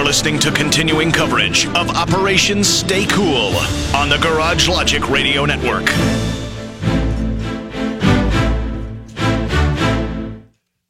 You're 0.00 0.06
listening 0.06 0.38
to 0.38 0.50
continuing 0.50 1.12
coverage 1.12 1.66
of 1.76 1.90
Operation 1.90 2.64
Stay 2.64 3.04
Cool 3.04 3.54
on 3.94 4.08
the 4.08 4.16
Garage 4.22 4.66
Logic 4.66 5.06
Radio 5.10 5.44
Network. 5.44 5.84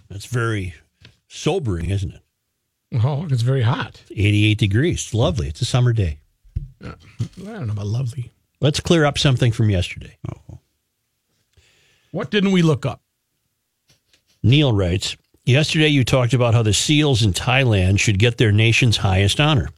That's 0.08 0.26
very 0.26 0.74
sobering, 1.26 1.90
isn't 1.90 2.12
it? 2.12 3.00
Oh, 3.02 3.26
it's 3.28 3.42
very 3.42 3.62
hot. 3.62 4.00
88 4.12 4.56
degrees. 4.56 5.02
It's 5.02 5.12
lovely. 5.12 5.48
It's 5.48 5.60
a 5.60 5.64
summer 5.64 5.92
day. 5.92 6.20
I 6.80 6.94
don't 7.36 7.66
know 7.66 7.72
about 7.72 7.88
lovely. 7.88 8.30
Let's 8.60 8.78
clear 8.78 9.04
up 9.04 9.18
something 9.18 9.50
from 9.50 9.70
yesterday. 9.70 10.18
What 12.12 12.30
didn't 12.30 12.52
we 12.52 12.62
look 12.62 12.86
up? 12.86 13.02
Neil 14.44 14.72
writes 14.72 15.16
Yesterday, 15.50 15.88
you 15.88 16.04
talked 16.04 16.32
about 16.32 16.54
how 16.54 16.62
the 16.62 16.72
SEALs 16.72 17.24
in 17.24 17.32
Thailand 17.32 17.98
should 17.98 18.20
get 18.20 18.38
their 18.38 18.52
nation's 18.52 18.98
highest 18.98 19.40
honor. 19.40 19.70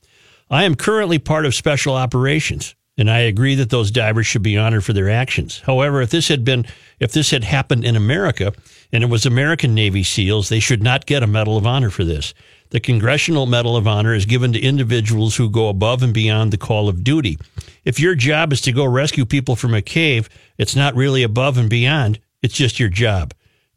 I 0.51 0.65
am 0.65 0.75
currently 0.75 1.19
part 1.19 1.47
of 1.47 1.55
special 1.55 1.95
operations, 1.95 2.75
and 2.99 3.11
I 3.11 3.21
agree 3.21 3.55
that 3.55 3.71
those 3.71 3.91
divers 3.91 4.27
should 4.27 4.43
be 4.43 4.59
honored 4.59 4.85
for 4.85 4.93
their 4.93 5.09
actions. 5.09 5.63
However, 5.65 6.03
if 6.03 6.11
this 6.11 6.29
had 6.29 6.45
been, 6.45 6.67
if 7.01 7.13
this 7.13 7.31
had 7.31 7.45
happened 7.45 7.87
in 7.87 7.97
America 7.97 8.53
and 8.93 9.03
it 9.03 9.09
was 9.09 9.25
American 9.25 9.75
Navy 9.75 10.03
SEALs, 10.03 10.51
they 10.51 10.61
should 10.61 10.83
not 10.83 11.07
get 11.07 11.23
a 11.23 11.27
Medal 11.27 11.57
of 11.57 11.67
Honor 11.67 11.89
for 11.89 12.05
this. 12.05 12.35
The 12.69 12.79
Congressional 12.79 13.47
Medal 13.47 13.75
of 13.75 13.87
Honor 13.87 14.13
is 14.15 14.27
given 14.27 14.53
to 14.53 14.61
individuals 14.61 15.37
who 15.37 15.49
go 15.49 15.71
above 15.71 16.03
and 16.03 16.13
beyond 16.13 16.53
the 16.53 16.59
call 16.59 16.91
of 16.91 17.03
duty. 17.03 17.39
If 17.83 17.99
your 17.99 18.15
job 18.15 18.53
is 18.53 18.61
to 18.63 18.73
go 18.73 18.85
rescue 18.85 19.25
people 19.25 19.57
from 19.57 19.73
a 19.73 19.81
cave, 19.81 20.29
it's 20.59 20.77
not 20.77 20.95
really 20.95 21.23
above 21.23 21.57
and 21.57 21.71
beyond, 21.71 22.21
it's 22.43 22.55
just 22.55 22.79
your 22.79 22.91
job. 22.91 23.33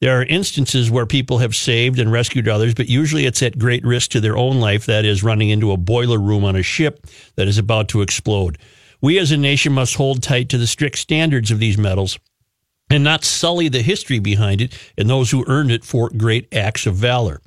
There 0.06 0.20
are 0.20 0.26
instances 0.26 0.92
where 0.92 1.08
people 1.08 1.40
have 1.40 1.56
saved 1.56 1.98
and 1.98 2.12
rescued 2.12 2.48
others, 2.48 2.76
but 2.76 2.88
usually 2.88 3.26
it's 3.26 3.42
at 3.42 3.58
great 3.58 3.84
risk 3.84 4.12
to 4.12 4.22
their 4.22 4.38
own 4.38 4.60
life, 4.60 4.86
that 4.86 5.04
is, 5.04 5.24
running 5.24 5.50
into 5.50 5.72
a 5.72 5.78
boiler 5.78 6.20
room 6.20 6.44
on 6.44 6.56
a 6.56 6.62
ship 6.62 7.08
that 7.38 7.48
is 7.48 7.58
about 7.58 7.88
to 7.88 8.04
explode. 8.04 8.60
We 9.02 9.18
as 9.18 9.32
a 9.32 9.38
nation 9.38 9.74
must 9.74 9.96
hold 9.96 10.22
tight 10.22 10.50
to 10.50 10.60
the 10.60 10.68
strict 10.68 11.00
standards 11.00 11.50
of 11.50 11.58
these 11.58 11.80
medals 11.80 12.20
and 12.88 13.04
not 13.04 13.24
sully 13.24 13.68
the 13.68 13.82
history 13.82 14.20
behind 14.20 14.62
it 14.62 14.78
and 14.96 15.10
those 15.10 15.32
who 15.32 15.44
earned 15.48 15.72
it 15.72 15.84
for 15.84 16.12
great 16.12 16.54
acts 16.54 16.86
of 16.86 16.94
valor. 16.94 17.42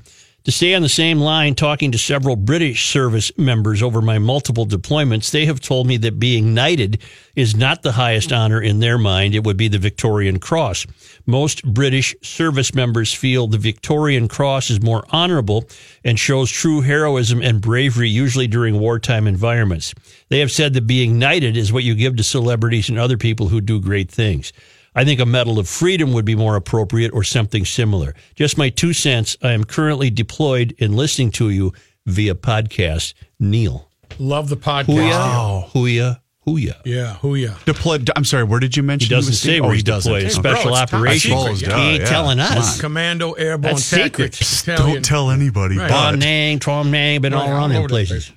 To 0.48 0.52
stay 0.52 0.74
on 0.74 0.80
the 0.80 0.88
same 0.88 1.18
line, 1.18 1.54
talking 1.54 1.92
to 1.92 1.98
several 1.98 2.34
British 2.34 2.88
service 2.88 3.30
members 3.36 3.82
over 3.82 4.00
my 4.00 4.18
multiple 4.18 4.64
deployments, 4.64 5.30
they 5.30 5.44
have 5.44 5.60
told 5.60 5.86
me 5.86 5.98
that 5.98 6.18
being 6.18 6.54
knighted 6.54 7.02
is 7.36 7.54
not 7.54 7.82
the 7.82 7.92
highest 7.92 8.32
honor 8.32 8.58
in 8.58 8.80
their 8.80 8.96
mind. 8.96 9.34
It 9.34 9.44
would 9.44 9.58
be 9.58 9.68
the 9.68 9.76
Victorian 9.76 10.38
Cross. 10.38 10.86
Most 11.26 11.62
British 11.74 12.16
service 12.22 12.74
members 12.74 13.12
feel 13.12 13.46
the 13.46 13.58
Victorian 13.58 14.26
Cross 14.26 14.70
is 14.70 14.80
more 14.80 15.04
honorable 15.10 15.68
and 16.02 16.18
shows 16.18 16.50
true 16.50 16.80
heroism 16.80 17.42
and 17.42 17.60
bravery, 17.60 18.08
usually 18.08 18.46
during 18.46 18.78
wartime 18.78 19.26
environments. 19.26 19.94
They 20.30 20.38
have 20.38 20.50
said 20.50 20.72
that 20.72 20.86
being 20.86 21.18
knighted 21.18 21.58
is 21.58 21.74
what 21.74 21.84
you 21.84 21.94
give 21.94 22.16
to 22.16 22.24
celebrities 22.24 22.88
and 22.88 22.98
other 22.98 23.18
people 23.18 23.48
who 23.48 23.60
do 23.60 23.82
great 23.82 24.10
things. 24.10 24.54
I 24.98 25.04
think 25.04 25.20
a 25.20 25.26
Medal 25.26 25.60
of 25.60 25.68
Freedom 25.68 26.12
would 26.12 26.24
be 26.24 26.34
more 26.34 26.56
appropriate 26.56 27.12
or 27.14 27.22
something 27.22 27.64
similar. 27.64 28.16
Just 28.34 28.58
my 28.58 28.68
two 28.68 28.92
cents. 28.92 29.36
I 29.42 29.52
am 29.52 29.62
currently 29.62 30.10
deployed 30.10 30.74
and 30.80 30.96
listening 30.96 31.30
to 31.32 31.50
you 31.50 31.72
via 32.04 32.34
podcast. 32.34 33.14
Neil. 33.38 33.88
Love 34.18 34.48
the 34.48 34.56
podcast. 34.56 34.86
Hooya. 34.86 35.70
Hooya. 35.70 36.20
Hooya. 36.48 36.74
Yeah, 36.84 37.14
who? 37.16 37.46
Deployed. 37.64 38.10
I'm 38.16 38.24
sorry. 38.24 38.42
Where 38.42 38.58
did 38.58 38.76
you 38.76 38.82
mention 38.82 39.08
He 39.08 39.14
doesn't 39.14 39.30
was 39.30 39.40
say 39.40 39.60
oh, 39.60 39.64
where 39.64 39.70
he 39.72 39.76
he's 39.76 39.84
deployed. 39.84 40.22
doesn't. 40.24 40.36
Hey, 40.36 40.40
bro, 40.42 40.54
Special 40.54 40.72
it's 40.72 40.80
operations. 40.92 41.42
secret, 41.42 41.58
He 41.58 41.66
yeah. 41.66 41.88
ain't 41.92 42.00
Yeah, 42.02 42.08
telling 42.08 42.40
us. 42.40 42.80
Commando 42.80 43.32
Airborne 43.32 43.74
That's 43.74 43.84
secret. 43.84 44.32
Tactics. 44.32 44.62
Don't 44.64 45.04
tell 45.04 45.30
anybody. 45.30 45.76
Right. 45.78 45.88
But 45.88 45.94
Bon 45.94 46.18
Nang, 46.18 46.58
Trom 46.58 46.88
Nang, 46.90 47.20
been 47.20 47.34
all 47.34 47.42
Right, 47.42 47.50
around 47.52 47.62
all 47.62 47.68
them 47.68 47.76
over 47.78 47.88
the 47.88 47.92
places. 47.92 48.32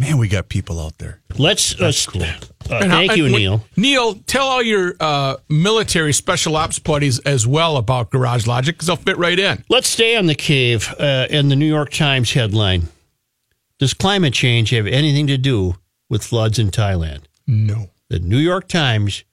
Man, 0.00 0.18
we 0.18 0.26
got 0.28 0.48
people 0.48 0.80
out 0.80 0.98
there. 0.98 1.20
Let's. 1.38 1.78
Uh, 1.80 1.92
st- 1.92 2.24
uh, 2.24 2.74
And 2.82 2.90
how- 2.90 2.98
thank 2.98 3.16
you, 3.16 3.24
and 3.26 3.32
when- 3.34 3.42
Neil. 3.42 3.64
Neil, 3.76 4.14
tell 4.26 4.46
all 4.46 4.62
your 4.62 4.94
uh, 5.00 5.36
military 5.48 6.12
special 6.12 6.56
ops 6.56 6.78
buddies 6.78 7.18
as 7.20 7.46
well 7.46 7.76
about 7.76 8.10
Garage 8.10 8.46
Logic 8.46 8.74
because 8.74 8.86
they'll 8.86 8.96
fit 8.96 9.18
right 9.18 9.38
in. 9.38 9.64
Let's 9.68 9.88
stay 9.88 10.16
on 10.16 10.26
the 10.26 10.34
cave 10.34 10.92
uh, 10.98 11.26
and 11.30 11.50
the 11.50 11.56
New 11.56 11.66
York 11.66 11.90
Times 11.90 12.32
headline. 12.32 12.88
Does 13.78 13.94
climate 13.94 14.34
change 14.34 14.70
have 14.70 14.86
anything 14.86 15.26
to 15.28 15.38
do 15.38 15.76
with 16.08 16.24
floods 16.24 16.58
in 16.58 16.70
Thailand? 16.70 17.20
No. 17.46 17.90
The 18.08 18.18
New 18.18 18.38
York 18.38 18.68
Times 18.68 19.24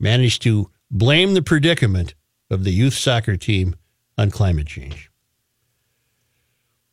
managed 0.00 0.42
to 0.42 0.70
blame 0.90 1.34
the 1.34 1.42
predicament 1.42 2.14
of 2.50 2.64
the 2.64 2.70
youth 2.72 2.94
soccer 2.94 3.36
team 3.36 3.74
on 4.16 4.30
climate 4.30 4.66
change. 4.66 5.10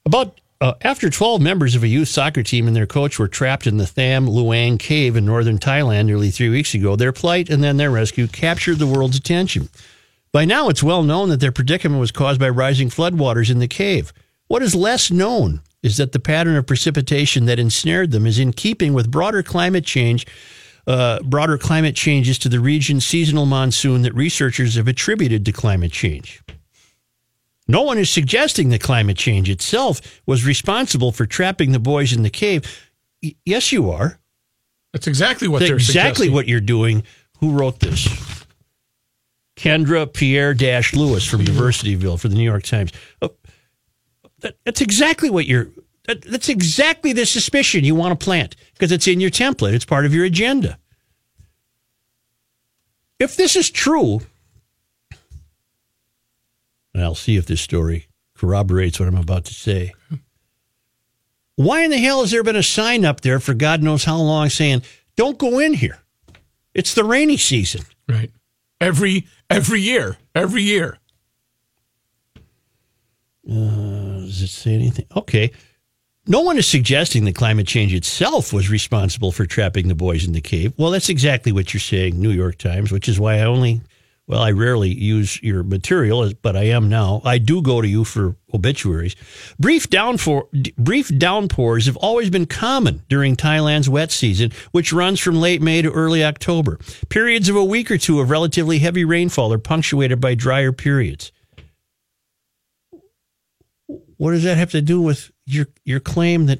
About 0.06 0.41
uh, 0.62 0.76
after 0.82 1.10
12 1.10 1.42
members 1.42 1.74
of 1.74 1.82
a 1.82 1.88
youth 1.88 2.08
soccer 2.08 2.44
team 2.44 2.68
and 2.68 2.76
their 2.76 2.86
coach 2.86 3.18
were 3.18 3.28
trapped 3.28 3.66
in 3.66 3.78
the 3.78 3.88
Tham 3.88 4.30
Luang 4.30 4.78
cave 4.78 5.16
in 5.16 5.26
northern 5.26 5.58
Thailand 5.58 6.06
nearly 6.06 6.30
three 6.30 6.50
weeks 6.50 6.76
ago, 6.76 6.96
their 6.96 7.12
plight 7.12 7.50
and 7.50 7.64
then 7.64 7.78
their 7.78 7.90
rescue 7.90 8.28
captured 8.28 8.78
the 8.78 8.86
world's 8.86 9.18
attention. 9.18 9.70
By 10.32 10.46
now, 10.46 10.70
it's 10.70 10.84
well 10.84 11.02
known 11.02 11.30
that 11.30 11.40
their 11.40 11.52
predicament 11.52 12.00
was 12.00 12.12
caused 12.12 12.40
by 12.40 12.50
rising 12.50 12.90
floodwaters 12.90 13.50
in 13.50 13.58
the 13.58 13.68
cave. 13.68 14.14
What 14.48 14.62
is 14.62 14.76
less 14.76 15.10
known 15.10 15.62
is 15.82 15.98
that 15.98 16.12
the 16.12 16.20
pattern 16.20 16.56
of 16.56 16.68
precipitation 16.68 17.46
that 17.46 17.60
ensnared 17.60 18.12
them 18.12 18.28
is 18.28 18.38
in 18.38 18.54
keeping 18.54 18.94
with 18.94 19.10
broader 19.10 19.42
climate 19.42 19.84
change, 19.84 20.28
uh, 20.86 21.20
broader 21.24 21.58
climate 21.58 21.96
changes 21.96 22.38
to 22.38 22.50
the 22.50 22.60
region's 22.60 23.06
seasonal 23.06 23.48
monsoon 23.48 24.04
that 24.04 24.14
researchers 24.14 24.76
have 24.76 24.88
attributed 24.88 25.44
to 25.46 25.52
climate 25.52 25.92
change. 25.92 26.42
No 27.68 27.84
one 27.84 27.98
is 27.98 28.10
suggesting 28.10 28.70
that 28.70 28.82
climate 28.82 29.18
change 29.18 29.50
itself 29.50 30.02
was 30.26 30.46
responsible 30.46 31.12
for 31.12 31.26
trapping 31.26 31.72
the 31.72 31.80
boys 31.80 32.12
in 32.14 32.24
the 32.24 32.30
cave. 32.30 32.64
Y- 33.24 33.36
yes, 33.46 33.72
you 33.72 33.90
are. 33.92 34.20
That's 34.94 35.08
exactly 35.08 35.48
what 35.48 35.60
That's 35.60 35.70
they're 35.70 35.76
exactly 35.78 36.26
suggesting. 36.28 36.34
what 36.34 36.48
you're 36.48 36.60
doing. 36.60 37.04
Who 37.40 37.52
wrote 37.52 37.80
this? 37.80 38.08
Kendra 39.56 40.12
Pierre 40.12 40.54
Dash 40.54 40.94
Louis 40.94 41.26
from 41.26 41.42
Diversityville 41.46 42.20
for 42.20 42.28
the 42.28 42.36
New 42.36 42.44
York 42.44 42.64
Times. 42.64 42.92
Oh, 43.22 43.32
that, 44.40 44.56
that's 44.66 44.82
exactly 44.82 45.30
what 45.30 45.46
you're. 45.46 45.68
That, 46.08 46.24
that's 46.24 46.50
exactly 46.50 47.14
the 47.14 47.26
suspicion 47.28 47.84
you 47.84 47.94
want 47.94 48.20
to 48.20 48.24
plant 48.24 48.56
because 48.74 48.92
it's 48.92 49.08
in 49.08 49.22
your 49.22 49.30
template. 49.30 49.74
It's 49.74 49.86
part 49.86 50.06
of 50.06 50.14
your 50.14 50.26
agenda. 50.26 50.80
If 53.20 53.36
this 53.36 53.56
is 53.56 53.70
true, 53.70 54.22
and 56.94 57.03
I'll 57.03 57.16
see 57.16 57.38
if 57.38 57.46
this 57.46 57.62
story 57.62 58.07
corroborates 58.35 59.00
what 59.00 59.07
I'm 59.07 59.18
about 59.18 59.46
to 59.46 59.53
say. 59.53 59.94
Why 61.56 61.84
in 61.84 61.91
the 61.91 61.97
hell 61.97 62.22
has 62.22 62.31
there 62.31 62.44
been 62.44 62.56
a 62.56 62.63
sign 62.63 63.06
up 63.06 63.22
there 63.22 63.40
for 63.40 63.53
God 63.53 63.84
knows 63.84 64.03
how 64.03 64.18
long 64.18 64.50
saying, 64.50 64.84
don't 65.16 65.38
go 65.38 65.59
in 65.59 65.74
here? 65.74 66.00
It's 66.74 66.94
the 66.94 67.03
rainy 67.03 67.38
season. 67.38 67.81
Right. 68.07 68.31
Every 68.79 69.28
every 69.50 69.81
year. 69.81 70.18
Every 70.34 70.63
year. 70.63 70.97
Uh, 73.47 74.22
does 74.22 74.41
it 74.41 74.47
say 74.47 74.73
anything? 74.73 75.05
Okay. 75.16 75.52
No 76.28 76.41
one 76.41 76.58
is 76.58 76.67
suggesting 76.67 77.26
that 77.26 77.35
climate 77.35 77.67
change 77.67 77.94
itself 77.94 78.53
was 78.53 78.70
responsible 78.70 79.32
for 79.32 79.46
trapping 79.46 79.87
the 79.87 79.96
boys 79.96 80.26
in 80.26 80.34
the 80.34 80.41
cave. 80.41 80.73
Well, 80.78 80.91
that's 80.91 81.09
exactly 81.09 81.52
what 81.52 81.73
you're 81.73 81.82
saying, 81.82 82.20
New 82.20 82.29
York 82.29 82.58
Times, 82.58 82.91
which 82.91 83.09
is 83.09 83.20
why 83.20 83.35
I 83.37 83.41
only, 83.41 83.82
well, 84.32 84.42
I 84.42 84.52
rarely 84.52 84.88
use 84.88 85.44
your 85.44 85.62
material, 85.62 86.32
but 86.42 86.56
I 86.56 86.64
am 86.64 86.88
now. 86.88 87.22
I 87.26 87.38
do 87.38 87.62
go 87.62 87.82
to 87.82 87.88
you 87.88 88.06
for 88.06 88.38
obituaries. 88.54 89.14
Brief, 89.60 89.90
downpour, 89.90 90.48
brief 90.78 91.10
downpours 91.18 91.86
have 91.86 91.98
always 91.98 92.30
been 92.30 92.46
common 92.46 93.04
during 93.10 93.36
Thailand's 93.36 93.90
wet 93.90 94.10
season, 94.10 94.54
which 94.72 94.94
runs 94.94 95.20
from 95.20 95.36
late 95.36 95.62
May 95.62 95.82
to 95.82 95.92
early 95.92 96.24
October. 96.24 96.80
Periods 97.10 97.50
of 97.50 97.58
a 97.58 97.66
week 97.66 97.92
or 97.92 97.98
two 97.98 98.22
of 98.22 98.30
relatively 98.30 98.80
heavy 98.80 99.04
rainfall 99.04 99.52
are 99.52 99.58
punctuated 99.58 100.22
by 100.22 100.34
drier 100.34 100.72
periods. 100.72 101.34
What 104.16 104.32
does 104.32 104.44
that 104.44 104.58
have 104.58 104.72
to 104.72 104.82
do 104.82 105.02
with 105.02 105.30
your 105.46 105.68
your 105.84 106.00
claim 106.00 106.46
that 106.46 106.60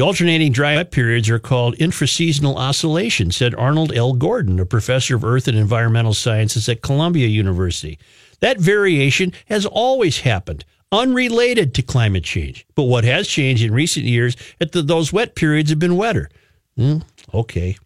The 0.00 0.06
alternating 0.06 0.52
dry 0.52 0.76
wet 0.76 0.92
periods 0.92 1.28
are 1.28 1.38
called 1.38 1.76
intraseasonal 1.76 2.56
oscillations, 2.56 3.36
said 3.36 3.54
Arnold 3.54 3.94
L. 3.94 4.14
Gordon, 4.14 4.58
a 4.58 4.64
professor 4.64 5.14
of 5.14 5.26
earth 5.26 5.46
and 5.46 5.58
environmental 5.58 6.14
sciences 6.14 6.70
at 6.70 6.80
Columbia 6.80 7.26
University. 7.26 7.98
That 8.40 8.58
variation 8.58 9.34
has 9.48 9.66
always 9.66 10.20
happened, 10.20 10.64
unrelated 10.90 11.74
to 11.74 11.82
climate 11.82 12.24
change. 12.24 12.66
But 12.74 12.84
what 12.84 13.04
has 13.04 13.28
changed 13.28 13.62
in 13.62 13.74
recent 13.74 14.06
years 14.06 14.36
is 14.58 14.70
that 14.70 14.86
those 14.86 15.12
wet 15.12 15.34
periods 15.34 15.68
have 15.68 15.78
been 15.78 15.98
wetter. 15.98 16.30
Hmm, 16.78 17.00
okay. 17.34 17.76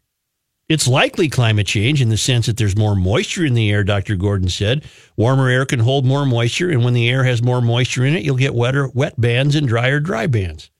It's 0.68 0.86
likely 0.86 1.28
climate 1.28 1.66
change 1.66 2.00
in 2.00 2.10
the 2.10 2.16
sense 2.16 2.46
that 2.46 2.58
there's 2.58 2.76
more 2.76 2.94
moisture 2.94 3.44
in 3.44 3.54
the 3.54 3.72
air, 3.72 3.82
Dr. 3.82 4.14
Gordon 4.14 4.50
said. 4.50 4.84
Warmer 5.16 5.48
air 5.48 5.66
can 5.66 5.80
hold 5.80 6.04
more 6.04 6.24
moisture, 6.24 6.70
and 6.70 6.84
when 6.84 6.94
the 6.94 7.08
air 7.08 7.24
has 7.24 7.42
more 7.42 7.60
moisture 7.60 8.04
in 8.04 8.14
it, 8.14 8.22
you'll 8.22 8.36
get 8.36 8.54
wetter 8.54 8.86
wet 8.86 9.20
bands 9.20 9.56
and 9.56 9.66
drier 9.66 9.98
dry 9.98 10.28
bands. 10.28 10.70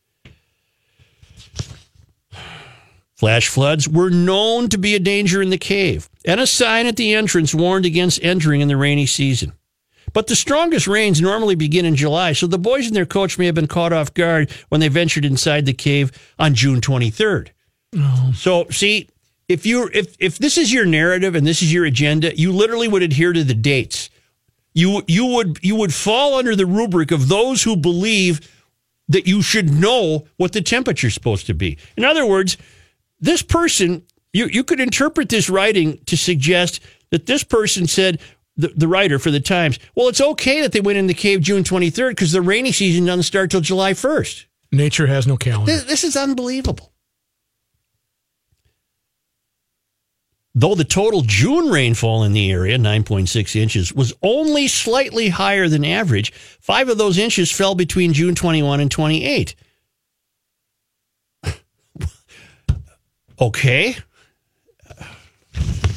Flash 3.24 3.48
floods 3.48 3.88
were 3.88 4.10
known 4.10 4.68
to 4.68 4.76
be 4.76 4.94
a 4.94 5.00
danger 5.00 5.40
in 5.40 5.48
the 5.48 5.56
cave, 5.56 6.10
and 6.26 6.38
a 6.38 6.46
sign 6.46 6.84
at 6.84 6.96
the 6.96 7.14
entrance 7.14 7.54
warned 7.54 7.86
against 7.86 8.22
entering 8.22 8.60
in 8.60 8.68
the 8.68 8.76
rainy 8.76 9.06
season. 9.06 9.54
But 10.12 10.26
the 10.26 10.36
strongest 10.36 10.86
rains 10.86 11.22
normally 11.22 11.54
begin 11.54 11.86
in 11.86 11.96
July, 11.96 12.34
so 12.34 12.46
the 12.46 12.58
boys 12.58 12.86
and 12.86 12.94
their 12.94 13.06
coach 13.06 13.38
may 13.38 13.46
have 13.46 13.54
been 13.54 13.66
caught 13.66 13.94
off 13.94 14.12
guard 14.12 14.50
when 14.68 14.82
they 14.82 14.88
ventured 14.88 15.24
inside 15.24 15.64
the 15.64 15.72
cave 15.72 16.12
on 16.38 16.52
June 16.52 16.82
23rd. 16.82 17.48
So, 18.34 18.68
see, 18.68 19.08
if 19.48 19.64
you 19.64 19.88
if 19.94 20.14
if 20.18 20.36
this 20.36 20.58
is 20.58 20.70
your 20.70 20.84
narrative 20.84 21.34
and 21.34 21.46
this 21.46 21.62
is 21.62 21.72
your 21.72 21.86
agenda, 21.86 22.38
you 22.38 22.52
literally 22.52 22.88
would 22.88 23.02
adhere 23.02 23.32
to 23.32 23.42
the 23.42 23.54
dates. 23.54 24.10
You 24.74 25.02
you 25.08 25.24
would 25.24 25.60
you 25.62 25.76
would 25.76 25.94
fall 25.94 26.34
under 26.34 26.54
the 26.54 26.66
rubric 26.66 27.10
of 27.10 27.28
those 27.28 27.62
who 27.62 27.74
believe 27.74 28.50
that 29.08 29.26
you 29.26 29.40
should 29.40 29.70
know 29.72 30.26
what 30.36 30.52
the 30.52 30.60
temperature 30.60 31.06
is 31.06 31.14
supposed 31.14 31.46
to 31.46 31.54
be. 31.54 31.78
In 31.96 32.04
other 32.04 32.26
words, 32.26 32.58
this 33.24 33.42
person 33.42 34.02
you 34.32 34.46
you 34.46 34.64
could 34.64 34.80
interpret 34.80 35.28
this 35.30 35.48
writing 35.48 35.98
to 36.06 36.16
suggest 36.16 36.80
that 37.10 37.26
this 37.26 37.44
person 37.44 37.86
said 37.86 38.20
the, 38.56 38.68
the 38.68 38.88
writer 38.88 39.18
for 39.18 39.30
the 39.30 39.40
Times, 39.40 39.78
well, 39.94 40.08
it's 40.08 40.20
okay 40.20 40.60
that 40.60 40.72
they 40.72 40.80
went 40.80 40.98
in 40.98 41.06
the 41.06 41.14
cave 41.14 41.40
June 41.40 41.64
23rd 41.64 42.10
because 42.10 42.32
the 42.32 42.42
rainy 42.42 42.72
season 42.72 43.04
doesn't 43.04 43.24
start 43.24 43.50
till 43.50 43.60
July 43.60 43.92
1st. 43.92 44.46
Nature 44.72 45.06
has 45.06 45.26
no 45.26 45.36
calendar. 45.36 45.72
This, 45.72 45.84
this 45.84 46.04
is 46.04 46.16
unbelievable. 46.16 46.92
Though 50.56 50.76
the 50.76 50.84
total 50.84 51.22
June 51.22 51.68
rainfall 51.68 52.22
in 52.22 52.32
the 52.32 52.52
area, 52.52 52.78
9.6 52.78 53.56
inches, 53.56 53.92
was 53.92 54.12
only 54.22 54.68
slightly 54.68 55.28
higher 55.30 55.68
than 55.68 55.84
average, 55.84 56.32
five 56.32 56.88
of 56.88 56.96
those 56.96 57.18
inches 57.18 57.50
fell 57.50 57.74
between 57.74 58.12
June 58.12 58.36
21 58.36 58.78
and 58.78 58.90
28. 58.90 59.56
Okay. 63.40 63.96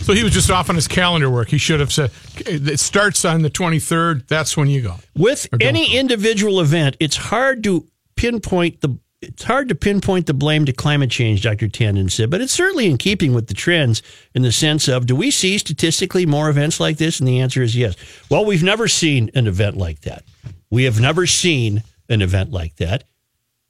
So 0.01 0.13
he 0.13 0.24
was 0.24 0.31
just 0.31 0.50
off 0.50 0.69
on 0.69 0.75
his 0.75 0.88
calendar 0.88 1.30
work. 1.30 1.50
He 1.50 1.57
should 1.57 1.81
have 1.81 1.92
said 1.92 2.12
it 2.38 2.80
starts 2.80 3.25
on 3.25 3.42
the 3.42 3.50
23rd. 3.50 4.25
That's 4.28 4.56
when 4.56 4.69
you 4.69 4.81
go. 4.81 4.95
With 5.18 5.48
any 5.60 5.98
individual 5.98 6.62
event, 6.62 6.95
it's 7.01 7.18
hard 7.18 7.62
to 7.66 7.86
pinpoint 8.16 8.80
the 8.80 8.98
it's 9.22 9.44
hard 9.44 9.68
to 9.69 9.75
pinpoint 9.75 10.28
the 10.28 10.34
blame 10.34 10.66
to 10.66 10.74
climate 10.74 11.10
change, 11.10 11.42
Dr. 11.42 11.68
Tandon 11.68 12.12
said, 12.12 12.30
but 12.30 12.39
it's 12.39 12.54
certainly 12.54 12.86
in 12.86 12.98
keeping 12.98 13.34
with 13.34 13.48
the 13.48 13.56
trends 13.56 14.04
in 14.36 14.44
the 14.44 14.51
sense 14.51 14.88
of 14.88 15.07
do 15.07 15.16
we 15.16 15.31
see 15.31 15.57
statistically 15.57 16.25
more 16.25 16.50
events 16.50 16.80
like 16.80 16.98
this? 16.98 17.19
And 17.19 17.28
the 17.28 17.39
answer 17.39 17.63
is 17.63 17.75
yes. 17.75 17.95
Well, 18.30 18.45
we've 18.45 18.63
never 18.63 18.88
seen 18.88 19.31
an 19.34 19.48
event 19.48 19.75
like 19.75 20.01
that. 20.01 20.24
We 20.69 20.84
have 20.84 21.01
never 21.01 21.25
seen 21.25 21.84
an 22.10 22.22
event 22.22 22.51
like 22.51 22.75
that. 22.75 23.06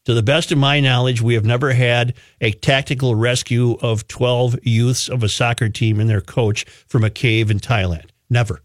To 0.08 0.14
the 0.14 0.24
best 0.24 0.54
of 0.54 0.58
my 0.58 0.80
knowledge, 0.80 1.22
we 1.22 1.34
have 1.34 1.44
never 1.44 1.74
had 1.74 2.14
a 2.40 2.52
tactical 2.52 3.14
rescue 3.14 3.74
of 3.82 4.08
12 4.08 4.60
youths 4.64 5.10
of 5.10 5.22
a 5.22 5.28
soccer 5.28 5.68
team 5.68 6.00
and 6.00 6.10
their 6.10 6.22
coach 6.22 6.64
from 6.88 7.04
a 7.04 7.10
cave 7.10 7.52
in 7.52 7.60
Thailand. 7.60 8.06
Never. 8.30 8.62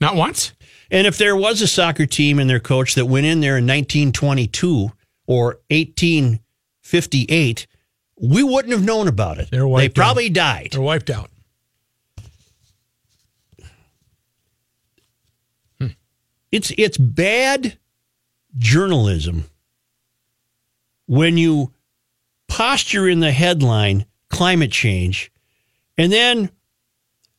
Not 0.00 0.16
once. 0.16 0.54
And 0.90 1.06
if 1.06 1.18
there 1.18 1.36
was 1.36 1.60
a 1.60 1.66
soccer 1.66 2.06
team 2.06 2.38
and 2.38 2.48
their 2.48 2.58
coach 2.58 2.94
that 2.94 3.04
went 3.04 3.26
in 3.26 3.40
there 3.40 3.58
in 3.58 3.66
1922 3.66 4.92
or 5.26 5.58
1858, 5.68 7.66
we 8.18 8.42
wouldn't 8.42 8.72
have 8.72 8.82
known 8.82 9.08
about 9.08 9.36
it. 9.36 9.50
They're 9.50 9.60
they 9.60 9.66
wiped 9.66 9.98
out. 9.98 10.02
probably 10.02 10.30
died. 10.30 10.68
They're 10.72 10.80
wiped 10.80 11.10
out. 11.10 11.28
Hmm. 15.78 15.88
It's 16.50 16.72
it's 16.78 16.96
bad 16.96 17.76
journalism 18.56 19.50
when 21.06 21.36
you 21.36 21.72
posture 22.48 23.08
in 23.08 23.20
the 23.20 23.32
headline 23.32 24.06
climate 24.30 24.72
change 24.72 25.30
and 25.96 26.12
then 26.12 26.50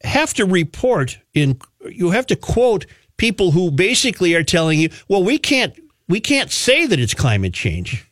have 0.03 0.33
to 0.33 0.45
report 0.45 1.17
in 1.33 1.59
you 1.89 2.11
have 2.11 2.27
to 2.27 2.35
quote 2.35 2.85
people 3.17 3.51
who 3.51 3.71
basically 3.71 4.35
are 4.35 4.43
telling 4.43 4.79
you, 4.79 4.89
well, 5.07 5.23
we 5.23 5.37
can't 5.37 5.73
we 6.07 6.19
can't 6.19 6.51
say 6.51 6.85
that 6.85 6.99
it's 6.99 7.13
climate 7.13 7.53
change. 7.53 8.05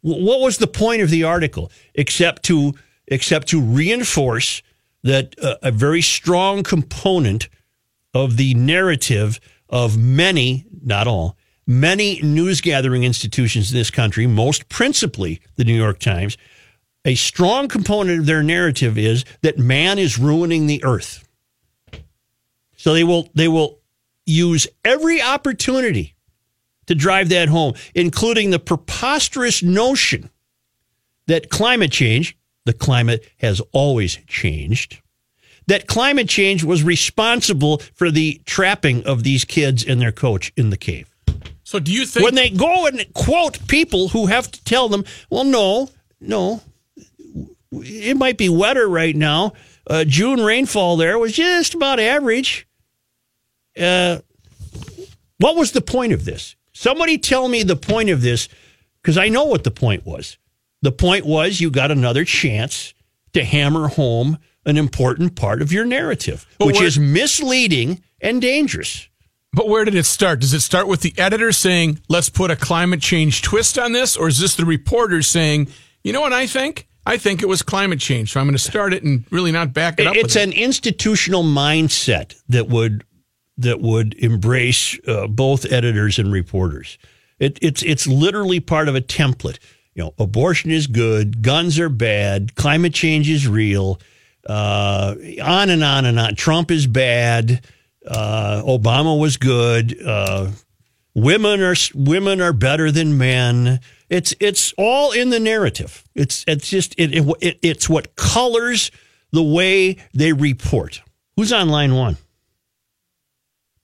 What 0.00 0.40
was 0.40 0.58
the 0.58 0.66
point 0.66 1.02
of 1.02 1.10
the 1.10 1.24
article 1.24 1.72
except 1.94 2.44
to 2.44 2.74
except 3.06 3.48
to 3.48 3.60
reinforce 3.60 4.62
that 5.02 5.34
uh, 5.42 5.56
a 5.62 5.70
very 5.70 6.02
strong 6.02 6.62
component 6.62 7.48
of 8.14 8.36
the 8.36 8.54
narrative 8.54 9.40
of 9.68 9.96
many, 9.96 10.66
not 10.84 11.06
all, 11.06 11.37
many 11.68 12.20
news 12.22 12.62
gathering 12.62 13.04
institutions 13.04 13.70
in 13.70 13.78
this 13.78 13.90
country, 13.90 14.26
most 14.26 14.68
principally 14.70 15.40
the 15.56 15.64
New 15.64 15.76
York 15.76 16.00
Times, 16.00 16.38
a 17.04 17.14
strong 17.14 17.68
component 17.68 18.20
of 18.20 18.26
their 18.26 18.42
narrative 18.42 18.98
is 18.98 19.24
that 19.42 19.58
man 19.58 19.98
is 19.98 20.18
ruining 20.18 20.66
the 20.66 20.82
earth. 20.82 21.28
So 22.76 22.94
they 22.94 23.04
will 23.04 23.28
they 23.34 23.48
will 23.48 23.78
use 24.24 24.66
every 24.84 25.20
opportunity 25.20 26.14
to 26.86 26.94
drive 26.94 27.28
that 27.28 27.48
home, 27.48 27.74
including 27.94 28.50
the 28.50 28.58
preposterous 28.58 29.62
notion 29.62 30.30
that 31.26 31.50
climate 31.50 31.92
change, 31.92 32.36
the 32.64 32.72
climate 32.72 33.28
has 33.38 33.60
always 33.72 34.16
changed, 34.26 35.00
that 35.66 35.86
climate 35.86 36.28
change 36.28 36.64
was 36.64 36.82
responsible 36.82 37.78
for 37.94 38.10
the 38.10 38.40
trapping 38.46 39.04
of 39.04 39.22
these 39.22 39.44
kids 39.44 39.84
and 39.84 40.00
their 40.00 40.12
coach 40.12 40.50
in 40.56 40.70
the 40.70 40.78
cave. 40.78 41.14
So 41.68 41.78
do 41.78 41.92
you 41.92 42.06
think 42.06 42.24
When 42.24 42.34
they 42.34 42.48
go 42.48 42.86
and 42.86 43.04
quote 43.12 43.68
people 43.68 44.08
who 44.08 44.24
have 44.24 44.50
to 44.50 44.64
tell 44.64 44.88
them, 44.88 45.04
well, 45.28 45.44
no, 45.44 45.90
no, 46.18 46.62
it 47.70 48.16
might 48.16 48.38
be 48.38 48.48
wetter 48.48 48.88
right 48.88 49.14
now. 49.14 49.52
Uh, 49.86 50.04
June 50.04 50.40
rainfall 50.40 50.96
there 50.96 51.18
was 51.18 51.34
just 51.34 51.74
about 51.74 52.00
average. 52.00 52.66
Uh, 53.78 54.20
what 55.36 55.56
was 55.56 55.72
the 55.72 55.82
point 55.82 56.14
of 56.14 56.24
this? 56.24 56.56
Somebody 56.72 57.18
tell 57.18 57.48
me 57.48 57.62
the 57.64 57.76
point 57.76 58.08
of 58.08 58.22
this, 58.22 58.48
because 59.02 59.18
I 59.18 59.28
know 59.28 59.44
what 59.44 59.64
the 59.64 59.70
point 59.70 60.06
was. 60.06 60.38
The 60.80 60.92
point 60.92 61.26
was 61.26 61.60
you 61.60 61.70
got 61.70 61.90
another 61.90 62.24
chance 62.24 62.94
to 63.34 63.44
hammer 63.44 63.88
home 63.88 64.38
an 64.64 64.78
important 64.78 65.36
part 65.36 65.60
of 65.60 65.70
your 65.70 65.84
narrative, 65.84 66.46
But 66.58 66.68
which 66.68 66.80
is 66.80 66.98
misleading 66.98 68.02
and 68.22 68.40
dangerous. 68.40 69.10
But 69.52 69.68
where 69.68 69.84
did 69.84 69.94
it 69.94 70.06
start? 70.06 70.40
Does 70.40 70.52
it 70.52 70.60
start 70.60 70.88
with 70.88 71.00
the 71.00 71.14
editor 71.16 71.52
saying, 71.52 72.00
let's 72.08 72.28
put 72.28 72.50
a 72.50 72.56
climate 72.56 73.00
change 73.00 73.42
twist 73.42 73.78
on 73.78 73.92
this? 73.92 74.16
Or 74.16 74.28
is 74.28 74.38
this 74.38 74.54
the 74.56 74.66
reporter 74.66 75.22
saying, 75.22 75.68
you 76.04 76.12
know 76.12 76.20
what 76.20 76.32
I 76.32 76.46
think? 76.46 76.86
I 77.06 77.16
think 77.16 77.42
it 77.42 77.48
was 77.48 77.62
climate 77.62 78.00
change. 78.00 78.32
So 78.32 78.40
I'm 78.40 78.46
going 78.46 78.56
to 78.56 78.62
start 78.62 78.92
it 78.92 79.02
and 79.02 79.24
really 79.30 79.50
not 79.50 79.72
back 79.72 79.98
it 79.98 80.06
up. 80.06 80.14
It's 80.14 80.36
an 80.36 80.52
institutional 80.52 81.42
mindset 81.42 82.34
that 82.48 82.68
would 82.68 83.04
that 83.56 83.80
would 83.80 84.14
embrace 84.14 84.98
uh, 85.08 85.26
both 85.26 85.70
editors 85.72 86.18
and 86.18 86.30
reporters. 86.30 86.98
It, 87.38 87.58
it's 87.62 87.82
it's 87.82 88.06
literally 88.06 88.60
part 88.60 88.88
of 88.88 88.94
a 88.94 89.00
template. 89.00 89.58
You 89.94 90.04
know, 90.04 90.14
abortion 90.18 90.70
is 90.70 90.86
good, 90.86 91.42
guns 91.42 91.78
are 91.78 91.88
bad, 91.88 92.54
climate 92.54 92.94
change 92.94 93.28
is 93.28 93.48
real, 93.48 94.00
uh, 94.46 95.14
on 95.42 95.70
and 95.70 95.82
on 95.82 96.04
and 96.04 96.20
on. 96.20 96.36
Trump 96.36 96.70
is 96.70 96.86
bad, 96.86 97.64
uh, 98.10 98.62
Obama 98.66 99.18
was 99.18 99.36
good. 99.36 99.96
Uh, 100.04 100.50
women 101.14 101.60
are 101.62 101.74
women 101.94 102.40
are 102.40 102.52
better 102.52 102.90
than 102.90 103.18
men. 103.18 103.80
It's 104.08 104.34
it's 104.40 104.72
all 104.78 105.12
in 105.12 105.30
the 105.30 105.40
narrative. 105.40 106.04
It's 106.14 106.44
it's 106.48 106.68
just 106.68 106.94
it, 106.98 107.14
it, 107.14 107.26
it 107.40 107.58
it's 107.62 107.88
what 107.88 108.16
colors 108.16 108.90
the 109.32 109.42
way 109.42 109.96
they 110.14 110.32
report. 110.32 111.02
Who's 111.36 111.52
on 111.52 111.68
line 111.68 111.94
one? 111.94 112.16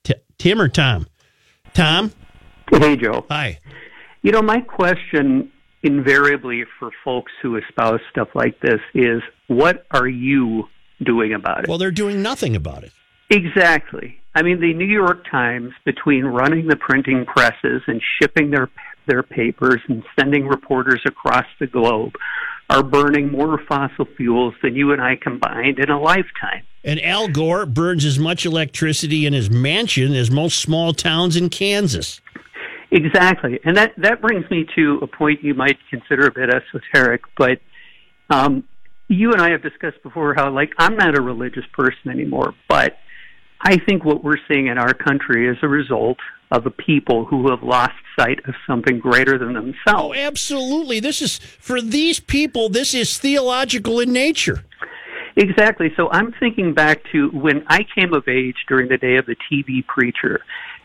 T- 0.05 0.15
Tim 0.39 0.61
or 0.61 0.69
Tom? 0.69 1.07
Tom, 1.75 2.13
Hey, 2.71 2.97
Joe. 2.97 3.27
hi. 3.29 3.59
You 4.23 4.33
know, 4.33 4.43
my 4.43 4.61
question 4.61 5.51
invariably 5.83 6.65
for 6.79 6.91
folks 7.05 7.33
who 7.43 7.57
espouse 7.57 8.01
stuff 8.11 8.29
like 8.35 8.59
this 8.61 8.81
is 8.95 9.21
what 9.49 9.85
are 9.91 10.07
you 10.09 10.69
doing 11.03 11.35
about 11.35 11.65
it? 11.65 11.69
Well, 11.69 11.77
they're 11.79 11.91
doing 11.91 12.23
nothing 12.23 12.57
about 12.57 12.85
it. 12.85 12.93
Exactly. 13.35 14.19
I 14.35 14.43
mean, 14.43 14.61
the 14.61 14.75
New 14.75 14.87
York 14.87 15.25
Times, 15.31 15.73
between 15.85 16.25
running 16.25 16.67
the 16.67 16.77
printing 16.77 17.25
presses 17.25 17.83
and 17.87 18.03
shipping 18.21 18.51
their 18.51 18.69
their 19.07 19.23
papers 19.23 19.81
and 19.89 20.03
sending 20.19 20.47
reporters 20.47 21.03
across 21.07 21.45
the 21.61 21.67
globe 21.67 22.15
are 22.71 22.83
burning 22.83 23.31
more 23.31 23.61
fossil 23.69 24.07
fuels 24.17 24.55
than 24.63 24.75
you 24.75 24.93
and 24.93 25.03
I 25.03 25.17
combined 25.17 25.79
in 25.79 25.91
a 25.91 26.01
lifetime. 26.01 26.63
And 26.83 27.01
Al 27.03 27.29
Gore 27.29 27.67
burns 27.67 28.05
as 28.07 28.19
much 28.19 28.47
electricity 28.47 29.27
in 29.27 29.35
his 29.35 29.51
mansion 29.51 30.15
as 30.15 30.31
most 30.31 30.59
small 30.59 30.95
towns 30.95 31.37
in 31.37 31.51
Kansas. 31.51 32.23
Exactly. 32.91 33.61
And 33.65 33.77
that, 33.77 33.93
that 33.99 34.23
brings 34.23 34.49
me 34.51 34.67
to 34.77 35.01
a 35.03 35.07
point 35.07 35.43
you 35.43 35.53
might 35.55 35.77
consider 35.91 36.27
a 36.27 36.33
bit 36.33 36.49
esoteric, 36.49 37.23
but 37.37 37.59
um, 38.31 38.65
you 39.09 39.33
and 39.33 39.43
I 39.43 39.51
have 39.51 39.63
discussed 39.63 40.03
before 40.03 40.35
how, 40.35 40.51
like, 40.51 40.73
I'm 40.79 40.97
not 40.97 41.19
a 41.19 41.21
religious 41.21 41.65
person 41.73 42.11
anymore, 42.11 42.55
but 42.69 42.97
I 43.65 43.79
think 43.79 44.05
what 44.05 44.23
we're 44.23 44.39
seeing 44.47 44.67
in 44.67 44.77
our 44.77 44.93
country 44.93 45.49
is 45.49 45.57
a 45.63 45.69
result 45.69 46.19
of 46.51 46.67
a 46.67 46.71
people 46.71 47.25
who 47.25 47.51
have 47.51 47.63
lost 47.63 47.95
sight 48.19 48.39
of 48.47 48.55
something 48.67 48.99
greater 48.99 49.39
than 49.39 49.55
themselves. 49.55 49.77
Oh, 49.87 50.15
absolutely. 50.15 51.01
This 51.01 51.23
is, 51.23 51.39
for 51.39 51.81
these 51.81 52.21
people, 52.21 52.69
this 52.69 52.95
is 52.95 53.19
theological 53.19 54.01
in 54.01 54.13
nature. 54.13 54.65
Exactly. 55.37 55.93
So 55.97 56.11
I'm 56.11 56.33
thinking 56.39 56.75
back 56.75 57.03
to 57.13 57.29
when 57.31 57.65
I 57.67 57.81
came 57.95 58.13
of 58.13 58.29
age 58.29 58.57
during 58.69 58.89
the 58.89 58.99
day 58.99 59.17
of 59.17 59.27
the 59.27 59.37
TV 59.51 59.85
preacher 59.85 60.41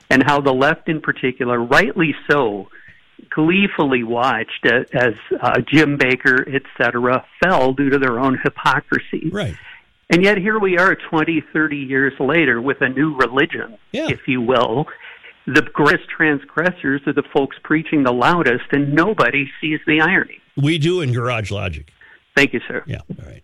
and 0.10 0.24
how 0.24 0.42
the 0.42 0.54
left 0.54 0.90
in 0.90 1.02
particular, 1.02 1.62
rightly 1.62 2.16
so, 2.30 2.70
gleefully 3.30 4.04
watched 4.04 4.66
as 4.66 5.14
uh, 5.40 5.60
Jim 5.68 5.98
Bakker, 5.98 6.56
et 6.56 6.64
cetera, 6.78 7.24
fell 7.44 7.74
due 7.74 7.90
to 7.90 8.00
their 8.00 8.20
own 8.20 8.40
hypocrisy. 8.42 9.30
Right. 9.32 9.56
And 10.10 10.24
yet 10.24 10.38
here 10.38 10.60
we 10.60 10.78
are 10.78 10.96
20, 10.96 11.44
30 11.54 11.78
years 11.78 12.14
later 12.20 12.60
with 12.62 12.78
a 12.82 12.90
new 12.90 13.16
religion, 13.16 13.78
Yeah. 13.92 14.08
if 14.10 14.28
you 14.28 14.42
will. 14.42 14.88
The 15.46 15.62
greatest 15.74 16.10
transgressors 16.10 17.02
are 17.08 17.14
the 17.14 17.24
folks 17.34 17.58
preaching 17.64 18.04
the 18.04 18.12
loudest, 18.14 18.66
and 18.72 18.94
nobody 18.94 19.50
sees 19.62 19.80
the 19.88 20.02
irony. 20.02 20.40
We 20.58 20.78
do 20.78 21.02
in 21.02 21.14
Garage 21.14 21.52
Logic. 21.52 21.92
Thank 22.36 22.54
you, 22.54 22.62
sir. 22.68 22.84
Yeah. 22.88 23.00
All 23.20 23.26
right. 23.26 23.44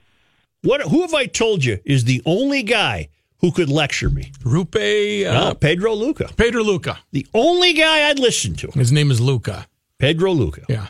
What? 0.64 0.82
Who 0.84 1.02
have 1.02 1.14
I 1.14 1.26
told 1.28 1.64
you 1.64 1.80
is 1.86 2.06
the 2.06 2.22
only 2.26 2.64
guy 2.64 3.10
who 3.40 3.52
could 3.52 3.70
lecture 3.70 4.10
me? 4.10 4.32
Rupe 4.44 4.76
uh, 4.76 5.34
No, 5.34 5.54
Pedro 5.54 5.94
Luca. 5.94 6.30
Pedro 6.36 6.64
Luca. 6.64 7.00
The 7.12 7.26
only 7.34 7.74
guy 7.74 8.10
I'd 8.10 8.20
listen 8.20 8.56
to. 8.56 8.68
His 8.72 8.92
name 8.92 9.12
is 9.12 9.22
Luca. 9.22 9.68
Pedro 10.00 10.32
Luca. 10.32 10.64
Yeah. 10.68 10.88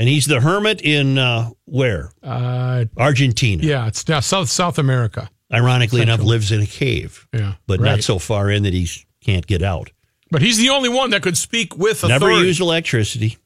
And 0.00 0.08
he's 0.08 0.24
the 0.24 0.40
hermit 0.40 0.80
in 0.80 1.18
uh, 1.18 1.50
where? 1.66 2.10
Uh, 2.22 2.86
Argentina. 2.96 3.62
yeah, 3.62 3.86
it's 3.86 4.08
now 4.08 4.20
South 4.20 4.48
South 4.48 4.78
America. 4.78 5.28
Ironically 5.52 6.00
enough, 6.00 6.20
lives 6.22 6.52
in 6.52 6.62
a 6.62 6.66
cave, 6.66 7.26
Yeah. 7.34 7.54
but 7.66 7.80
not 7.80 8.02
so 8.02 8.18
far 8.18 8.50
in 8.50 8.62
that 8.62 8.72
he 8.72 8.88
can't 9.20 9.46
get 9.46 9.62
out. 9.62 9.90
But 10.30 10.40
he's 10.40 10.56
the 10.56 10.70
only 10.70 10.88
one 10.88 11.10
that 11.10 11.20
could 11.22 11.36
speak 11.36 11.76
with 11.76 12.02
Never 12.02 12.30
authority. 12.30 12.46
used 12.48 12.60
electricity. 12.62 13.36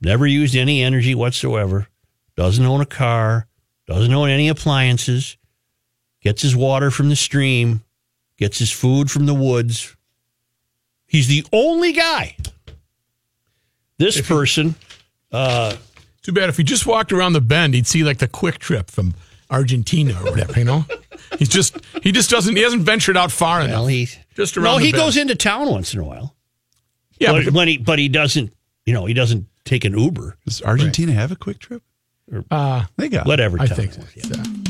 Never 0.00 0.26
used 0.26 0.56
any 0.56 0.82
energy 0.82 1.14
whatsoever. 1.14 1.88
Doesn't 2.36 2.64
own 2.64 2.80
a 2.80 2.86
car. 2.86 3.46
Doesn't 3.86 4.14
own 4.14 4.30
any 4.30 4.48
appliances. 4.48 5.36
Gets 6.22 6.40
his 6.40 6.56
water 6.56 6.90
from 6.90 7.10
the 7.10 7.16
stream. 7.16 7.82
Gets 8.38 8.60
his 8.60 8.70
food 8.72 9.10
from 9.10 9.26
the 9.26 9.34
woods. 9.34 9.94
He's 11.06 11.28
the 11.28 11.44
only 11.52 11.92
guy. 11.92 12.36
This 13.98 14.20
person, 14.26 14.76
uh, 15.32 15.76
Too 16.22 16.32
bad 16.32 16.48
if 16.48 16.56
he 16.56 16.62
just 16.64 16.86
walked 16.86 17.12
around 17.12 17.32
the 17.32 17.40
bend, 17.40 17.74
he'd 17.74 17.86
see 17.86 18.04
like 18.04 18.18
the 18.18 18.28
quick 18.28 18.58
trip 18.58 18.90
from 18.90 19.14
Argentina 19.50 20.12
or 20.22 20.30
whatever. 20.30 20.58
You 20.58 20.64
know, 20.64 20.84
he's 21.38 21.48
just 21.48 21.76
he 22.02 22.12
just 22.12 22.30
doesn't 22.30 22.54
he 22.56 22.62
hasn't 22.62 22.82
ventured 22.82 23.16
out 23.16 23.32
far 23.32 23.58
well, 23.60 23.86
enough. 23.86 23.88
he 23.88 24.08
Just 24.36 24.56
no, 24.56 24.62
around 24.62 24.80
the 24.80 24.86
he 24.86 24.92
bend. 24.92 25.02
goes 25.02 25.16
into 25.16 25.34
town 25.34 25.68
once 25.70 25.94
in 25.94 26.00
a 26.00 26.04
while. 26.04 26.36
yeah, 27.18 27.32
but 27.32 27.46
but, 27.46 27.54
when 27.54 27.68
he 27.68 27.78
but 27.78 27.98
he 27.98 28.08
doesn't, 28.08 28.52
you 28.86 28.92
know, 28.92 29.06
he 29.06 29.14
doesn't 29.14 29.46
take 29.64 29.84
an 29.84 29.98
Uber. 29.98 30.36
Does 30.46 30.62
Argentina 30.62 31.12
have 31.12 31.32
a 31.32 31.36
quick 31.36 31.58
trip? 31.58 31.82
uh, 32.50 32.84
They 32.96 33.08
got 33.08 33.26
Whatever. 33.26 33.60
I 33.60 33.66
town 33.66 33.76
think 33.76 33.92
it 33.96 34.24
so. 34.24 34.36
yeah. 34.36 34.42
Yeah. 34.44 34.69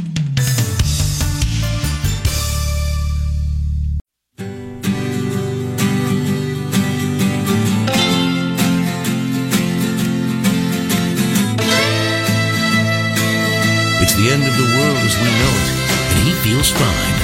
The 15.10 15.16
as 15.16 15.22
we 15.22 15.30
know 15.42 15.54
it, 15.58 15.68
and 16.14 16.28
he 16.28 16.34
feels 16.34 16.70
fine. 16.70 17.14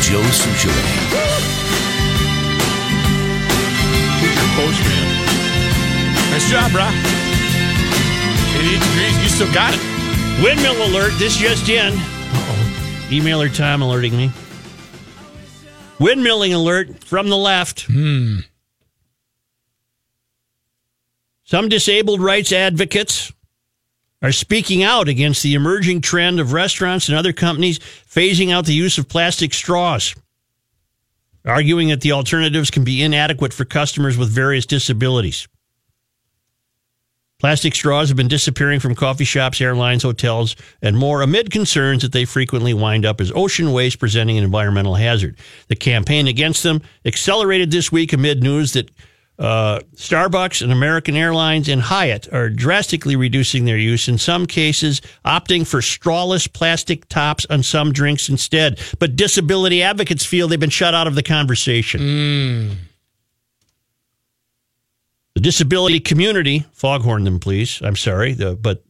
Joe 0.00 0.22
Soucheray. 0.32 0.72
Who's 4.20 4.34
your 4.34 4.50
postman? 4.56 5.06
Nice 6.30 6.50
job, 6.50 6.72
bro. 6.72 6.88
88 8.58 8.80
degrees. 8.80 9.22
You 9.22 9.28
still 9.28 9.52
got 9.52 9.74
it. 9.74 9.80
Windmill 10.42 10.86
alert. 10.88 11.12
This 11.18 11.36
just 11.36 11.68
in. 11.68 11.92
Uh-oh. 11.92 13.08
Emailer 13.10 13.54
Tom 13.54 13.82
alerting 13.82 14.16
me. 14.16 14.30
Windmilling 15.98 16.54
alert 16.54 17.04
from 17.04 17.28
the 17.28 17.36
left. 17.36 17.82
Hmm. 17.82 18.38
Some 21.44 21.68
disabled 21.68 22.22
rights 22.22 22.52
advocates 22.52 23.33
are 24.24 24.32
speaking 24.32 24.82
out 24.82 25.06
against 25.06 25.42
the 25.42 25.52
emerging 25.52 26.00
trend 26.00 26.40
of 26.40 26.54
restaurants 26.54 27.10
and 27.10 27.18
other 27.18 27.34
companies 27.34 27.78
phasing 27.78 28.50
out 28.50 28.64
the 28.64 28.72
use 28.72 28.96
of 28.96 29.06
plastic 29.06 29.52
straws, 29.52 30.14
arguing 31.44 31.88
that 31.88 32.00
the 32.00 32.12
alternatives 32.12 32.70
can 32.70 32.84
be 32.84 33.02
inadequate 33.02 33.52
for 33.52 33.66
customers 33.66 34.16
with 34.16 34.30
various 34.30 34.64
disabilities. 34.64 35.46
Plastic 37.38 37.74
straws 37.74 38.08
have 38.08 38.16
been 38.16 38.28
disappearing 38.28 38.80
from 38.80 38.94
coffee 38.94 39.26
shops, 39.26 39.60
airlines, 39.60 40.02
hotels, 40.02 40.56
and 40.80 40.96
more 40.96 41.20
amid 41.20 41.50
concerns 41.50 42.00
that 42.00 42.12
they 42.12 42.24
frequently 42.24 42.72
wind 42.72 43.04
up 43.04 43.20
as 43.20 43.30
ocean 43.34 43.72
waste, 43.72 43.98
presenting 43.98 44.38
an 44.38 44.44
environmental 44.44 44.94
hazard. 44.94 45.36
The 45.68 45.76
campaign 45.76 46.28
against 46.28 46.62
them 46.62 46.80
accelerated 47.04 47.70
this 47.70 47.92
week 47.92 48.14
amid 48.14 48.42
news 48.42 48.72
that 48.72 48.90
uh, 49.38 49.80
Starbucks 49.96 50.62
and 50.62 50.70
American 50.70 51.16
Airlines 51.16 51.68
and 51.68 51.82
Hyatt 51.82 52.32
are 52.32 52.48
drastically 52.48 53.16
reducing 53.16 53.64
their 53.64 53.76
use, 53.78 54.08
in 54.08 54.16
some 54.18 54.46
cases, 54.46 55.00
opting 55.24 55.66
for 55.66 55.80
strawless 55.80 56.50
plastic 56.52 57.08
tops 57.08 57.44
on 57.50 57.62
some 57.64 57.92
drinks 57.92 58.28
instead. 58.28 58.78
But 59.00 59.16
disability 59.16 59.82
advocates 59.82 60.24
feel 60.24 60.46
they've 60.46 60.60
been 60.60 60.70
shut 60.70 60.94
out 60.94 61.06
of 61.08 61.14
the 61.16 61.22
conversation. 61.22 62.78
The 65.34 65.40
disability 65.40 65.98
community, 65.98 66.64
foghorn 66.72 67.24
them, 67.24 67.40
please. 67.40 67.80
I'm 67.82 67.96
sorry, 67.96 68.34
the, 68.34 68.54
but 68.54 68.84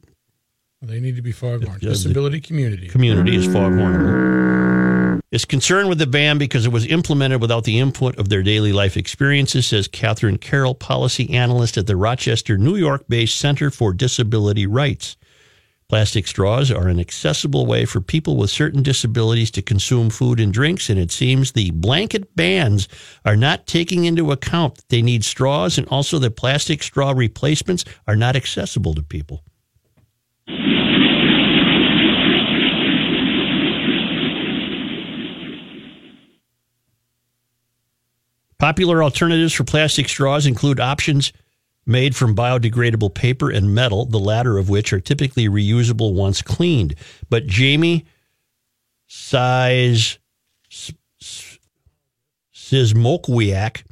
They 0.82 1.00
need 1.00 1.16
to 1.16 1.22
be 1.22 1.32
foghorn. 1.32 1.78
the- 1.80 1.88
Disability 1.88 2.40
community. 2.42 2.88
community 2.88 3.34
is 3.34 3.46
foghorn. 3.46 4.83
Is 5.30 5.44
concerned 5.44 5.88
with 5.88 5.98
the 5.98 6.06
ban 6.06 6.38
because 6.38 6.64
it 6.64 6.72
was 6.72 6.86
implemented 6.86 7.40
without 7.40 7.64
the 7.64 7.80
input 7.80 8.16
of 8.18 8.28
their 8.28 8.42
daily 8.42 8.72
life 8.72 8.96
experiences, 8.96 9.66
says 9.66 9.88
Catherine 9.88 10.38
Carroll, 10.38 10.76
policy 10.76 11.28
analyst 11.30 11.76
at 11.76 11.88
the 11.88 11.96
Rochester, 11.96 12.56
New 12.56 12.76
York 12.76 13.06
based 13.08 13.36
Center 13.36 13.70
for 13.70 13.92
Disability 13.92 14.66
Rights. 14.66 15.16
Plastic 15.88 16.26
straws 16.26 16.70
are 16.70 16.88
an 16.88 16.98
accessible 16.98 17.66
way 17.66 17.84
for 17.84 18.00
people 18.00 18.36
with 18.36 18.50
certain 18.50 18.82
disabilities 18.82 19.50
to 19.50 19.62
consume 19.62 20.08
food 20.08 20.40
and 20.40 20.52
drinks, 20.52 20.88
and 20.88 20.98
it 20.98 21.10
seems 21.10 21.52
the 21.52 21.72
blanket 21.72 22.34
bans 22.36 22.88
are 23.24 23.36
not 23.36 23.66
taking 23.66 24.04
into 24.04 24.32
account 24.32 24.76
that 24.76 24.88
they 24.88 25.02
need 25.02 25.24
straws 25.24 25.76
and 25.76 25.86
also 25.88 26.18
that 26.18 26.36
plastic 26.36 26.82
straw 26.82 27.12
replacements 27.12 27.84
are 28.06 28.16
not 28.16 28.34
accessible 28.34 28.94
to 28.94 29.02
people. 29.02 29.42
Popular 38.64 39.02
alternatives 39.02 39.52
for 39.52 39.64
plastic 39.64 40.09
straws 40.09 40.47
include 40.47 40.80
options 40.80 41.35
made 41.85 42.16
from 42.16 42.35
biodegradable 42.35 43.12
paper 43.12 43.50
and 43.50 43.75
metal, 43.75 44.06
the 44.06 44.18
latter 44.18 44.56
of 44.56 44.71
which 44.71 44.90
are 44.90 45.00
typically 45.00 45.50
reusable 45.50 46.14
once 46.14 46.40
cleaned. 46.40 46.94
But 47.28 47.47
Jamie 47.47 48.06
Size 49.06 50.18
Szymkowiak, 52.54 53.83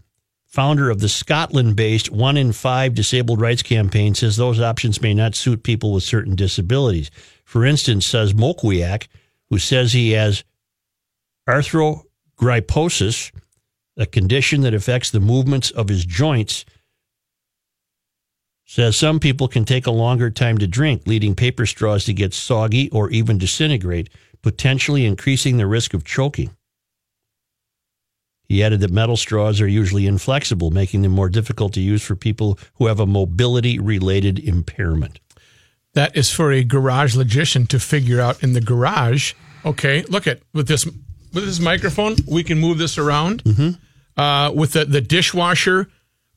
founder 0.47 0.88
of 0.88 1.00
the 1.00 1.09
Scotland 1.11 1.76
based 1.76 2.11
One 2.11 2.38
in 2.38 2.52
Five 2.52 2.95
Disabled 2.95 3.43
Rights 3.43 3.62
Campaign, 3.62 4.14
says 4.14 4.38
those 4.38 4.59
options 4.59 5.02
may 5.02 5.12
not 5.12 5.35
suit 5.35 5.64
people 5.64 5.93
with 5.93 6.02
certain 6.02 6.35
disabilities. 6.35 7.11
For 7.45 7.67
instance, 7.67 8.07
says 8.07 8.33
who 8.33 9.59
says 9.59 9.93
he 9.93 10.12
has 10.12 10.45
arthrogryposis, 11.47 13.33
a 13.96 14.06
condition 14.06 14.62
that 14.62 14.75
affects 14.75 15.11
the 15.11 15.20
movements 15.20 15.70
of 15.70 15.88
his 15.88 16.04
joints, 16.04 16.64
says 18.64 18.96
some 18.96 19.20
people 19.20 19.49
can 19.49 19.64
take 19.64 19.87
a 19.87 19.90
longer 19.90 20.30
time 20.30 20.56
to 20.58 20.66
drink, 20.66 21.06
leading 21.06 21.34
paper 21.34 21.66
straws 21.66 22.04
to 22.04 22.14
get 22.14 22.32
soggy 22.32 22.88
or 22.90 23.11
even 23.11 23.37
disintegrate, 23.37 24.08
potentially 24.40 25.04
increasing 25.04 25.56
the 25.56 25.66
risk 25.66 25.92
of 25.92 26.04
choking. 26.04 26.50
He 28.49 28.62
added 28.62 28.80
that 28.80 28.90
metal 28.90 29.16
straws 29.16 29.61
are 29.61 29.68
usually 29.68 30.06
inflexible, 30.06 30.70
making 30.70 31.02
them 31.02 31.12
more 31.12 31.28
difficult 31.28 31.72
to 31.75 31.80
use 31.80 32.02
for 32.02 32.16
people 32.16 32.58
who 32.75 32.87
have 32.87 33.00
a 33.00 33.06
mobility 33.06 33.78
related 33.78 34.38
impairment. 34.38 35.20
That 35.94 36.16
is 36.16 36.30
for 36.30 36.52
a 36.52 36.64
garage 36.64 37.14
logician 37.14 37.66
to 37.68 37.78
figure 37.78 38.20
out 38.20 38.42
in 38.42 38.54
the 38.54 38.61
garage. 38.61 39.34
Okay, 39.64 40.02
look 40.04 40.26
at 40.26 40.40
with 40.52 40.68
this 40.68 40.88
with 41.32 41.44
this 41.44 41.60
microphone, 41.60 42.16
we 42.26 42.42
can 42.44 42.58
move 42.58 42.78
this 42.78 42.98
around. 42.98 43.44
Mm-hmm. 43.44 44.20
Uh, 44.20 44.50
with 44.52 44.72
the, 44.72 44.84
the 44.84 45.00
dishwasher, 45.00 45.88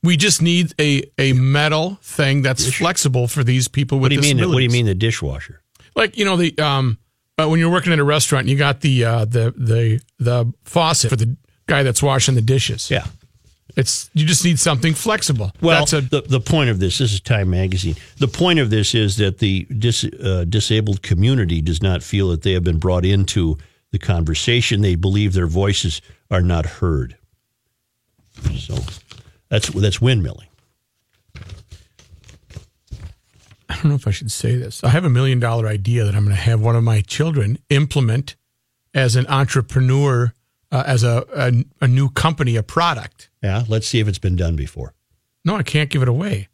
we 0.02 0.16
just 0.16 0.40
need 0.40 0.72
a, 0.80 1.02
a 1.18 1.32
metal 1.34 1.98
thing 2.02 2.42
that's 2.42 2.72
flexible 2.74 3.28
for 3.28 3.44
these 3.44 3.68
people 3.68 3.98
with 3.98 4.12
What 4.12 4.22
do 4.22 4.28
you 4.28 4.34
mean? 4.34 4.48
What 4.48 4.56
do 4.56 4.62
you 4.62 4.70
mean 4.70 4.86
the 4.86 4.94
dishwasher? 4.94 5.60
Like 5.94 6.16
you 6.16 6.24
know 6.24 6.36
the 6.36 6.56
um 6.58 6.98
uh, 7.38 7.48
when 7.48 7.60
you're 7.60 7.70
working 7.70 7.92
at 7.92 7.98
a 7.98 8.04
restaurant, 8.04 8.46
you 8.46 8.56
got 8.56 8.80
the 8.80 9.04
uh, 9.04 9.24
the 9.24 9.52
the 9.56 10.00
the 10.18 10.52
faucet 10.64 11.10
for 11.10 11.16
the 11.16 11.36
guy 11.66 11.82
that's 11.82 12.02
washing 12.02 12.34
the 12.34 12.42
dishes. 12.42 12.90
Yeah. 12.90 13.06
It's 13.76 14.08
you 14.14 14.24
just 14.24 14.44
need 14.44 14.58
something 14.58 14.94
flexible. 14.94 15.52
Well, 15.60 15.80
that's 15.80 15.92
a 15.92 16.00
the, 16.00 16.22
the 16.22 16.40
point 16.40 16.70
of 16.70 16.78
this, 16.78 16.98
this 16.98 17.12
is 17.12 17.20
Time 17.20 17.50
Magazine. 17.50 17.96
The 18.18 18.28
point 18.28 18.58
of 18.58 18.70
this 18.70 18.94
is 18.94 19.18
that 19.18 19.38
the 19.38 19.64
dis, 19.64 20.04
uh, 20.04 20.46
disabled 20.48 21.02
community 21.02 21.60
does 21.60 21.82
not 21.82 22.02
feel 22.02 22.28
that 22.28 22.42
they 22.42 22.52
have 22.52 22.64
been 22.64 22.78
brought 22.78 23.04
into 23.04 23.58
the 23.98 24.06
conversation. 24.06 24.82
They 24.82 24.94
believe 24.94 25.32
their 25.32 25.46
voices 25.46 26.02
are 26.30 26.42
not 26.42 26.66
heard. 26.66 27.16
So 28.56 28.74
that's 29.48 29.68
that's 29.70 29.98
windmilling. 29.98 30.48
I 33.68 33.74
don't 33.74 33.86
know 33.86 33.94
if 33.94 34.06
I 34.06 34.10
should 34.10 34.30
say 34.30 34.56
this. 34.56 34.84
I 34.84 34.90
have 34.90 35.04
a 35.04 35.10
million 35.10 35.40
dollar 35.40 35.66
idea 35.66 36.04
that 36.04 36.14
I'm 36.14 36.24
going 36.24 36.36
to 36.36 36.42
have 36.42 36.60
one 36.60 36.76
of 36.76 36.84
my 36.84 37.00
children 37.00 37.58
implement 37.68 38.36
as 38.94 39.16
an 39.16 39.26
entrepreneur, 39.26 40.32
uh, 40.70 40.84
as 40.86 41.02
a, 41.02 41.24
a 41.34 41.84
a 41.84 41.88
new 41.88 42.10
company, 42.10 42.56
a 42.56 42.62
product. 42.62 43.30
Yeah, 43.42 43.64
let's 43.68 43.88
see 43.88 44.00
if 44.00 44.08
it's 44.08 44.18
been 44.18 44.36
done 44.36 44.56
before. 44.56 44.92
No, 45.44 45.56
I 45.56 45.62
can't 45.62 45.90
give 45.90 46.02
it 46.02 46.08
away 46.08 46.48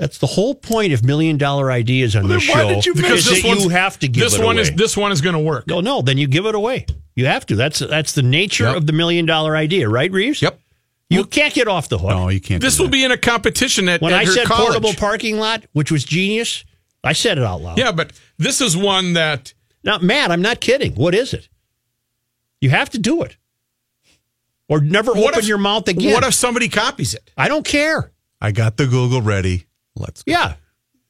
That's 0.00 0.16
the 0.16 0.26
whole 0.26 0.54
point 0.54 0.94
of 0.94 1.04
million 1.04 1.36
dollar 1.36 1.70
ideas 1.70 2.16
on 2.16 2.26
this 2.26 2.46
then 2.46 2.56
why 2.56 2.62
show. 2.62 2.68
did 2.74 2.86
you 2.86 2.94
make- 2.94 3.02
Because 3.04 3.24
this 3.26 3.42
that 3.42 3.60
you 3.60 3.68
have 3.68 3.98
to 3.98 4.08
give 4.08 4.24
this 4.24 4.34
it 4.34 4.42
one 4.42 4.56
away. 4.56 4.62
is 4.62 4.72
this 4.72 4.96
one 4.96 5.12
is 5.12 5.20
going 5.20 5.34
to 5.34 5.38
work. 5.40 5.66
no, 5.66 5.80
no, 5.80 6.00
then 6.00 6.16
you 6.16 6.26
give 6.26 6.46
it 6.46 6.54
away. 6.54 6.86
You 7.14 7.26
have 7.26 7.44
to. 7.46 7.54
That's 7.54 7.80
that's 7.80 8.12
the 8.14 8.22
nature 8.22 8.64
Yep. 8.64 8.76
of 8.76 8.86
the 8.86 8.94
million 8.94 9.26
dollar 9.26 9.54
idea, 9.56 9.88
right, 9.90 10.10
Reeves? 10.10 10.40
Yep. 10.40 10.58
You 11.10 11.24
can't 11.24 11.52
get 11.52 11.68
off 11.68 11.88
the 11.90 11.98
hook. 11.98 12.08
No, 12.10 12.28
you 12.30 12.40
can't. 12.40 12.62
This 12.62 12.76
do 12.76 12.84
will 12.84 12.88
that. 12.88 12.92
be 12.92 13.04
in 13.04 13.10
a 13.10 13.18
competition 13.18 13.88
at, 13.90 14.00
when 14.00 14.12
at 14.14 14.20
I 14.20 14.24
her 14.24 14.32
said 14.32 14.46
college. 14.46 14.66
portable 14.68 14.94
parking 14.94 15.38
lot, 15.38 15.64
which 15.72 15.90
was 15.92 16.02
genius, 16.04 16.64
I 17.04 17.12
said 17.12 17.36
it 17.36 17.44
out 17.44 17.60
loud. 17.60 17.76
Yeah, 17.78 17.92
but 17.92 18.12
this 18.38 18.60
is 18.62 18.76
one 18.76 19.12
that 19.14 19.52
Now, 19.84 19.98
Matt, 19.98 20.30
I'm 20.30 20.40
not 20.40 20.60
kidding. 20.60 20.94
What 20.94 21.14
is 21.14 21.34
it? 21.34 21.48
You 22.62 22.70
have 22.70 22.88
to 22.90 22.98
do 22.98 23.22
it, 23.22 23.36
or 24.68 24.80
never 24.80 25.12
what 25.12 25.30
open 25.34 25.40
if- 25.40 25.46
your 25.48 25.58
mouth 25.58 25.88
again. 25.88 26.12
What 26.14 26.24
if 26.24 26.32
somebody 26.34 26.68
copies 26.70 27.12
it? 27.12 27.30
I 27.36 27.48
don't 27.48 27.66
care. 27.66 28.12
I 28.40 28.52
got 28.52 28.76
the 28.78 28.86
Google 28.86 29.20
ready. 29.20 29.66
Let's 29.96 30.22
go. 30.22 30.32
Yeah, 30.32 30.54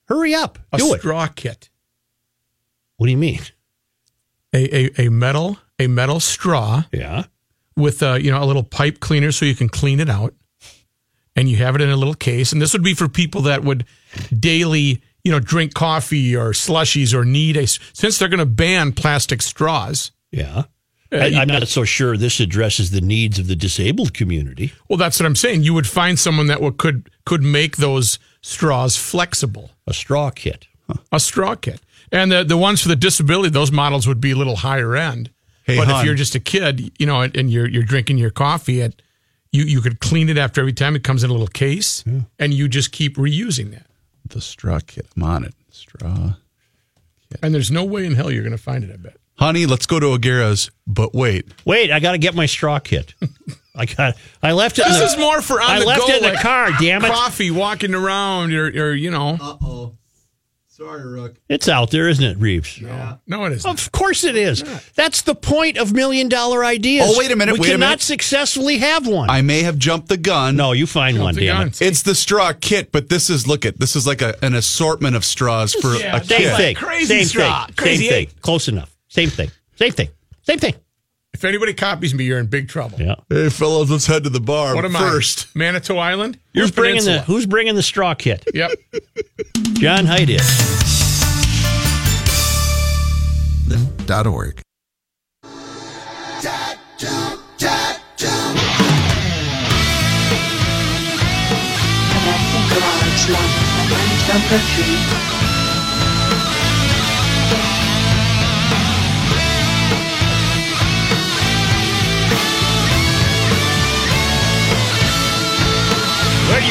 hurry 0.08 0.34
up, 0.34 0.58
A 0.72 0.78
do 0.78 0.94
it. 0.94 1.00
straw 1.00 1.26
kit, 1.28 1.70
What 2.96 3.06
do 3.06 3.12
you 3.12 3.18
mean? 3.18 3.40
a, 4.52 4.86
a 4.98 5.06
a 5.06 5.10
metal 5.10 5.58
a 5.78 5.86
metal 5.86 6.18
straw 6.20 6.82
Yeah, 6.92 7.24
with 7.76 8.02
a 8.02 8.20
you 8.22 8.30
know 8.30 8.42
a 8.42 8.46
little 8.46 8.62
pipe 8.64 9.00
cleaner 9.00 9.32
so 9.32 9.44
you 9.46 9.54
can 9.54 9.68
clean 9.68 10.00
it 10.00 10.08
out, 10.10 10.34
and 11.36 11.48
you 11.48 11.56
have 11.58 11.74
it 11.76 11.80
in 11.80 11.90
a 11.90 11.96
little 11.96 12.14
case. 12.14 12.52
And 12.52 12.60
this 12.60 12.72
would 12.72 12.82
be 12.82 12.94
for 12.94 13.08
people 13.08 13.42
that 13.42 13.62
would 13.64 13.84
daily 14.36 15.02
you 15.22 15.30
know 15.30 15.38
drink 15.40 15.74
coffee 15.74 16.34
or 16.34 16.50
slushies 16.50 17.14
or 17.14 17.24
need 17.24 17.56
a 17.56 17.66
since 17.66 18.18
they're 18.18 18.28
going 18.28 18.38
to 18.40 18.46
ban 18.46 18.92
plastic 18.92 19.40
straws. 19.42 20.10
yeah. 20.32 20.64
Uh, 21.12 21.16
I, 21.16 21.40
I'm 21.40 21.48
not 21.48 21.66
so 21.68 21.84
sure 21.84 22.16
this 22.16 22.38
addresses 22.40 22.90
the 22.90 23.00
needs 23.00 23.38
of 23.38 23.46
the 23.48 23.56
disabled 23.56 24.14
community. 24.14 24.72
Well, 24.88 24.96
that's 24.96 25.18
what 25.18 25.26
I'm 25.26 25.36
saying. 25.36 25.62
You 25.64 25.74
would 25.74 25.86
find 25.86 26.18
someone 26.18 26.46
that 26.46 26.60
would, 26.60 26.78
could 26.78 27.10
could 27.24 27.42
make 27.42 27.76
those 27.78 28.18
straws 28.42 28.96
flexible. 28.96 29.70
A 29.86 29.92
straw 29.92 30.30
kit. 30.30 30.66
a 31.12 31.18
straw 31.20 31.54
kit. 31.56 31.80
And 32.12 32.30
the 32.30 32.44
the 32.44 32.56
ones 32.56 32.82
for 32.82 32.88
the 32.88 32.96
disability, 32.96 33.50
those 33.50 33.72
models 33.72 34.06
would 34.06 34.20
be 34.20 34.30
a 34.32 34.36
little 34.36 34.56
higher 34.56 34.96
end. 34.96 35.30
Hey, 35.64 35.76
but 35.76 35.88
if 35.88 36.04
you're 36.04 36.14
just 36.14 36.34
a 36.34 36.40
kid, 36.40 36.92
you 36.98 37.06
know, 37.06 37.20
and, 37.20 37.36
and 37.36 37.50
you're 37.50 37.68
you're 37.68 37.84
drinking 37.84 38.18
your 38.18 38.30
coffee, 38.30 38.82
at 38.82 39.00
you 39.52 39.64
you 39.64 39.80
could 39.80 40.00
clean 40.00 40.28
it 40.28 40.38
after 40.38 40.60
every 40.60 40.72
time. 40.72 40.96
It 40.96 41.04
comes 41.04 41.22
in 41.22 41.30
a 41.30 41.32
little 41.32 41.46
case, 41.48 42.04
and 42.38 42.54
you 42.54 42.68
just 42.68 42.90
keep 42.92 43.16
reusing 43.16 43.70
that. 43.72 43.86
The 44.28 44.40
straw 44.40 44.80
kit. 44.84 45.06
I'm 45.16 45.22
on 45.22 45.44
it. 45.44 45.54
Straw. 45.70 46.34
And 47.42 47.54
there's 47.54 47.70
no 47.70 47.84
way 47.84 48.06
in 48.06 48.14
hell 48.16 48.30
you're 48.30 48.42
going 48.42 48.56
to 48.56 48.62
find 48.62 48.82
it. 48.82 48.90
I 48.92 48.96
bet. 48.96 49.16
Honey, 49.40 49.66
let's 49.66 49.86
go 49.86 49.98
to 49.98 50.06
O'Gara's. 50.08 50.70
But 50.86 51.14
wait, 51.14 51.46
Wait, 51.64 51.90
I 51.90 51.98
got 51.98 52.12
to 52.12 52.18
get 52.18 52.34
my 52.34 52.46
straw 52.46 52.78
kit. 52.78 53.14
I 53.74 53.86
got. 53.86 54.16
I 54.42 54.52
left 54.52 54.78
it. 54.78 54.84
in 54.86 54.92
This 54.92 54.98
the, 55.00 55.06
is 55.06 55.18
more 55.18 55.40
for 55.40 55.60
on 55.60 55.70
I 55.70 55.80
the 55.80 55.86
left 55.86 56.00
go, 56.06 56.08
it 56.12 56.22
in 56.22 56.32
the 56.34 56.38
car. 56.38 56.70
Damn 56.78 57.04
it! 57.04 57.10
Coffee, 57.12 57.50
walking 57.50 57.94
around, 57.94 58.52
or, 58.52 58.66
or 58.66 58.92
you 58.92 59.10
know, 59.10 59.38
Uh 59.40 59.56
oh, 59.62 59.94
sorry, 60.68 61.06
Rook. 61.08 61.36
It's 61.48 61.68
out 61.68 61.90
there, 61.92 62.08
isn't 62.08 62.24
it, 62.24 62.36
Reeves? 62.38 62.80
no, 63.26 63.44
it 63.44 63.52
isn't. 63.52 63.70
Of 63.70 63.92
course 63.92 64.24
it 64.24 64.34
is. 64.36 64.62
That's 64.94 65.22
the 65.22 65.34
point 65.36 65.78
of 65.78 65.92
million 65.94 66.28
dollar 66.28 66.64
ideas. 66.64 67.06
Oh, 67.08 67.18
wait 67.18 67.30
a 67.30 67.36
minute, 67.36 67.52
We 67.54 67.60
wait 67.60 67.68
a 67.68 67.70
cannot 67.72 67.86
minute. 67.86 68.00
successfully 68.02 68.78
have 68.78 69.06
one. 69.06 69.30
I 69.30 69.40
may 69.42 69.62
have 69.62 69.78
jumped 69.78 70.08
the 70.08 70.16
gun. 70.18 70.56
no, 70.56 70.72
you 70.72 70.86
find 70.86 71.18
one, 71.20 71.36
damn 71.36 71.56
gun. 71.56 71.68
it. 71.68 71.80
It's 71.80 72.02
the 72.02 72.16
straw 72.16 72.52
kit, 72.60 72.90
but 72.92 73.08
this 73.08 73.30
is 73.30 73.46
look 73.46 73.64
at 73.64 73.78
this 73.78 73.94
is 73.96 74.06
like 74.06 74.20
a, 74.20 74.34
an 74.44 74.54
assortment 74.54 75.14
of 75.16 75.24
straws 75.24 75.72
for 75.74 75.94
Yeah, 75.94 76.16
a 76.16 76.24
same 76.24 76.40
Same 76.48 76.56
thing. 76.56 76.74
Crazy 76.76 77.06
Same 77.06 77.24
straw. 77.24 77.66
thing. 77.66 77.74
Crazy 77.76 78.08
Same 78.08 78.26
thing. 78.26 78.36
Close 78.42 78.66
enough. 78.68 78.89
Same 79.10 79.28
thing. 79.28 79.50
Same 79.76 79.92
thing. 79.92 80.08
Same 80.42 80.58
thing. 80.58 80.74
If 81.34 81.44
anybody 81.44 81.74
copies 81.74 82.14
me, 82.14 82.24
you're 82.24 82.38
in 82.38 82.46
big 82.46 82.68
trouble. 82.68 83.00
Yeah. 83.00 83.16
Hey, 83.28 83.48
fellas, 83.50 83.90
let's 83.90 84.06
head 84.06 84.24
to 84.24 84.30
the 84.30 84.40
bar 84.40 84.74
What 84.74 84.84
am 84.84 84.92
first. 84.92 85.46
I? 85.54 85.58
Manitou 85.58 85.96
Island. 85.96 86.38
Who's 86.54 86.70
You're 86.70 86.72
bringing 86.72 87.04
the 87.04 87.10
Peninsula. 87.10 87.36
Who's 87.36 87.46
bringing 87.46 87.74
the 87.74 87.82
straw 87.82 88.14
kit? 88.14 88.44
Yep. 88.54 88.70
John 89.74 90.06
Hyde 90.06 90.30
is. 90.30 90.46
Dot 94.06 94.26
org. 94.26 94.60
Connecting 102.12 102.66
garage 102.70 103.24
logic 103.30 103.66
segment 103.74 104.28
number 104.28 104.58
three. 104.74 105.49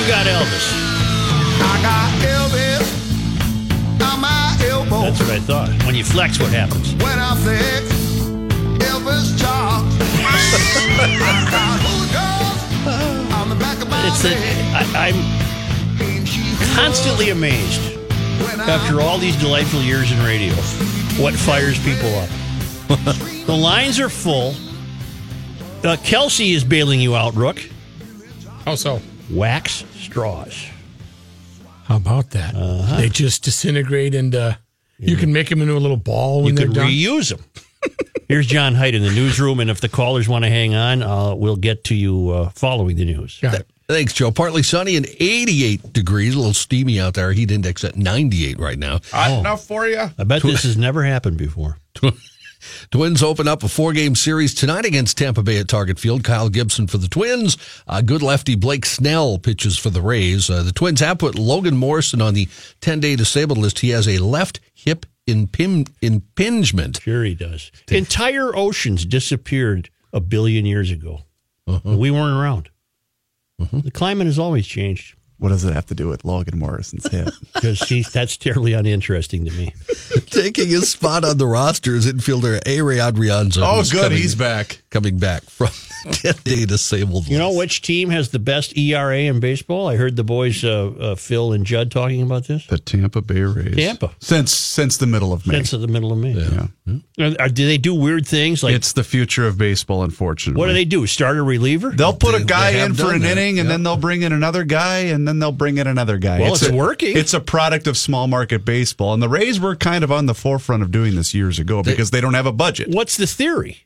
Got 0.10 0.26
Elvis? 0.26 0.66
I 1.62 1.82
got 1.84 2.10
Elvis 2.26 2.82
on 4.02 4.20
my 4.22 4.58
elbow. 4.68 5.02
That's 5.02 5.20
what 5.20 5.30
I 5.30 5.40
thought. 5.40 5.70
When 5.86 5.94
you 5.94 6.04
flex, 6.04 6.40
what 6.40 6.52
happens? 6.52 6.96
When 6.96 7.20
I 7.20 7.36
flex, 7.36 7.86
Elvis 8.90 9.38
jocks. 9.38 9.96
I 10.02 11.46
got 11.52 11.80
hookahs 11.86 13.34
on 13.36 13.50
the 13.50 13.56
back 13.56 13.80
of 13.84 13.90
my 13.92 14.08
It's 14.08 14.24
the, 14.24 14.32
neck. 14.32 14.96
I, 14.96 15.10
I'm 15.10 16.76
constantly 16.76 17.30
amazed 17.30 18.00
after 18.62 19.02
all 19.02 19.20
these 19.20 19.36
delightful 19.36 19.82
years 19.82 20.12
in 20.12 20.18
radio 20.24 20.56
what 21.22 21.36
fires 21.36 21.78
people 21.84 22.10
up. 22.16 22.30
the 23.46 23.56
lines 23.56 24.00
are 24.00 24.10
full. 24.10 24.56
Uh, 25.84 25.98
Kelsey 26.04 26.54
is 26.54 26.64
bailing 26.64 27.00
you 27.00 27.16
out, 27.16 27.36
Rook. 27.36 27.62
How 28.66 28.74
so? 28.74 29.02
Wax 29.30 29.84
straws. 30.10 30.66
How 31.86 31.98
about 31.98 32.32
that? 32.32 32.56
Uh-huh. 32.56 32.98
They 32.98 33.10
just 33.10 33.44
disintegrate 33.44 34.14
and 34.16 34.34
uh, 34.36 34.54
you 34.98 35.16
can 35.16 35.32
make 35.34 35.50
them 35.50 35.62
into 35.62 35.76
a 35.76 35.80
little 35.80 35.98
ball 35.98 36.44
when 36.44 36.54
You 36.54 36.58
they're 36.58 36.66
can 36.68 36.76
done. 36.76 36.88
reuse 36.88 37.30
them. 37.30 37.44
Here's 38.28 38.46
John 38.46 38.76
Hines 38.76 38.96
in 38.96 39.02
the 39.02 39.10
newsroom, 39.12 39.60
and 39.60 39.70
if 39.72 39.82
the 39.82 39.90
callers 39.90 40.28
want 40.30 40.44
to 40.46 40.50
hang 40.52 40.76
on, 40.76 41.02
uh, 41.02 41.34
we'll 41.34 41.56
get 41.56 41.84
to 41.86 41.96
you 41.96 42.30
uh, 42.30 42.50
following 42.50 42.96
the 42.96 43.06
news. 43.06 43.40
Got 43.42 43.56
it. 43.56 43.68
Thanks, 43.88 44.14
Joe. 44.14 44.30
Partly 44.30 44.62
sunny 44.62 44.98
and 44.98 45.08
88 45.08 45.94
degrees. 45.94 46.36
A 46.36 46.38
little 46.38 46.54
steamy 46.54 47.00
out 47.00 47.16
there. 47.16 47.32
Heat 47.32 47.50
index 47.50 47.84
at 47.84 47.96
98 47.96 48.60
right 48.60 48.78
now. 48.78 49.00
Hot 49.12 49.40
enough 49.40 49.64
for 49.66 49.88
you? 49.88 50.12
I 50.16 50.24
bet 50.26 50.44
this 50.44 50.62
has 50.64 50.78
never 50.78 51.04
happened 51.04 51.38
before. 51.38 51.78
Twins 52.92 53.24
open 53.24 53.48
up 53.48 53.64
a 53.64 53.68
four 53.68 53.94
game 53.94 54.16
series 54.16 54.54
tonight 54.54 54.86
against 54.86 55.18
Tampa 55.18 55.44
Bay 55.44 55.58
at 55.60 55.68
Target 55.68 56.00
Field. 56.00 56.24
Kyle 56.24 56.50
Gibson 56.50 56.88
for 56.88 56.98
the 56.98 57.08
Twins. 57.08 57.58
Uh, 57.88 58.02
good 58.02 58.22
lefty 58.22 58.56
Blake 58.56 58.86
Snell 58.86 59.38
pitches 59.38 59.78
for 59.78 59.90
the 59.90 60.02
Rays. 60.02 60.50
Uh, 60.50 60.64
the 60.64 60.72
Twins 60.72 61.00
have 61.00 61.20
put 61.20 61.36
Logan 61.38 61.78
Morrison 61.78 62.22
on 62.22 62.34
the 62.34 62.48
10 62.82 63.00
day 63.00 63.16
disabled 63.16 63.58
list. 63.58 63.80
He 63.80 63.90
has 63.90 64.08
a 64.08 64.18
left 64.18 64.60
hip 64.74 65.06
impim- 65.28 65.90
impingement. 66.02 67.02
Sure, 67.02 67.24
he 67.24 67.36
does. 67.36 67.72
Entire 67.90 68.56
oceans 68.56 69.06
disappeared 69.06 69.90
a 70.12 70.20
billion 70.20 70.66
years 70.66 70.92
ago. 70.92 71.22
We 71.84 72.10
weren't 72.10 72.36
around. 72.36 72.70
The 73.60 73.92
climate 73.92 74.26
has 74.26 74.40
always 74.40 74.66
changed 74.66 75.16
What 75.40 75.50
does 75.50 75.64
it 75.64 75.74
have 75.74 75.86
to 75.88 75.96
do 75.96 76.08
with 76.10 76.26
Logan 76.26 76.60
Morrison's 76.60 77.10
hit? 77.10 77.30
because 77.54 77.80
that's 78.14 78.38
terribly 78.38 78.74
uninteresting 78.74 79.46
to 79.46 79.52
me. 79.52 79.74
Taking 80.28 80.68
his 80.68 80.90
spot 80.90 81.24
on 81.24 81.38
the 81.38 81.48
roster 81.48 81.96
is 81.96 82.06
infielder 82.12 82.62
Ehire 82.64 83.00
Adrianza. 83.12 83.62
oh, 83.64 83.78
who's 83.78 83.92
good. 83.92 84.04
coming- 84.04 84.18
He's 84.18 84.36
back. 84.36 84.82
coming 84.90 85.18
back 85.18 85.44
from 85.44 85.70
10 86.12 86.34
day 86.44 86.66
disabled. 86.66 87.28
You 87.28 87.38
know 87.38 87.54
which 87.54 87.82
team 87.82 88.10
has 88.10 88.30
the 88.30 88.40
best 88.40 88.78
ERA 88.78 89.18
in 89.20 89.40
baseball? 89.40 89.88
I 89.88 89.96
heard 89.96 90.16
the 90.18 90.24
boys, 90.26 90.64
uh, 90.64 90.88
uh, 91.00 91.16
Phil 91.16 91.54
and 91.54 91.66
Judd, 91.66 91.90
talking 91.92 92.22
about 92.22 92.48
this. 92.48 92.66
The 92.68 92.78
Tampa 92.78 93.22
Bay 93.22 93.42
Rays. 93.42 93.76
Tampa. 93.76 94.12
Since 94.20 94.52
since 94.54 94.98
the 94.98 95.08
middle 95.08 95.32
of 95.34 95.48
May. 95.48 95.56
Since 95.64 95.72
the 95.72 95.88
middle 95.88 96.12
of 96.12 96.18
May. 96.18 96.34
yeah. 96.34 96.68
Uh, 97.20 97.36
are- 97.40 97.50
do 97.50 97.66
they 97.68 97.78
do 97.78 97.94
weird 97.94 98.28
things 98.28 98.62
like 98.64 98.74
it's 98.76 98.94
the 98.94 99.04
future 99.04 99.46
of 99.48 99.58
baseball, 99.58 100.04
unfortunately. 100.04 100.60
what 100.60 100.68
do 100.68 100.74
they 100.74 100.86
do? 100.86 101.06
Starter 101.08 101.44
reliever? 101.44 101.92
They'll 101.92 102.14
put 102.14 102.32
They- 102.36 102.42
a 102.42 102.46
guy 102.46 102.70
in 102.84 102.94
for 102.94 103.14
an 103.14 103.22
that, 103.22 103.32
inning, 103.38 103.60
and 103.60 103.68
yeah. 103.68 103.74
then 103.74 103.84
they'll 103.84 103.96
bring 103.98 104.22
in 104.24 104.32
another 104.34 104.64
guy, 104.64 105.00
and 105.00 105.28
then 105.30 105.40
they'll 105.40 105.52
bring 105.52 105.78
in 105.78 105.88
another 105.88 106.18
guy. 106.18 106.40
Well, 106.40 106.54
it's 106.54 106.68
a, 106.68 106.74
working. 106.74 107.16
It's 107.16 107.34
a 107.34 107.40
product 107.40 107.86
of 107.88 107.98
small 107.98 108.28
market 108.28 108.66
baseball, 108.66 109.14
and 109.14 109.22
the 109.22 109.30
Rays 109.30 109.60
were 109.60 109.76
kind 109.76 110.04
of 110.04 110.12
on 110.12 110.26
the 110.26 110.34
forefront 110.34 110.84
of 110.84 110.92
doing 110.92 111.16
this 111.16 111.34
years 111.34 111.60
ago 111.60 111.84
because 111.84 112.12
they 112.12 112.20
don't 112.20 112.34
have 112.34 112.46
a 112.46 112.52
budget 112.52 112.90
What's 112.90 113.16
the 113.16 113.28
theory? 113.28 113.86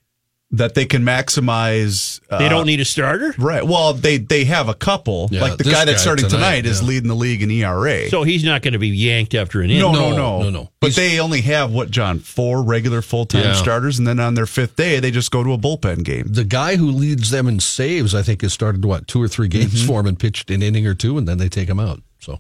That 0.54 0.76
they 0.76 0.86
can 0.86 1.04
maximize. 1.04 2.22
Uh, 2.30 2.38
They 2.40 2.48
don't 2.48 2.66
need 2.66 2.80
a 2.80 2.86
starter? 2.86 3.34
right. 3.38 3.64
Well, 3.66 3.94
they 3.94 4.18
they 4.18 4.46
have 4.46 4.70
a 4.70 4.74
couple. 4.74 5.28
Yeah, 5.32 5.42
like 5.42 5.58
the 5.58 5.64
guy 5.66 5.86
that's 5.86 5.98
guy 6.00 6.04
starting 6.04 6.26
tonight, 6.30 6.62
tonight, 6.62 6.66
is 6.66 6.82
yeah. 6.82 6.88
leading 6.88 7.08
the 7.10 7.16
league 7.16 7.42
in 7.42 7.52
ERA. 7.52 8.10
So 8.10 8.24
he's 8.24 8.44
not 8.44 8.62
going 8.62 8.74
to 8.74 8.80
be 8.80 8.90
yanked 8.90 9.34
after 9.36 9.62
an 9.62 9.70
inning. 9.70 9.80
no, 9.82 9.92
No, 9.92 10.10
no, 10.12 10.16
no, 10.16 10.42
no, 10.44 10.50
no. 10.50 10.70
But 10.80 10.88
He's- 10.88 10.96
they 10.96 11.20
only 11.20 11.42
have 11.42 11.72
what, 11.72 11.90
John? 11.92 12.20
Four 12.20 12.64
regular 12.64 13.02
full 13.02 13.26
time 13.26 13.44
Yeah. 13.44 13.54
starters, 13.54 13.98
and 14.00 14.08
then 14.08 14.20
on 14.20 14.36
their 14.36 14.46
fifth 14.46 14.76
day, 14.76 15.00
they 15.00 15.12
just 15.12 15.32
go 15.32 15.44
to 15.44 15.54
a 15.54 15.58
bullpen 15.58 16.04
game. 16.04 16.26
The 16.30 16.44
guy 16.46 16.76
who 16.76 16.90
leads 16.92 17.30
them 17.32 17.48
in 17.48 17.60
saves, 17.60 18.14
I 18.16 18.22
think, 18.22 18.42
has 18.42 18.54
started, 18.54 18.86
what, 18.86 19.08
two 19.08 19.22
or 19.22 19.28
three 19.28 19.48
games 19.48 19.74
Mm-hmm. 19.74 19.88
for 19.88 20.00
him 20.02 20.06
and 20.08 20.20
pitched 20.20 20.52
an 20.52 20.62
inning 20.62 20.86
or 20.88 20.94
two, 20.94 21.18
and 21.18 21.28
then 21.28 21.38
they 21.40 21.50
take 21.50 21.68
him 21.70 21.80
out. 21.80 22.02
So. 22.20 22.40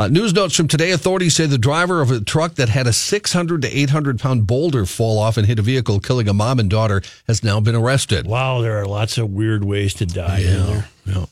Uh, 0.00 0.08
news 0.08 0.32
notes 0.32 0.56
from 0.56 0.66
today 0.66 0.92
authorities 0.92 1.34
say 1.34 1.44
the 1.44 1.58
driver 1.58 2.00
of 2.00 2.10
a 2.10 2.22
truck 2.22 2.54
that 2.54 2.70
had 2.70 2.86
a 2.86 2.92
600 2.92 3.60
to 3.60 3.68
800 3.68 4.18
pound 4.18 4.46
boulder 4.46 4.86
fall 4.86 5.18
off 5.18 5.36
and 5.36 5.46
hit 5.46 5.58
a 5.58 5.62
vehicle, 5.62 6.00
killing 6.00 6.26
a 6.26 6.32
mom 6.32 6.58
and 6.58 6.70
daughter, 6.70 7.02
has 7.26 7.44
now 7.44 7.60
been 7.60 7.74
arrested. 7.74 8.26
Wow, 8.26 8.62
there 8.62 8.78
are 8.78 8.86
lots 8.86 9.18
of 9.18 9.28
weird 9.28 9.62
ways 9.62 9.92
to 9.94 10.06
die 10.06 10.42
there. 10.42 10.88
Yeah. 11.04 11.26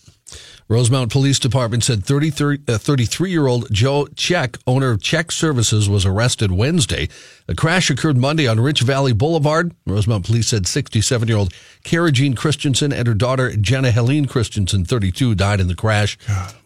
Rosemount 0.70 1.10
Police 1.10 1.38
Department 1.38 1.82
said 1.82 2.04
33 2.04 2.58
uh, 2.68 3.24
year 3.24 3.46
old 3.46 3.72
Joe 3.72 4.06
Check, 4.16 4.58
owner 4.66 4.90
of 4.90 5.00
Check 5.00 5.32
Services, 5.32 5.88
was 5.88 6.04
arrested 6.04 6.52
Wednesday. 6.52 7.08
The 7.46 7.54
crash 7.54 7.88
occurred 7.88 8.18
Monday 8.18 8.46
on 8.46 8.60
Rich 8.60 8.82
Valley 8.82 9.14
Boulevard. 9.14 9.74
Rosemount 9.86 10.26
Police 10.26 10.48
said 10.48 10.66
67 10.66 11.26
year 11.26 11.38
old 11.38 11.54
Kara 11.84 12.12
Jean 12.12 12.34
Christensen 12.34 12.92
and 12.92 13.08
her 13.08 13.14
daughter 13.14 13.56
Jenna 13.56 13.90
Helene 13.90 14.26
Christensen, 14.26 14.84
32, 14.84 15.34
died 15.34 15.58
in 15.58 15.68
the 15.68 15.74
crash. 15.74 16.18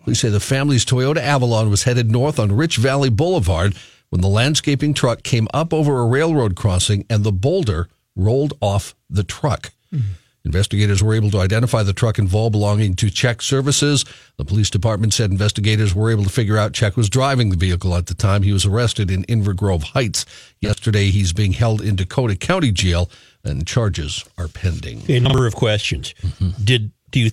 Police 0.03 0.19
say 0.19 0.31
the 0.31 0.41
family's 0.41 0.85
Toyota 0.85 1.19
Avalon 1.19 1.71
was 1.71 1.85
headed 1.85 2.11
north 2.11 2.41
on 2.41 2.51
Rich 2.51 2.79
Valley 2.79 3.09
Boulevard 3.09 3.77
when 4.11 4.21
the 4.21 4.27
landscaping 4.29 4.95
truck 4.95 5.23
came 5.23 5.47
up 5.55 5.73
over 5.73 6.01
a 6.01 6.07
railroad 6.07 6.57
crossing 6.57 7.07
and 7.09 7.23
the 7.23 7.31
boulder 7.31 7.89
rolled 8.17 8.55
off 8.61 8.97
the 9.09 9.23
truck. 9.23 9.71
Mm-hmm. 9.95 10.15
Investigators 10.45 11.03
were 11.03 11.15
able 11.15 11.31
to 11.31 11.39
identify 11.39 11.83
the 11.83 11.93
truck 11.93 12.19
involved 12.19 12.53
belonging 12.53 12.95
to 12.97 13.11
Czech 13.11 13.43
Services. 13.43 14.05
The 14.39 14.45
police 14.45 14.71
department 14.71 15.15
said 15.15 15.31
investigators 15.31 15.95
were 15.95 16.11
able 16.11 16.25
to 16.25 16.31
figure 16.31 16.59
out 16.59 16.73
Czech 16.73 16.97
was 16.97 17.09
driving 17.09 17.51
the 17.51 17.57
vehicle 17.57 17.95
at 17.95 18.07
the 18.07 18.15
time 18.15 18.43
he 18.43 18.53
was 18.53 18.67
arrested 18.67 19.11
in 19.11 19.25
Inver 19.25 19.55
Grove 19.55 19.83
Heights. 19.83 20.27
Yesterday, 20.61 21.11
he's 21.11 21.33
being 21.33 21.53
held 21.53 21.81
in 21.81 21.97
Dakota 21.97 22.37
County 22.37 22.73
Jail 22.73 23.11
and 23.45 23.67
charges 23.67 24.25
are 24.39 24.49
pending. 24.49 25.03
A 25.09 25.21
number 25.21 25.47
of 25.47 25.55
questions. 25.55 26.15
Mm-hmm. 26.23 26.65
Did 26.65 26.93
do 27.13 27.21
you 27.21 27.31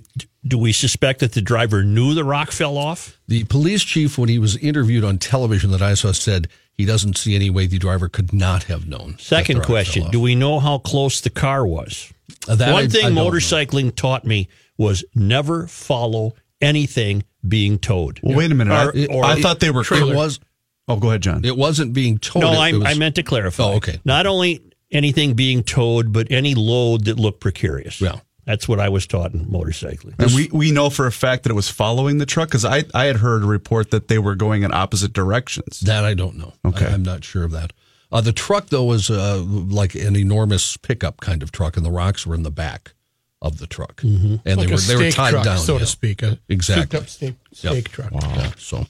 do 0.47 0.57
we 0.57 0.71
suspect 0.71 1.19
that 1.19 1.33
the 1.33 1.41
driver 1.41 1.83
knew 1.83 2.13
the 2.13 2.23
rock 2.23 2.51
fell 2.51 2.77
off? 2.77 3.19
The 3.27 3.43
police 3.45 3.83
chief, 3.83 4.17
when 4.17 4.29
he 4.29 4.39
was 4.39 4.55
interviewed 4.57 5.03
on 5.03 5.17
television 5.17 5.71
that 5.71 5.81
I 5.81 5.95
saw, 5.95 6.11
said 6.11 6.47
he 6.77 6.85
doesn't 6.85 7.17
see 7.17 7.35
any 7.35 7.49
way 7.49 7.65
the 7.65 7.77
driver 7.79 8.07
could 8.07 8.31
not 8.31 8.63
have 8.65 8.87
known. 8.87 9.17
Second 9.17 9.63
question: 9.63 10.09
Do 10.11 10.19
we 10.21 10.35
know 10.35 10.59
how 10.59 10.77
close 10.77 11.19
the 11.21 11.29
car 11.29 11.65
was? 11.65 12.13
Uh, 12.47 12.55
that 12.55 12.71
One 12.71 12.83
I 12.83 12.87
thing 12.87 13.01
don't 13.01 13.15
know. 13.15 13.29
motorcycling 13.29 13.95
taught 13.95 14.23
me 14.25 14.47
was 14.77 15.03
never 15.15 15.67
follow 15.67 16.35
anything 16.61 17.23
being 17.47 17.79
towed. 17.79 18.19
Well, 18.23 18.37
wait 18.37 18.51
a 18.51 18.55
minute. 18.55 18.71
Or- 18.73 18.95
I, 18.97 19.05
or- 19.07 19.25
I 19.25 19.41
thought 19.41 19.59
they 19.59 19.71
were. 19.71 19.81
It 19.81 20.15
was. 20.15 20.39
Oh, 20.87 20.97
go 20.97 21.09
ahead, 21.09 21.21
John. 21.21 21.45
It 21.45 21.55
wasn't 21.57 21.93
being 21.93 22.17
towed. 22.17 22.41
no, 22.41 22.49
I, 22.51 22.71
was- 22.73 22.83
I 22.85 22.93
meant 22.95 23.15
to 23.15 23.23
clarify. 23.23 23.63
Oh, 23.63 23.73
okay. 23.75 23.99
Not 24.05 24.25
only 24.25 24.61
anything 24.91 25.33
being 25.35 25.63
towed, 25.63 26.11
but 26.11 26.31
any 26.31 26.55
load 26.55 27.05
that 27.05 27.19
looked 27.19 27.39
precarious. 27.41 28.01
Yeah. 28.01 28.19
That's 28.49 28.67
what 28.67 28.79
I 28.79 28.89
was 28.89 29.05
taught 29.05 29.35
in 29.35 29.45
motorcycling. 29.45 30.15
And 30.17 30.33
we, 30.33 30.49
we 30.51 30.71
know 30.71 30.89
for 30.89 31.05
a 31.05 31.11
fact 31.11 31.43
that 31.43 31.51
it 31.51 31.53
was 31.53 31.69
following 31.69 32.17
the 32.17 32.25
truck 32.25 32.47
because 32.47 32.65
I, 32.65 32.83
I 32.95 33.05
had 33.05 33.17
heard 33.17 33.43
a 33.43 33.45
report 33.45 33.91
that 33.91 34.07
they 34.07 34.17
were 34.17 34.33
going 34.33 34.63
in 34.63 34.73
opposite 34.73 35.13
directions. 35.13 35.81
That 35.81 36.03
I 36.03 36.15
don't 36.15 36.35
know. 36.35 36.53
Okay. 36.65 36.87
I, 36.87 36.89
am 36.89 37.03
not 37.03 37.23
sure 37.23 37.43
of 37.43 37.51
that. 37.51 37.73
Uh, 38.11 38.21
the 38.21 38.33
truck, 38.33 38.69
though, 38.69 38.85
was 38.85 39.11
uh, 39.11 39.43
like 39.45 39.93
an 39.93 40.15
enormous 40.15 40.77
pickup 40.77 41.21
kind 41.21 41.43
of 41.43 41.51
truck, 41.51 41.77
and 41.77 41.85
the 41.85 41.91
rocks 41.91 42.25
were 42.25 42.33
in 42.33 42.41
the 42.41 42.49
back 42.49 42.93
of 43.39 43.59
the 43.59 43.67
truck, 43.67 44.01
and 44.01 44.41
like 44.43 44.55
they 44.57 44.65
a 44.65 44.69
were 44.69 44.77
they 44.77 44.95
were 44.95 45.11
tied 45.11 45.29
truck, 45.29 45.45
down, 45.45 45.59
so 45.59 45.73
yeah. 45.73 45.79
to 45.79 45.85
speak. 45.85 46.23
A 46.23 46.39
Exactly. 46.49 46.81
souped 46.81 46.95
up 46.95 47.07
steak, 47.07 47.35
Yep. 47.51 47.71
steak 47.73 47.89
truck. 47.89 48.11
Yeah, 48.13 48.51
so. 48.57 48.87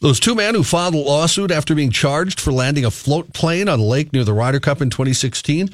Those 0.00 0.20
two 0.20 0.34
men 0.34 0.54
who 0.54 0.62
filed 0.64 0.94
a 0.94 0.98
lawsuit 0.98 1.50
after 1.50 1.74
being 1.74 1.90
charged 1.90 2.40
for 2.40 2.50
landing 2.52 2.86
a 2.86 2.90
float 2.90 3.34
plane 3.34 3.68
on 3.68 3.78
a 3.80 3.84
lake 3.84 4.12
near 4.14 4.24
the 4.24 4.32
Ryder 4.32 4.60
Cup 4.60 4.80
in 4.80 4.88
2016 4.88 5.68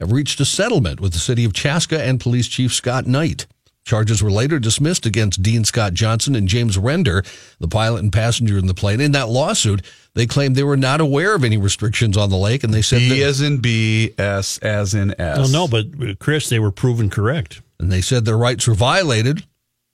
have 0.00 0.12
reached 0.12 0.40
a 0.40 0.44
settlement 0.44 1.00
with 1.00 1.12
the 1.12 1.18
city 1.18 1.44
of 1.44 1.52
Chaska 1.52 2.02
and 2.02 2.20
Police 2.20 2.48
Chief 2.48 2.72
Scott 2.72 3.06
Knight. 3.06 3.46
Charges 3.84 4.20
were 4.20 4.32
later 4.32 4.58
dismissed 4.58 5.06
against 5.06 5.42
Dean 5.44 5.62
Scott 5.62 5.94
Johnson 5.94 6.34
and 6.34 6.48
James 6.48 6.76
Render, 6.76 7.22
the 7.60 7.68
pilot 7.68 8.02
and 8.02 8.12
passenger 8.12 8.58
in 8.58 8.66
the 8.66 8.74
plane. 8.74 9.00
In 9.00 9.12
that 9.12 9.28
lawsuit, 9.28 9.80
they 10.14 10.26
claimed 10.26 10.56
they 10.56 10.64
were 10.64 10.76
not 10.76 11.00
aware 11.00 11.36
of 11.36 11.44
any 11.44 11.56
restrictions 11.56 12.16
on 12.16 12.28
the 12.28 12.36
lake, 12.36 12.64
and 12.64 12.74
they 12.74 12.82
said 12.82 12.98
B 12.98 13.20
that, 13.20 13.26
as 13.26 13.40
in 13.40 13.58
B, 13.58 14.10
S 14.18 14.58
as 14.58 14.92
in 14.92 15.14
S. 15.20 15.38
Well, 15.38 15.48
no, 15.48 15.68
but 15.68 16.18
Chris, 16.18 16.48
they 16.48 16.58
were 16.58 16.72
proven 16.72 17.08
correct. 17.10 17.62
and 17.78 17.92
they 17.92 18.00
said 18.00 18.24
their 18.24 18.36
rights 18.36 18.66
were 18.66 18.74
violated. 18.74 19.44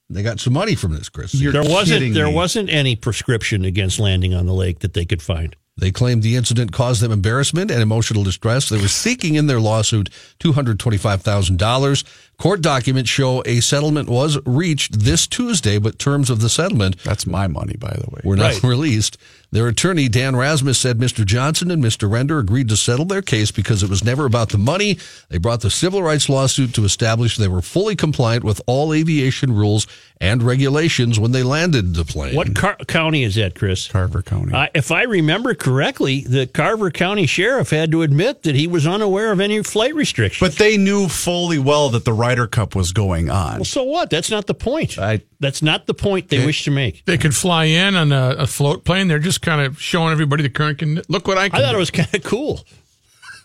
They 0.09 0.23
got 0.23 0.41
some 0.41 0.55
money 0.55 0.75
from 0.75 0.95
this, 0.95 1.11
Chris. 1.11 1.35
You're 1.35 1.53
there 1.53 1.62
wasn't 1.62 2.15
there 2.15 2.27
me. 2.29 2.35
wasn't 2.35 2.71
any 2.71 2.97
prescription 2.97 3.65
against 3.67 3.99
landing 3.99 4.33
on 4.35 4.47
the 4.47 4.55
lake 4.55 4.79
that 4.81 4.95
they 4.95 5.05
could 5.05 5.23
find. 5.23 5.55
They 5.77 5.91
claimed 5.91 6.23
the 6.23 6.37
incident 6.37 6.73
caused 6.73 7.01
them 7.01 7.13
embarrassment 7.13 7.71
and 7.71 7.81
emotional 7.81 8.25
distress. 8.25 8.69
They 8.69 8.81
were 8.81 8.89
seeking 8.89 9.37
in 9.37 9.47
their 9.47 9.61
lawsuit 9.61 10.11
$225,000. 10.41 12.05
Court 12.42 12.61
documents 12.61 13.09
show 13.09 13.40
a 13.46 13.61
settlement 13.61 14.09
was 14.09 14.37
reached 14.44 14.98
this 14.98 15.28
Tuesday, 15.28 15.78
but 15.78 15.96
terms 16.00 16.28
of 16.28 16.40
the 16.40 16.48
settlement 16.48 16.96
That's 17.05 17.24
my 17.24 17.46
money, 17.46 17.76
by 17.78 17.90
the 17.96 18.11
way. 18.11 18.20
were 18.24 18.35
not 18.35 18.55
Right. 18.55 18.62
released. 18.64 19.16
Their 19.52 19.68
attorney, 19.68 20.09
Dan 20.09 20.35
Rasmus, 20.35 20.78
said 20.78 20.98
Mr. 20.98 21.24
Johnson 21.26 21.70
and 21.70 21.85
Mr. 21.85 22.11
Render 22.11 22.38
agreed 22.38 22.68
to 22.70 22.76
settle 22.76 23.05
their 23.05 23.20
case 23.22 23.50
because 23.52 23.83
it 23.83 23.90
was 23.90 24.02
never 24.02 24.24
about 24.24 24.48
the 24.48 24.57
money. 24.59 24.98
They 25.28 25.37
brought 25.38 25.61
the 25.61 25.70
civil 25.70 26.02
rights 26.02 26.28
lawsuit 26.31 26.72
to 26.74 26.85
establish 26.87 27.37
they 27.37 27.48
were 27.48 27.61
fully 27.62 27.94
compliant 27.94 28.42
with 28.44 28.61
all 28.66 28.92
aviation 28.94 29.52
rules 29.55 29.87
and 30.22 30.42
regulations 30.42 31.20
when 31.20 31.33
they 31.33 31.42
landed 31.42 31.94
the 31.94 32.05
plane. 32.07 32.35
What 32.35 32.55
car- 32.55 32.78
county 32.88 33.24
is 33.24 33.35
that, 33.35 33.55
Chris? 33.55 33.88
Carver 33.88 34.22
County. 34.22 34.55
Uh, 34.55 34.68
if 34.74 34.90
I 34.90 35.02
remember 35.02 35.55
correctly, 35.55 36.24
the 36.26 36.46
Carver 36.46 36.90
County 36.90 37.26
Sheriff 37.26 37.70
had 37.70 37.92
to 37.92 38.00
admit 38.02 38.44
that 38.44 38.55
he 38.55 38.66
was 38.66 38.87
unaware 38.87 39.33
of 39.33 39.40
any 39.40 39.62
flight 39.62 39.94
restrictions. 39.94 40.40
but 40.50 40.59
they 40.59 40.78
knew 40.78 41.09
fully 41.09 41.59
well 41.59 41.90
that 41.90 42.05
the 42.07 42.12
Ryder 42.33 42.47
Cup 42.47 42.75
was 42.75 42.92
going 42.92 43.29
on. 43.31 43.57
well, 43.57 43.64
so 43.64 43.83
what? 43.85 44.09
That's 44.11 44.31
not 44.31 44.47
the 44.47 44.55
point. 44.55 44.99
I- 44.99 45.21
That's 45.40 45.61
not 45.62 45.87
the 45.87 45.95
point 45.95 46.29
they 46.31 46.45
wish 46.47 46.64
to 46.64 46.71
make. 46.71 47.05
They 47.05 47.18
could 47.18 47.35
fly 47.37 47.64
in 47.64 47.95
on 47.95 48.11
a, 48.12 48.37
a 48.38 48.47
float 48.47 48.85
plane. 48.85 49.09
They're 49.09 49.18
just 49.18 49.42
kind 49.42 49.61
of 49.61 49.81
showing 49.81 50.12
everybody 50.12 50.42
the 50.42 50.49
current. 50.51 50.79
Can, 50.79 51.03
look 51.09 51.27
what 51.29 51.37
I 51.38 51.49
can 51.49 51.57
I 51.57 51.59
can. 51.59 51.66
thought 51.68 51.75
it 51.75 51.79
was 51.79 51.90
kind 51.90 52.14
of 52.14 52.23
cool. 52.25 52.61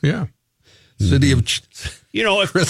Yeah. 0.01 0.27
City 0.99 1.31
of 1.31 1.45
Ch- 1.45 1.61
You 2.11 2.23
know, 2.23 2.41
if 2.41 2.51
14 2.51 2.63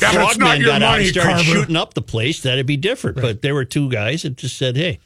Yeah, 0.00 0.12
but 0.12 0.20
it's 0.22 0.36
frogmen 0.36 0.58
your 0.58 0.66
got 0.68 0.82
out 0.82 0.98
and 0.98 1.08
started 1.08 1.30
Carver. 1.30 1.44
shooting 1.44 1.76
up 1.76 1.94
the 1.94 2.02
place, 2.02 2.42
that'd 2.42 2.66
be 2.66 2.76
different. 2.76 3.16
But 3.20 3.40
there 3.42 3.54
were 3.54 3.64
two 3.64 3.88
guys 3.90 4.22
that 4.22 4.36
just 4.36 4.58
said, 4.58 4.76
hey, 4.76 4.98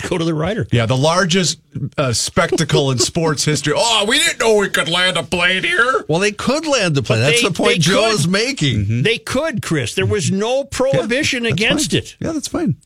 let's 0.00 0.08
go 0.08 0.18
to 0.18 0.24
the 0.24 0.34
Ryder 0.34 0.66
yeah, 0.72 0.86
the 0.86 0.96
largest 0.96 1.60
uh, 1.98 2.12
spectacle 2.12 2.90
in 2.90 2.98
sports 2.98 3.44
history. 3.44 3.74
Oh, 3.76 4.04
we 4.08 4.18
didn't 4.18 4.38
know 4.40 4.56
we 4.56 4.68
could 4.68 4.88
land 4.88 5.16
a 5.16 5.22
plane 5.22 5.62
here. 5.64 6.04
Well, 6.08 6.18
they 6.20 6.32
could 6.32 6.66
land 6.66 6.94
the 6.94 7.02
plane. 7.02 7.20
But 7.20 7.26
That's 7.26 7.42
they- 7.42 7.48
the 7.48 7.54
point 7.54 7.72
they 7.74 7.78
Joe 7.78 8.04
could. 8.10 8.14
is 8.20 8.28
making. 8.28 9.02
They 9.02 9.18
could, 9.18 9.62
Chris. 9.62 9.94
There 9.94 10.06
was 10.06 10.30
no 10.30 10.64
prohibition 10.64 11.46
against 11.46 11.92
it. 11.94 12.16
Yeah, 12.20 12.32
that's 12.32 12.48
fine. 12.48 12.76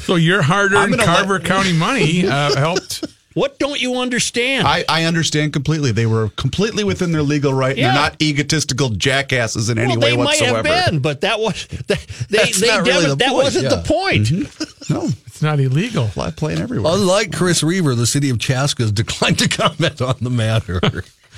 So 0.00 0.14
your 0.16 0.42
hard-earned 0.42 0.98
Carver 1.00 1.34
let- 1.38 1.44
County 1.44 1.72
money 1.72 2.26
uh, 2.26 2.54
helped. 2.56 3.04
What 3.40 3.58
don't 3.58 3.80
you 3.80 3.96
understand? 3.96 4.66
I, 4.66 4.84
I 4.86 5.04
understand 5.04 5.54
completely. 5.54 5.92
They 5.92 6.04
were 6.04 6.28
completely 6.36 6.84
within 6.84 7.10
their 7.10 7.22
legal 7.22 7.54
right. 7.54 7.70
and 7.70 7.78
Yeah. 7.78 7.94
They're 7.94 8.02
not 8.02 8.20
egotistical 8.20 8.90
jackasses 8.90 9.70
in 9.70 9.78
any 9.78 9.96
well, 9.96 10.00
way 10.00 10.10
they 10.10 10.16
whatsoever. 10.18 10.62
might 10.62 10.66
have 10.66 10.90
been, 10.90 11.00
but 11.00 11.22
that 11.22 11.40
was 11.40 11.66
they. 11.66 11.94
they, 12.28 12.36
That's 12.36 12.60
they 12.60 12.66
not 12.66 12.86
really 12.86 12.92
Devin, 12.92 13.08
the 13.08 13.16
that 13.16 13.28
point, 13.30 13.42
wasn't 13.44 13.64
yeah. 13.64 13.74
the 13.76 13.82
point. 13.82 14.30
No, 14.90 15.08
It's 15.26 15.40
not 15.40 15.58
illegal. 15.58 16.08
fly 16.08 16.32
plane 16.32 16.58
everywhere. 16.58 16.92
Unlike 16.92 17.32
Chris 17.32 17.62
Reaver, 17.62 17.94
the 17.94 18.06
city 18.06 18.28
of 18.28 18.38
Chaska 18.40 18.82
has 18.82 18.92
declined 18.92 19.38
to 19.38 19.48
comment 19.56 20.02
on 20.02 20.16
the 20.20 20.28
matter. 20.28 20.78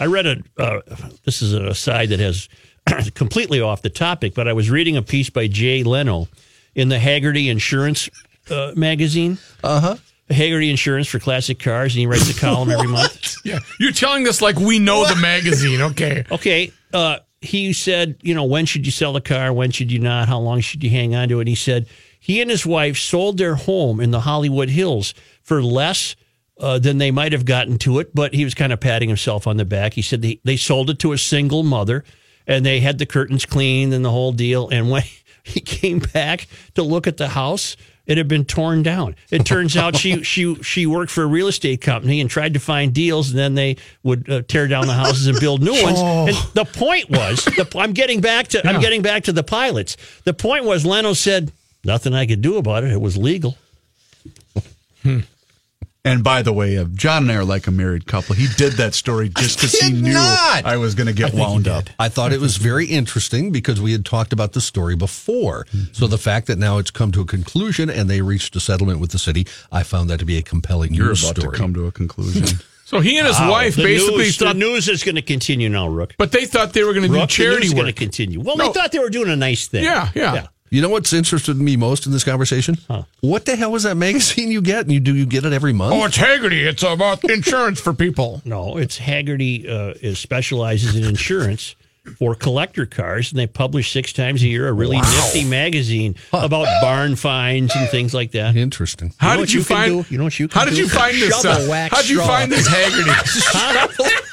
I 0.00 0.06
read 0.06 0.26
a. 0.26 0.42
Uh, 0.58 0.80
this 1.24 1.40
is 1.40 1.52
a 1.52 1.72
side 1.72 2.08
that 2.08 2.18
has 2.18 2.48
completely 3.14 3.60
off 3.60 3.82
the 3.82 3.90
topic, 3.90 4.34
but 4.34 4.48
I 4.48 4.54
was 4.54 4.70
reading 4.70 4.96
a 4.96 5.02
piece 5.02 5.30
by 5.30 5.46
Jay 5.46 5.84
Leno 5.84 6.26
in 6.74 6.88
the 6.88 6.96
Hagerty 6.96 7.48
Insurance 7.48 8.08
uh, 8.50 8.72
magazine. 8.74 9.38
Uh 9.62 9.80
huh. 9.80 9.96
Hagerty 10.30 10.70
Insurance 10.70 11.08
for 11.08 11.18
classic 11.18 11.58
cars, 11.58 11.94
and 11.94 12.00
he 12.00 12.06
writes 12.06 12.30
a 12.30 12.38
column 12.38 12.70
every 12.70 12.88
month. 12.88 13.36
Yeah. 13.44 13.58
You're 13.78 13.92
telling 13.92 14.26
us 14.28 14.40
like 14.40 14.56
we 14.56 14.78
know 14.78 15.06
the 15.06 15.16
magazine. 15.16 15.80
Okay. 15.80 16.24
Okay, 16.32 16.72
uh, 16.94 17.18
he 17.40 17.72
said, 17.72 18.16
you 18.22 18.34
know, 18.34 18.44
when 18.44 18.66
should 18.66 18.86
you 18.86 18.92
sell 18.92 19.12
the 19.12 19.20
car? 19.20 19.52
When 19.52 19.70
should 19.70 19.90
you 19.92 19.98
not? 19.98 20.28
How 20.28 20.38
long 20.38 20.60
should 20.60 20.82
you 20.82 20.90
hang 20.90 21.14
on 21.14 21.28
to 21.28 21.38
it? 21.38 21.42
And 21.42 21.48
he 21.48 21.54
said 21.54 21.86
he 22.18 22.40
and 22.40 22.50
his 22.50 22.64
wife 22.64 22.96
sold 22.96 23.36
their 23.38 23.56
home 23.56 24.00
in 24.00 24.12
the 24.12 24.20
Hollywood 24.20 24.70
Hills 24.70 25.12
for 25.42 25.62
less 25.62 26.14
uh, 26.58 26.78
than 26.78 26.98
they 26.98 27.10
might 27.10 27.32
have 27.32 27.44
gotten 27.44 27.78
to 27.78 27.98
it, 27.98 28.14
but 28.14 28.32
he 28.34 28.44
was 28.44 28.54
kind 28.54 28.72
of 28.72 28.80
patting 28.80 29.08
himself 29.08 29.46
on 29.46 29.56
the 29.56 29.64
back. 29.64 29.94
He 29.94 30.02
said 30.02 30.22
they, 30.22 30.40
they 30.44 30.56
sold 30.56 30.88
it 30.90 31.00
to 31.00 31.12
a 31.12 31.18
single 31.18 31.64
mother 31.64 32.04
and 32.46 32.64
they 32.64 32.80
had 32.80 32.98
the 32.98 33.06
curtains 33.06 33.44
cleaned 33.44 33.92
and 33.92 34.04
the 34.04 34.10
whole 34.10 34.32
deal. 34.32 34.68
And 34.68 34.88
when 34.90 35.02
he 35.42 35.60
came 35.60 35.98
back 35.98 36.46
to 36.74 36.82
look 36.82 37.06
at 37.06 37.16
the 37.16 37.28
house, 37.28 37.76
it 38.12 38.18
had 38.18 38.28
been 38.28 38.44
torn 38.44 38.82
down. 38.82 39.16
It 39.30 39.46
turns 39.46 39.74
out 39.74 39.96
she 39.96 40.22
she 40.22 40.54
she 40.56 40.84
worked 40.84 41.10
for 41.10 41.22
a 41.22 41.26
real 41.26 41.48
estate 41.48 41.80
company 41.80 42.20
and 42.20 42.28
tried 42.28 42.52
to 42.54 42.60
find 42.60 42.92
deals, 42.92 43.30
and 43.30 43.38
then 43.38 43.54
they 43.54 43.78
would 44.02 44.28
uh, 44.28 44.42
tear 44.42 44.68
down 44.68 44.86
the 44.86 44.92
houses 44.92 45.26
and 45.26 45.40
build 45.40 45.62
new 45.62 45.82
ones. 45.82 45.98
And 45.98 46.36
the 46.52 46.66
point 46.66 47.08
was, 47.08 47.42
the, 47.44 47.66
I'm 47.76 47.92
getting 47.92 48.20
back 48.20 48.48
to 48.48 48.66
I'm 48.68 48.80
getting 48.82 49.00
back 49.00 49.24
to 49.24 49.32
the 49.32 49.42
pilots. 49.42 49.96
The 50.24 50.34
point 50.34 50.66
was, 50.66 50.84
Leno 50.84 51.14
said 51.14 51.52
nothing 51.84 52.12
I 52.12 52.26
could 52.26 52.42
do 52.42 52.58
about 52.58 52.84
it. 52.84 52.92
It 52.92 53.00
was 53.00 53.16
legal. 53.16 53.56
And 56.04 56.24
by 56.24 56.42
the 56.42 56.52
way, 56.52 56.78
uh, 56.78 56.84
John 56.94 57.22
and 57.24 57.32
I 57.32 57.36
are 57.36 57.44
like 57.44 57.68
a 57.68 57.70
married 57.70 58.06
couple. 58.06 58.34
He 58.34 58.48
did 58.56 58.72
that 58.72 58.92
story 58.92 59.28
just 59.28 59.58
because 59.58 59.78
he 59.78 59.92
knew 59.92 60.12
not. 60.14 60.64
I 60.64 60.76
was 60.76 60.96
going 60.96 61.06
to 61.06 61.12
get 61.12 61.32
wound 61.32 61.68
up. 61.68 61.84
I 61.96 62.08
thought 62.08 62.32
it 62.32 62.40
was 62.40 62.56
very 62.56 62.86
interesting 62.86 63.52
because 63.52 63.80
we 63.80 63.92
had 63.92 64.04
talked 64.04 64.32
about 64.32 64.52
the 64.52 64.60
story 64.60 64.96
before. 64.96 65.64
So 65.92 66.08
the 66.08 66.18
fact 66.18 66.48
that 66.48 66.58
now 66.58 66.78
it's 66.78 66.90
come 66.90 67.12
to 67.12 67.20
a 67.20 67.24
conclusion 67.24 67.88
and 67.88 68.10
they 68.10 68.20
reached 68.20 68.56
a 68.56 68.60
settlement 68.60 68.98
with 68.98 69.12
the 69.12 69.18
city, 69.18 69.46
I 69.70 69.84
found 69.84 70.10
that 70.10 70.18
to 70.18 70.24
be 70.24 70.36
a 70.38 70.42
compelling 70.42 70.92
You're 70.92 71.08
news 71.10 71.22
about 71.22 71.36
story. 71.40 71.56
to 71.56 71.62
come 71.62 71.72
to 71.74 71.86
a 71.86 71.92
conclusion. 71.92 72.58
So 72.84 73.00
he 73.00 73.16
and 73.16 73.26
his 73.26 73.38
Wow. 73.38 73.52
wife 73.52 73.76
the 73.76 73.84
basically 73.84 74.18
news, 74.24 74.36
thought, 74.36 74.52
the 74.52 74.58
news 74.58 74.86
is 74.86 75.02
going 75.02 75.14
to 75.14 75.22
continue 75.22 75.70
now, 75.70 75.88
Rook. 75.88 76.14
but 76.18 76.30
they 76.30 76.44
thought 76.44 76.74
they 76.74 76.82
were 76.82 76.92
going 76.92 77.04
to 77.04 77.08
do 77.08 77.14
Rook, 77.14 77.22
the 77.22 77.26
charity 77.34 77.60
news 77.60 77.68
is 77.68 77.72
going 77.74 77.86
to 77.86 77.92
continue. 77.94 78.38
Well, 78.38 78.58
No. 78.58 78.66
they 78.66 78.72
thought 78.74 78.92
they 78.92 78.98
were 78.98 79.08
doing 79.08 79.30
a 79.30 79.36
nice 79.36 79.66
thing. 79.66 79.82
Yeah, 79.84 80.10
yeah. 80.14 80.48
You 80.72 80.80
know 80.80 80.88
what's 80.88 81.12
interested 81.12 81.58
me 81.58 81.76
most 81.76 82.06
in 82.06 82.12
this 82.12 82.24
conversation? 82.24 82.78
What 83.20 83.44
the 83.44 83.56
hell 83.56 83.70
was 83.72 83.82
that 83.82 83.94
magazine 83.98 84.50
you 84.50 84.62
get? 84.62 84.80
And 84.80 84.90
you 84.90 85.00
do 85.00 85.14
you 85.14 85.26
get 85.26 85.44
it 85.44 85.52
every 85.52 85.74
month? 85.74 85.94
Oh, 85.94 86.06
it's 86.06 86.16
Hagerty. 86.16 86.64
It's 86.66 86.82
about 86.82 87.22
insurance 87.30 87.78
for 87.78 87.92
people. 87.92 88.40
No, 88.46 88.78
it's 88.78 88.98
Hagerty 88.98 89.68
uh, 89.68 89.92
is 90.00 90.18
specializes 90.18 90.96
in 90.96 91.04
insurance 91.04 91.76
for 92.18 92.34
collector 92.34 92.86
cars, 92.86 93.30
and 93.32 93.38
they 93.38 93.46
publish 93.46 93.92
six 93.92 94.14
times 94.14 94.42
a 94.42 94.48
year 94.48 94.66
a 94.66 94.72
really 94.72 94.96
nifty 94.96 95.44
magazine 95.44 96.16
about 96.32 96.66
barn 96.80 97.16
finds 97.16 97.76
and 97.76 97.86
things 97.90 98.14
like 98.14 98.30
that. 98.30 98.56
Interesting. 98.56 99.12
How 99.18 99.34
know 99.34 99.40
did 99.40 99.52
you, 99.52 99.58
you 99.60 99.64
find? 99.64 100.04
do? 100.04 100.06
You 100.10 100.16
know 100.16 100.24
what 100.24 100.40
you 100.40 100.48
can 100.48 100.58
How 100.58 100.64
did 100.64 100.74
do? 100.74 100.80
you 100.80 100.88
find 100.88 101.14
this? 101.20 101.44
Uh, 101.44 101.88
how 101.90 102.00
did 102.00 102.08
you 102.08 102.16
straw. 102.16 102.26
find 102.28 102.50
this 102.50 102.66
Hagerty? 102.66 103.12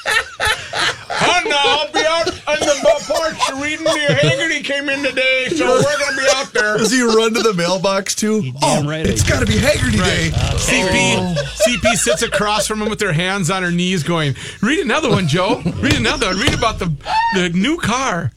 oh 1.22 1.42
no, 1.44 1.58
I'll 1.58 1.92
be 1.92 2.00
out 2.00 2.28
on 2.48 2.60
the 2.66 2.80
porch 3.06 3.59
reading 3.70 3.84
the 3.84 4.14
Hagerty 4.14 4.64
came 4.64 4.88
in 4.88 5.02
today, 5.02 5.48
so 5.50 5.66
we're 5.66 5.98
going 5.98 6.14
to 6.14 6.20
be 6.20 6.26
out 6.34 6.52
there. 6.52 6.78
Does 6.78 6.90
he 6.90 7.02
run 7.02 7.34
to 7.34 7.42
the 7.42 7.54
mailbox 7.54 8.14
too? 8.14 8.42
damn 8.42 8.54
oh, 8.62 8.88
right 8.88 9.06
I 9.06 9.10
it's 9.10 9.22
do. 9.22 9.32
got 9.32 9.40
to 9.40 9.46
be 9.46 9.54
Hagerty 9.54 9.96
Day. 9.96 10.30
CP 10.30 11.16
oh. 11.18 11.34
CP 11.66 11.94
sits 11.96 12.22
across 12.22 12.66
from 12.66 12.82
him 12.82 12.90
with 12.90 12.98
their 12.98 13.12
hands 13.12 13.50
on 13.50 13.62
her 13.62 13.70
knees, 13.70 14.02
going, 14.02 14.34
"Read 14.60 14.80
another 14.80 15.08
one, 15.08 15.28
Joe. 15.28 15.62
Read 15.76 15.94
another 15.94 16.28
one. 16.28 16.38
Read 16.38 16.54
about 16.54 16.78
the 16.78 16.86
the 17.34 17.50
new 17.50 17.76
car." 17.78 18.32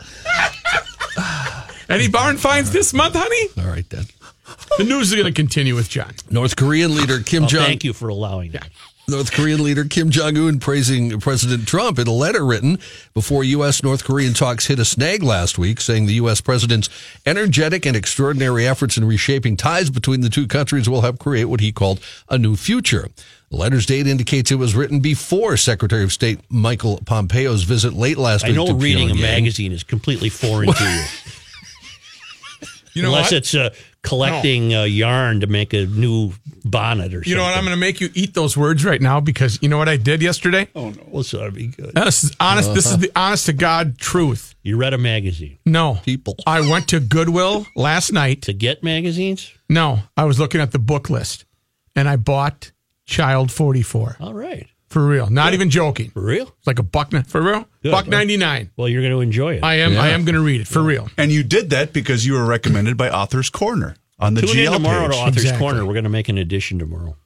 Any 1.90 2.08
barn 2.08 2.38
finds 2.38 2.72
this 2.72 2.94
month, 2.94 3.16
honey? 3.16 3.50
All 3.58 3.72
right 3.72 3.88
then. 3.90 4.06
The 4.78 4.84
news 4.84 5.12
is 5.12 5.16
going 5.20 5.32
to 5.32 5.34
continue 5.34 5.76
with 5.76 5.90
John. 5.90 6.14
North 6.30 6.56
Korean 6.56 6.96
leader 6.96 7.20
Kim 7.20 7.44
Well, 7.44 7.50
Jong 7.50 7.66
thank 7.66 7.84
you 7.84 7.94
for 7.94 8.08
allowing 8.10 8.52
that. 8.52 8.70
North 9.06 9.34
Korean 9.34 9.62
leader 9.62 9.84
Kim 9.84 10.10
Jong 10.12 10.38
Un 10.38 10.60
praising 10.60 11.20
President 11.20 11.68
Trump 11.68 12.00
in 12.00 12.08
a 12.08 12.12
letter 12.12 12.46
written 12.46 12.80
before 13.14 13.44
U.S. 13.44 13.84
North 13.84 14.06
Korean 14.06 14.34
talks 14.34 14.68
hit 14.68 14.80
a 14.80 14.86
snag 14.86 15.22
last 15.22 15.58
week, 15.58 15.82
saying 15.82 16.06
the 16.06 16.14
U.S. 16.14 16.40
president's 16.40 16.90
energetic 17.26 17.86
and 17.86 17.98
extraordinary 17.98 18.66
efforts 18.66 18.96
in 18.96 19.04
reshaping 19.04 19.58
ties 19.58 19.90
between 19.90 20.22
the 20.22 20.30
two 20.30 20.48
countries 20.48 20.88
will 20.88 21.02
help 21.02 21.20
create 21.20 21.46
what 21.46 21.60
he 21.60 21.74
called 21.74 22.00
a 22.30 22.38
new 22.38 22.56
future. 22.56 23.10
The 23.52 23.58
letter's 23.58 23.86
date 23.86 24.08
indicates 24.08 24.52
it 24.52 24.56
was 24.56 24.74
written 24.74 25.02
before 25.02 25.58
Secretary 25.58 26.04
of 26.04 26.14
State 26.14 26.40
Michael 26.50 27.02
Pompeo's 27.06 27.64
visit 27.64 27.92
late 27.94 28.18
last 28.18 28.46
I 28.46 28.48
week. 28.48 28.56
know 28.56 28.68
to 28.68 28.74
reading 28.74 29.12
a 29.12 29.16
magazine 29.16 29.74
is 29.74 29.84
completely 29.84 30.30
foreign 30.30 30.72
to 30.74 30.84
you, 30.84 31.04
You 32.94 33.02
know 33.04 33.10
unless 33.10 33.32
what? 33.32 33.38
it's 33.38 33.56
uh, 33.56 33.70
collecting 34.04 34.74
uh, 34.74 34.84
yarn 34.84 35.40
to 35.40 35.48
make 35.48 35.74
a 35.74 35.86
new 35.86 36.34
bonnet 36.66 37.14
or 37.14 37.18
something. 37.18 37.30
you 37.32 37.36
know 37.36 37.44
what? 37.44 37.56
I'm 37.58 37.64
going 37.64 37.76
to 37.76 37.80
make 37.80 38.00
you 38.02 38.10
eat 38.14 38.34
those 38.34 38.56
words 38.56 38.86
right 38.86 39.02
now 39.02 39.20
because 39.20 39.58
you 39.62 39.70
know 39.70 39.78
what 39.78 39.90
I 39.90 39.98
did 39.98 40.22
yesterday. 40.22 40.68
Oh 40.76 40.90
no, 40.92 41.04
well, 41.08 41.24
so 41.24 41.38
that'd 41.40 41.54
be 41.56 41.68
good. 41.68 41.94
This 41.96 42.24
is 42.26 42.32
honest. 42.40 42.74
This 42.74 42.86
is 42.86 42.98
the 43.00 43.12
honest 43.16 43.48
to 43.48 43.54
God 43.54 43.98
truth. 43.98 44.54
You 44.62 44.78
read 44.78 44.94
a 44.94 44.98
magazine 44.98 45.58
No, 45.66 46.00
People. 46.04 46.36
I 46.48 46.62
went 46.62 46.88
to 46.90 47.00
Goodwill 47.00 47.66
last 47.76 48.14
night. 48.14 48.42
to 48.44 48.54
get 48.54 48.84
magazines. 48.84 49.52
No, 49.70 50.00
I 50.16 50.26
was 50.26 50.40
looking 50.40 50.62
at 50.62 50.72
the 50.72 50.80
book 50.80 51.10
list, 51.10 51.46
and 51.96 52.08
I 52.08 52.16
bought 52.16 52.72
Child 53.06 53.52
44 53.52 54.18
All 54.22 54.34
right, 54.34 54.68
for 54.94 55.06
real. 55.06 55.30
Not 55.30 55.54
even 55.54 55.70
joking. 55.70 56.12
for 56.12 56.22
real. 56.22 56.54
It's 56.58 56.68
like 56.68 56.80
a 56.80 56.84
buck 56.84 57.12
ni- 57.12 57.24
for 57.24 57.42
real. 57.42 57.66
Good. 57.82 57.92
Buck 57.92 58.08
ninety 58.08 58.38
nine. 58.38 58.72
Well, 58.78 58.88
you're 58.88 59.02
going 59.02 59.14
to 59.14 59.20
enjoy 59.22 59.56
it. 59.56 59.64
I 59.64 59.76
am. 59.80 59.98
I 59.98 60.10
am 60.10 60.24
going 60.24 60.36
to 60.36 60.42
read 60.42 60.62
it 60.62 60.68
for 60.68 60.82
real. 60.82 61.10
And 61.18 61.32
you 61.32 61.44
did 61.44 61.72
that 61.72 61.92
because 61.92 62.26
you 62.26 62.34
were 62.34 62.46
recommended 62.46 62.96
by 62.96 63.10
Author's 63.10 63.50
Corner 63.50 63.96
on 64.20 64.36
the 64.36 64.42
Tune 64.42 64.52
in 64.52 64.56
GL 64.68 64.74
tomorrow 64.74 65.08
page. 65.08 65.12
to 65.12 65.18
Author's 65.18 65.36
Exactly. 65.44 65.60
Corner. 65.60 65.86
We're 65.86 65.94
going 65.94 66.04
to 66.06 66.10
make 66.10 66.30
an 66.30 66.38
edition 66.38 66.80
tomorrow. 66.80 67.18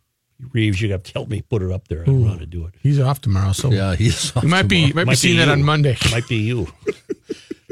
Reeves, 0.54 0.82
you 0.82 0.92
have 0.92 1.02
to 1.04 1.14
help 1.14 1.30
me 1.30 1.42
put 1.42 1.62
it 1.64 1.72
up 1.72 1.88
there. 1.88 2.02
I 2.04 2.06
don't 2.06 2.24
know 2.24 2.30
how 2.30 2.38
to 2.38 2.46
do 2.46 2.66
it. 2.68 2.76
He's 2.84 3.00
off 3.00 3.22
tomorrow, 3.22 3.52
so 3.54 3.72
Yeah, 3.72 3.96
he's. 3.96 4.32
you 4.42 4.48
might 4.48 4.68
be 4.68 4.94
might, 4.94 5.08
be 5.08 5.16
seeing 5.16 5.38
that 5.38 5.50
on 5.50 5.64
Monday. 5.64 5.98
Might 6.12 6.28
be 6.28 6.38
you. 6.38 6.68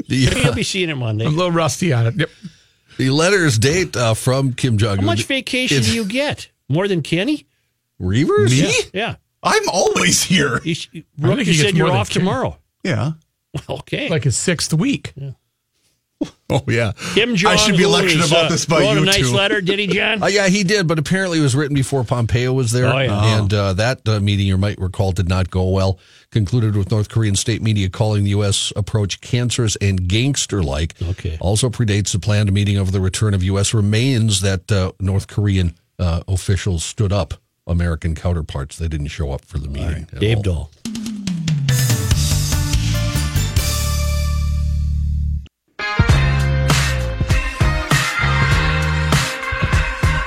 The, 0.08 0.16
You'll 0.44 0.54
be 0.54 0.62
seeing 0.62 0.88
it 0.88 0.94
Monday. 0.94 1.26
I'm 1.26 1.34
a 1.34 1.36
little 1.36 1.50
rusty 1.50 1.92
on 1.92 2.06
it. 2.06 2.14
Yep. 2.16 2.30
the 2.96 3.10
letter's 3.10 3.58
date 3.58 3.96
uh, 3.96 4.14
from 4.14 4.52
Kim 4.52 4.78
Jong 4.78 4.92
Un. 4.92 4.98
How 4.98 5.04
much 5.04 5.24
vacation 5.24 5.82
do 5.82 5.92
you 5.92 6.04
get? 6.04 6.48
More 6.68 6.86
than 6.86 7.02
Kenny? 7.02 7.48
Reavers? 8.00 8.50
Me? 8.50 8.72
Yeah. 8.92 9.16
I'm 9.46 9.68
always 9.72 10.22
here. 10.24 10.60
You, 10.64 10.74
sh- 10.74 10.88
Rook, 11.18 11.38
you 11.38 11.44
he 11.44 11.54
said 11.54 11.76
you're 11.76 11.90
off 11.90 12.10
Kenny. 12.10 12.24
tomorrow. 12.24 12.58
Yeah. 12.82 13.12
Okay. 13.70 14.08
Like 14.10 14.24
his 14.24 14.36
sixth 14.36 14.74
week. 14.74 15.14
Oh 16.48 16.62
yeah. 16.68 16.92
Kim 17.14 17.36
Jong 17.36 17.52
I 17.52 17.56
should 17.56 17.76
be 17.76 17.84
lectured 17.84 18.24
about 18.24 18.46
uh, 18.46 18.48
this 18.48 18.64
by 18.64 18.80
wrote 18.80 18.92
you 18.94 19.02
a 19.02 19.04
nice 19.04 19.28
two. 19.28 19.36
letter, 19.36 19.60
did 19.60 19.78
he, 19.78 19.86
John? 19.86 20.22
Uh, 20.22 20.26
yeah, 20.26 20.48
he 20.48 20.62
did, 20.64 20.86
but 20.86 20.98
apparently 20.98 21.38
it 21.38 21.42
was 21.42 21.54
written 21.54 21.74
before 21.74 22.04
Pompeo 22.04 22.52
was 22.52 22.72
there. 22.72 22.86
Oh, 22.86 22.98
yeah. 22.98 23.38
And 23.38 23.52
uh, 23.52 23.72
that 23.74 24.08
uh, 24.08 24.20
meeting, 24.20 24.46
you 24.46 24.56
might 24.56 24.78
recall, 24.78 25.12
did 25.12 25.28
not 25.28 25.50
go 25.50 25.68
well. 25.70 25.98
Concluded 26.30 26.74
with 26.76 26.90
North 26.90 27.08
Korean 27.10 27.34
state 27.36 27.60
media 27.60 27.90
calling 27.90 28.24
the 28.24 28.30
U.S. 28.30 28.72
approach 28.76 29.20
cancerous 29.20 29.76
and 29.76 30.08
gangster 30.08 30.62
like. 30.62 30.94
Okay. 31.02 31.36
Also 31.40 31.68
predates 31.68 32.12
the 32.12 32.18
planned 32.18 32.52
meeting 32.52 32.78
over 32.78 32.90
the 32.90 33.00
return 33.00 33.34
of 33.34 33.42
U.S. 33.42 33.74
remains 33.74 34.40
that 34.40 34.70
uh, 34.72 34.92
North 35.00 35.26
Korean 35.28 35.74
uh, 35.98 36.22
officials 36.28 36.82
stood 36.84 37.12
up 37.12 37.34
American 37.66 38.14
counterparts. 38.14 38.76
They 38.78 38.88
didn't 38.88 39.08
show 39.08 39.32
up 39.32 39.44
for 39.44 39.58
the 39.58 39.68
meeting. 39.68 40.08
at 40.12 40.20
Dave 40.20 40.36
all. 40.38 40.42
Dahl. 40.42 40.70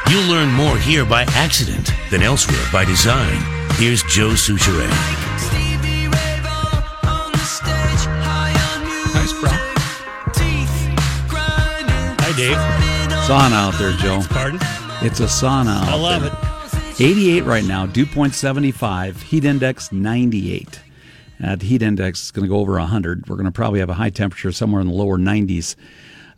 You'll 0.10 0.24
learn 0.28 0.50
more 0.52 0.76
here 0.78 1.06
by 1.06 1.22
accident 1.36 1.92
than 2.10 2.24
elsewhere 2.24 2.66
by 2.74 2.84
design. 2.84 3.38
Here's 3.74 4.02
Joe 4.04 4.30
Soucheray. 4.32 4.90
Nice, 9.14 9.34
bro. 9.40 9.50
Hi, 12.22 12.32
Dave. 12.36 12.58
Sauna 13.28 13.54
out 13.54 13.78
there, 13.78 13.92
Joe. 13.92 14.22
Pardon? 14.30 14.60
It's 15.06 15.20
a 15.20 15.26
sauna. 15.26 15.84
I 15.84 15.94
out 15.94 16.00
love 16.00 16.22
there. 16.24 16.32
it. 16.32 16.59
88 17.02 17.46
right 17.46 17.64
now, 17.64 17.86
dew 17.86 18.06
point 18.06 18.36
75, 18.36 19.22
heat 19.22 19.46
index 19.46 19.90
98. 19.90 20.82
That 21.40 21.62
heat 21.62 21.82
index 21.82 22.26
is 22.26 22.32
going 22.32 22.44
to 22.44 22.50
go 22.50 22.60
over 22.60 22.74
100. 22.74 23.30
We're 23.30 23.38
going 23.38 23.46
to 23.46 23.54
probably 23.54 23.80
have 23.80 23.90
a 23.90 23.94
high 23.94 24.10
temperature 24.10 24.52
somewhere 24.52 24.82
in 24.82 24.88
the 24.88 24.94
lower 24.94 25.18
90s. 25.18 25.78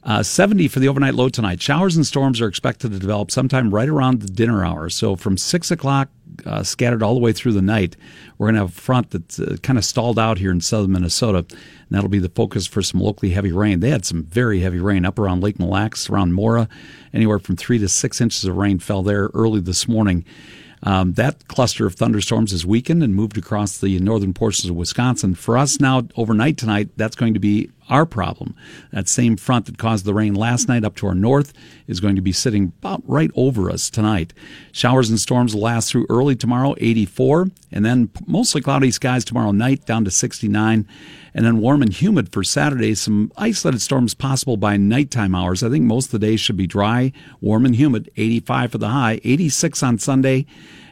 Uh, 0.03 0.21
70 0.21 0.67
for 0.67 0.79
the 0.79 0.87
overnight 0.87 1.15
low 1.15 1.29
tonight. 1.29 1.59
Showers 1.63 1.95
and 1.95 2.05
storms 2.05 2.39
are 2.41 2.47
expected 2.47 2.91
to 2.91 2.99
develop 2.99 3.31
sometime 3.31 3.73
right 3.73 3.89
around 3.89 4.21
the 4.21 4.29
dinner 4.29 4.63
hour. 4.63 4.91
So 4.91 5.15
from 5.15 5.35
6 5.35 5.71
o'clock, 5.71 6.09
uh, 6.45 6.63
scattered 6.63 7.03
all 7.03 7.13
the 7.13 7.19
way 7.19 7.33
through 7.33 7.53
the 7.53 7.61
night, 7.61 7.95
we're 8.37 8.47
going 8.47 8.55
to 8.55 8.61
have 8.61 8.69
a 8.69 8.81
front 8.81 9.11
that's 9.11 9.39
uh, 9.39 9.57
kind 9.63 9.77
of 9.77 9.85
stalled 9.85 10.17
out 10.17 10.37
here 10.37 10.51
in 10.51 10.61
southern 10.61 10.91
Minnesota. 10.91 11.39
And 11.39 11.89
that'll 11.89 12.09
be 12.09 12.19
the 12.19 12.29
focus 12.29 12.67
for 12.67 12.81
some 12.81 13.01
locally 13.01 13.31
heavy 13.31 13.51
rain. 13.51 13.79
They 13.79 13.89
had 13.89 14.05
some 14.05 14.23
very 14.23 14.61
heavy 14.61 14.79
rain 14.79 15.05
up 15.05 15.19
around 15.19 15.41
Lake 15.41 15.59
Mille 15.59 15.69
Lacs, 15.69 16.09
around 16.09 16.33
Mora. 16.33 16.67
Anywhere 17.13 17.39
from 17.39 17.55
three 17.55 17.77
to 17.79 17.89
six 17.89 18.21
inches 18.21 18.45
of 18.45 18.55
rain 18.57 18.79
fell 18.79 19.03
there 19.03 19.29
early 19.33 19.59
this 19.59 19.87
morning. 19.87 20.25
Um, 20.83 21.13
that 21.13 21.47
cluster 21.47 21.85
of 21.85 21.95
thunderstorms 21.95 22.51
has 22.51 22.65
weakened 22.65 23.03
and 23.03 23.15
moved 23.15 23.37
across 23.37 23.77
the 23.77 23.99
northern 23.99 24.33
portions 24.33 24.69
of 24.69 24.75
Wisconsin. 24.75 25.35
For 25.35 25.57
us 25.57 25.79
now, 25.79 26.07
overnight 26.15 26.57
tonight, 26.57 26.89
that's 26.97 27.15
going 27.15 27.33
to 27.33 27.39
be 27.39 27.69
our 27.89 28.05
problem. 28.05 28.55
That 28.91 29.07
same 29.07 29.37
front 29.37 29.65
that 29.65 29.77
caused 29.77 30.05
the 30.05 30.13
rain 30.13 30.33
last 30.33 30.67
night 30.67 30.85
up 30.85 30.95
to 30.97 31.07
our 31.07 31.15
north 31.15 31.53
is 31.87 31.99
going 31.99 32.15
to 32.15 32.21
be 32.21 32.31
sitting 32.31 32.71
about 32.79 33.03
right 33.05 33.29
over 33.35 33.69
us 33.69 33.89
tonight. 33.89 34.33
Showers 34.71 35.09
and 35.09 35.19
storms 35.19 35.53
will 35.53 35.63
last 35.63 35.91
through 35.91 36.07
early 36.09 36.35
tomorrow, 36.35 36.73
84, 36.77 37.49
and 37.71 37.85
then 37.85 38.09
mostly 38.25 38.61
cloudy 38.61 38.91
skies 38.91 39.25
tomorrow 39.25 39.51
night 39.51 39.85
down 39.85 40.05
to 40.05 40.11
69, 40.11 40.87
and 41.33 41.45
then 41.45 41.59
warm 41.59 41.81
and 41.81 41.93
humid 41.93 42.31
for 42.31 42.43
Saturday. 42.43 42.95
Some 42.95 43.31
isolated 43.37 43.81
storms 43.81 44.13
possible 44.13 44.57
by 44.57 44.77
nighttime 44.77 45.35
hours. 45.35 45.63
I 45.63 45.69
think 45.69 45.85
most 45.85 46.13
of 46.13 46.19
the 46.19 46.27
day 46.27 46.35
should 46.35 46.57
be 46.57 46.67
dry, 46.67 47.11
warm 47.39 47.65
and 47.65 47.75
humid, 47.75 48.09
85 48.17 48.71
for 48.73 48.77
the 48.77 48.89
high, 48.89 49.19
86 49.23 49.83
on 49.83 49.99
Sunday. 49.99 50.45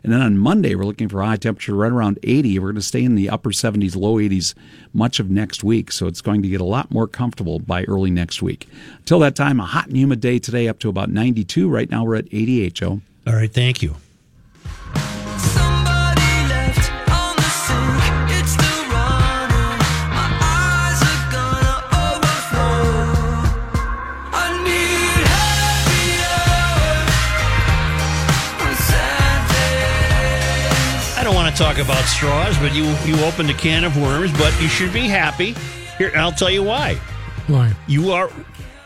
And 0.04 0.14
then 0.14 0.22
on 0.22 0.38
Monday, 0.38 0.76
we're 0.76 0.86
looking 0.86 1.10
for 1.10 1.22
a 1.22 1.26
high 1.26 1.36
temperature 1.36 1.76
right 1.76 1.92
around 1.92 2.20
80. 2.24 2.58
We're 2.60 2.68
going 2.68 2.76
to 2.76 2.82
stay 2.82 3.04
in 3.04 3.16
the 3.16 3.30
upper 3.30 3.50
70s, 3.50 3.96
low 3.96 4.16
80s 4.16 4.54
much 4.94 5.20
of 5.20 5.30
next 5.30 5.64
week. 5.64 5.92
So 5.92 6.08
it's 6.08 6.22
going 6.22 6.42
to 6.42 6.48
get 6.48 6.62
a 6.62 6.66
lot 6.66 6.92
more 6.92 7.08
comfortable 7.08 7.60
by 7.60 7.84
early 7.84 8.10
next 8.10 8.42
week. 8.42 8.68
Until 9.00 9.20
that 9.20 9.36
time, 9.36 9.60
a 9.60 9.66
hot 9.66 9.88
and 9.88 9.98
humid 9.98 10.22
day 10.22 10.40
today 10.40 10.68
up 10.68 10.80
to 10.80 10.90
about 10.90 11.10
92. 11.10 11.70
Right 11.70 11.90
now, 11.90 12.06
we're 12.06 12.16
at 12.16 12.26
88, 12.28 12.74
Joe. 12.74 13.02
All 13.28 13.36
right, 13.36 13.52
thank 13.52 13.82
you. 13.82 13.96
Talk 31.60 31.78
about 31.78 32.06
straws, 32.06 32.58
but 32.60 32.74
you 32.74 32.86
you 33.06 33.22
opened 33.26 33.50
a 33.50 33.54
can 33.54 33.84
of 33.84 33.98
worms, 33.98 34.32
but 34.38 34.60
you 34.62 34.70
should 34.70 34.94
be 34.94 35.10
happy. 35.10 35.54
Here, 35.98 36.10
I'll 36.16 36.32
tell 36.32 36.50
you 36.50 36.64
why. 36.64 36.96
Why? 37.48 37.74
You 37.86 38.14
are 38.14 38.32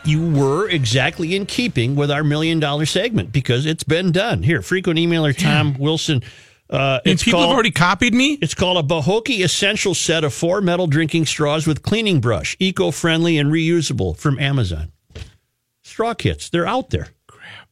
you 0.04 0.28
were 0.28 0.68
exactly 0.68 1.36
in 1.36 1.46
keeping 1.46 1.94
with 1.94 2.10
our 2.10 2.24
million 2.24 2.58
dollar 2.58 2.84
segment 2.84 3.30
because 3.30 3.64
it's 3.64 3.84
been 3.84 4.10
done. 4.10 4.42
Here, 4.42 4.60
frequent 4.60 4.98
emailer 4.98 5.36
Tom 5.36 5.74
Wilson. 5.78 6.24
Uh, 6.68 6.98
And 7.06 7.20
people 7.20 7.38
called, 7.38 7.50
have 7.50 7.54
already 7.54 7.70
copied 7.70 8.12
me? 8.12 8.38
It's 8.42 8.54
called 8.54 8.76
a 8.78 8.82
Bohoki 8.82 9.44
Essential 9.44 9.94
Set 9.94 10.24
of 10.24 10.34
four 10.34 10.60
metal 10.60 10.88
drinking 10.88 11.26
straws 11.26 11.68
with 11.68 11.82
cleaning 11.82 12.20
brush, 12.20 12.56
eco 12.58 12.90
friendly 12.90 13.38
and 13.38 13.52
reusable 13.52 14.16
from 14.16 14.36
Amazon. 14.40 14.90
Straw 15.82 16.14
kits, 16.14 16.48
they're 16.48 16.66
out 16.66 16.90
there. 16.90 17.08
Crap. 17.28 17.68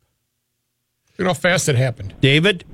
Look 1.18 1.26
how 1.26 1.34
fast 1.34 1.68
it 1.68 1.74
happened. 1.74 2.14
David, 2.20 2.64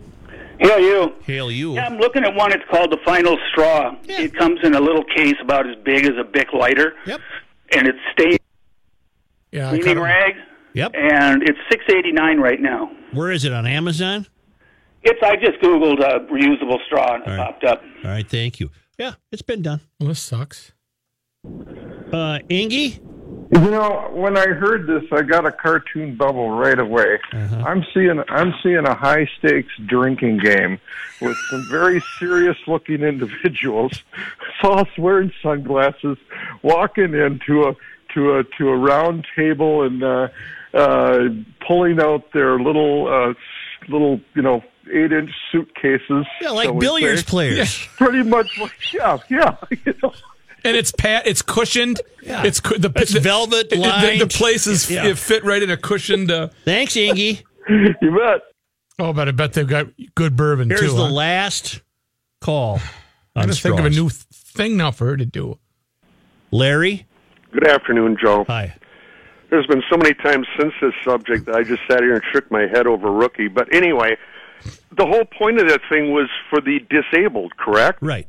Hail 0.58 0.80
you. 0.80 1.12
hail 1.24 1.50
you. 1.50 1.74
Yeah, 1.74 1.86
I'm 1.86 1.98
looking 1.98 2.24
at 2.24 2.34
one. 2.34 2.52
It's 2.52 2.64
called 2.70 2.90
the 2.90 2.98
Final 3.04 3.36
Straw. 3.52 3.94
It 4.04 4.34
comes 4.34 4.60
in 4.64 4.74
a 4.74 4.80
little 4.80 5.04
case 5.04 5.34
about 5.42 5.68
as 5.68 5.76
big 5.84 6.04
as 6.04 6.12
a 6.20 6.24
Bic 6.24 6.52
lighter. 6.52 6.94
Yep. 7.06 7.20
And 7.76 7.86
it's 7.88 7.98
stained 8.12 8.38
Yeah, 9.52 9.66
I 9.68 9.70
cleaning 9.78 9.84
cut 9.86 9.96
'em. 9.98 10.02
rag, 10.02 10.34
Yep. 10.74 10.92
and 10.94 11.42
it's 11.42 11.58
six 11.70 11.84
eighty 11.90 12.12
nine 12.12 12.38
right 12.38 12.60
now. 12.60 12.90
Where 13.12 13.30
is 13.30 13.44
it 13.44 13.52
on 13.52 13.66
Amazon? 13.66 14.26
It's 15.02 15.22
I 15.22 15.36
just 15.36 15.60
googled 15.62 16.00
uh, 16.02 16.20
reusable 16.30 16.84
straw 16.86 17.14
and 17.14 17.22
it 17.22 17.28
All 17.30 17.36
right. 17.36 17.46
popped 17.46 17.64
up. 17.64 17.82
All 18.04 18.10
right, 18.10 18.28
thank 18.28 18.58
you. 18.60 18.70
Yeah, 18.98 19.12
it's 19.30 19.42
been 19.42 19.62
done. 19.62 19.80
Well, 20.00 20.08
this 20.08 20.18
sucks. 20.20 20.72
Uh, 21.46 22.40
Ingy, 22.50 22.98
You 23.50 23.70
know, 23.70 24.10
when 24.12 24.36
I 24.36 24.46
heard 24.46 24.86
this, 24.86 25.04
I 25.10 25.22
got 25.22 25.46
a 25.46 25.52
cartoon 25.52 26.16
bubble 26.16 26.50
right 26.50 26.78
away. 26.78 27.18
I'm 27.32 27.84
seeing 27.94 28.22
I'm 28.28 28.52
seeing 28.62 28.84
a 28.84 28.94
high 28.94 29.26
stakes 29.38 29.72
drinking 29.86 30.38
game 30.38 30.78
with 31.22 31.36
some 31.50 31.64
very 31.70 32.02
serious 32.18 32.58
looking 32.66 33.02
individuals, 33.02 34.02
all 34.62 34.86
wearing 34.98 35.32
sunglasses, 35.42 36.18
walking 36.62 37.14
into 37.14 37.62
a 37.64 37.76
to 38.14 38.38
a 38.38 38.44
to 38.58 38.68
a 38.68 38.76
round 38.76 39.26
table 39.34 39.82
and 39.82 40.02
uh, 40.02 40.28
uh, 40.74 41.20
pulling 41.66 42.00
out 42.00 42.32
their 42.32 42.60
little 42.60 43.08
uh, 43.08 43.34
little 43.88 44.20
you 44.34 44.42
know 44.42 44.62
eight 44.92 45.12
inch 45.12 45.30
suitcases. 45.50 46.26
Yeah, 46.40 46.50
like 46.50 46.78
billiards 46.78 47.22
say. 47.22 47.26
players. 47.26 47.88
Pretty 47.96 48.22
much, 48.22 48.58
like, 48.58 48.72
yeah, 48.92 49.18
yeah. 49.28 49.56
You 49.84 49.94
know. 50.02 50.12
And 50.64 50.76
it's 50.76 50.90
pat. 50.92 51.26
It's 51.26 51.42
cushioned. 51.42 52.00
Yeah. 52.22 52.42
It's 52.44 52.60
cu- 52.60 52.78
the 52.78 52.92
It's 52.96 53.12
the, 53.12 53.20
velvet 53.20 53.70
the- 53.70 53.76
the, 53.76 54.16
the 54.20 54.26
place 54.26 54.66
is 54.66 54.90
Yeah. 54.90 55.06
it 55.06 55.18
fit 55.18 55.44
right 55.44 55.62
in 55.62 55.70
a 55.70 55.76
cushioned. 55.76 56.30
Uh, 56.30 56.48
thanks, 56.64 56.94
Ingy. 56.94 57.42
You 57.68 57.94
bet. 58.16 58.40
oh, 58.98 59.12
but 59.12 59.28
I 59.28 59.30
bet 59.32 59.52
they've 59.52 59.68
got 59.68 59.88
good 60.14 60.36
bourbon 60.36 60.70
Here's 60.70 60.80
too. 60.80 60.88
the 60.96 61.04
huh? 61.06 61.10
last 61.12 61.82
call. 62.40 62.80
I'm 63.36 63.42
gonna 63.42 63.52
think 63.54 63.78
of 63.78 63.84
a 63.84 63.90
new 63.90 64.08
th- 64.08 64.22
thing 64.32 64.76
now 64.78 64.90
for 64.90 65.04
her 65.06 65.16
to 65.18 65.26
do. 65.26 65.58
Larry. 66.50 67.06
Good 67.52 67.66
afternoon, 67.66 68.16
Joe. 68.20 68.44
Hi. 68.48 68.74
There's 69.50 69.66
been 69.66 69.82
so 69.90 69.96
many 69.96 70.14
times 70.14 70.46
since 70.58 70.72
this 70.80 70.92
subject 71.04 71.46
that 71.46 71.54
I 71.54 71.62
just 71.62 71.80
sat 71.90 72.00
here 72.00 72.14
and 72.14 72.22
shook 72.32 72.50
my 72.50 72.62
head 72.66 72.86
over 72.86 73.10
rookie. 73.12 73.48
But 73.48 73.72
anyway, 73.74 74.16
the 74.96 75.06
whole 75.06 75.24
point 75.24 75.58
of 75.60 75.68
that 75.68 75.80
thing 75.88 76.12
was 76.12 76.28
for 76.50 76.60
the 76.60 76.80
disabled, 76.90 77.56
correct? 77.56 77.98
Right. 78.02 78.26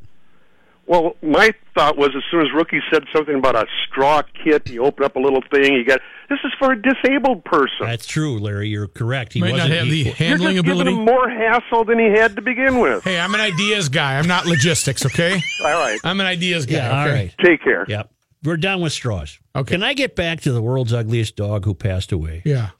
Well, 0.86 1.14
my 1.22 1.52
thought 1.74 1.96
was 1.96 2.10
as 2.16 2.22
soon 2.30 2.40
as 2.40 2.48
rookie 2.54 2.80
said 2.92 3.04
something 3.14 3.36
about 3.36 3.54
a 3.54 3.66
straw 3.88 4.22
kit, 4.44 4.68
you 4.68 4.82
open 4.84 5.04
up 5.04 5.14
a 5.16 5.20
little 5.20 5.42
thing, 5.52 5.74
you 5.74 5.84
got 5.84 6.00
this 6.28 6.38
is 6.44 6.52
for 6.58 6.72
a 6.72 6.80
disabled 6.82 7.44
person. 7.44 7.76
That's 7.86 8.06
true, 8.06 8.38
Larry. 8.38 8.68
You're 8.68 8.86
correct. 8.88 9.32
He 9.32 9.40
Might 9.40 9.50
not 9.50 9.54
wasn't. 9.68 9.74
have 9.74 9.86
he- 9.86 10.04
the 10.04 10.10
handling 10.10 10.54
You're 10.56 10.62
just 10.64 10.72
ability. 10.72 10.90
giving 10.90 10.98
him 11.00 11.04
more 11.04 11.28
hassle 11.28 11.84
than 11.84 11.98
he 11.98 12.06
had 12.06 12.36
to 12.36 12.42
begin 12.42 12.78
with. 12.80 13.04
Hey, 13.04 13.18
I'm 13.20 13.34
an 13.34 13.40
ideas 13.40 13.88
guy. 13.88 14.18
I'm 14.18 14.26
not 14.28 14.46
logistics. 14.46 15.04
Okay. 15.06 15.32
All 15.64 15.70
right. 15.70 15.98
I'm 16.04 16.18
an 16.20 16.26
ideas 16.26 16.66
guy. 16.66 16.74
yeah. 16.76 16.90
All 17.00 17.06
okay? 17.06 17.12
right. 17.14 17.34
Take 17.44 17.62
care. 17.62 17.84
Yep. 17.88 18.10
We're 18.42 18.56
done 18.56 18.80
with 18.80 18.92
straws. 18.92 19.38
Okay. 19.54 19.74
Can 19.74 19.82
I 19.82 19.92
get 19.94 20.16
back 20.16 20.40
to 20.42 20.52
the 20.52 20.62
world's 20.62 20.92
ugliest 20.92 21.36
dog 21.36 21.64
who 21.66 21.74
passed 21.74 22.10
away? 22.12 22.42
Yeah. 22.44 22.70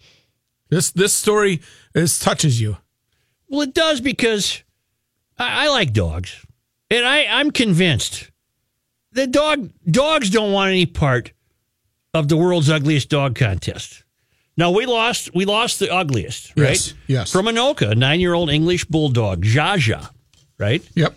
This 0.70 0.90
this 0.92 1.12
story 1.12 1.60
this 1.92 2.18
touches 2.18 2.60
you. 2.60 2.76
Well, 3.48 3.62
it 3.62 3.74
does 3.74 4.00
because 4.00 4.62
I, 5.38 5.66
I 5.66 5.68
like 5.70 5.92
dogs, 5.92 6.46
and 6.90 7.06
I, 7.06 7.26
I'm 7.26 7.50
convinced 7.50 8.30
the 9.12 9.26
dog 9.26 9.70
dogs 9.90 10.30
don't 10.30 10.52
want 10.52 10.70
any 10.70 10.86
part 10.86 11.32
of 12.14 12.28
the 12.28 12.36
world's 12.36 12.70
ugliest 12.70 13.08
dog 13.08 13.36
contest. 13.36 14.04
Now 14.56 14.70
we 14.70 14.84
lost 14.86 15.34
we 15.34 15.44
lost 15.44 15.78
the 15.78 15.92
ugliest, 15.92 16.50
right? 16.56 16.68
Yes, 16.68 16.94
yes. 17.06 17.32
From 17.32 17.46
Anoka, 17.46 17.92
a 17.92 17.94
nine 17.94 18.20
year 18.20 18.34
old 18.34 18.50
English 18.50 18.84
bulldog, 18.84 19.44
Zsa 19.44 19.76
Zsa, 19.78 20.10
right? 20.58 20.82
Yep. 20.94 21.16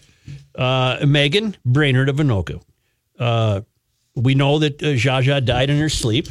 Uh, 0.56 1.06
Megan 1.06 1.58
Brainard 1.66 2.10
of 2.10 2.18
Anoka. 2.18 2.62
Uh, 3.20 3.62
we 4.16 4.36
know 4.36 4.60
that 4.60 4.82
uh, 4.82 4.88
Zsa 4.88 5.24
Zsa 5.24 5.44
died 5.44 5.70
in 5.70 5.78
her 5.80 5.90
sleep, 5.90 6.28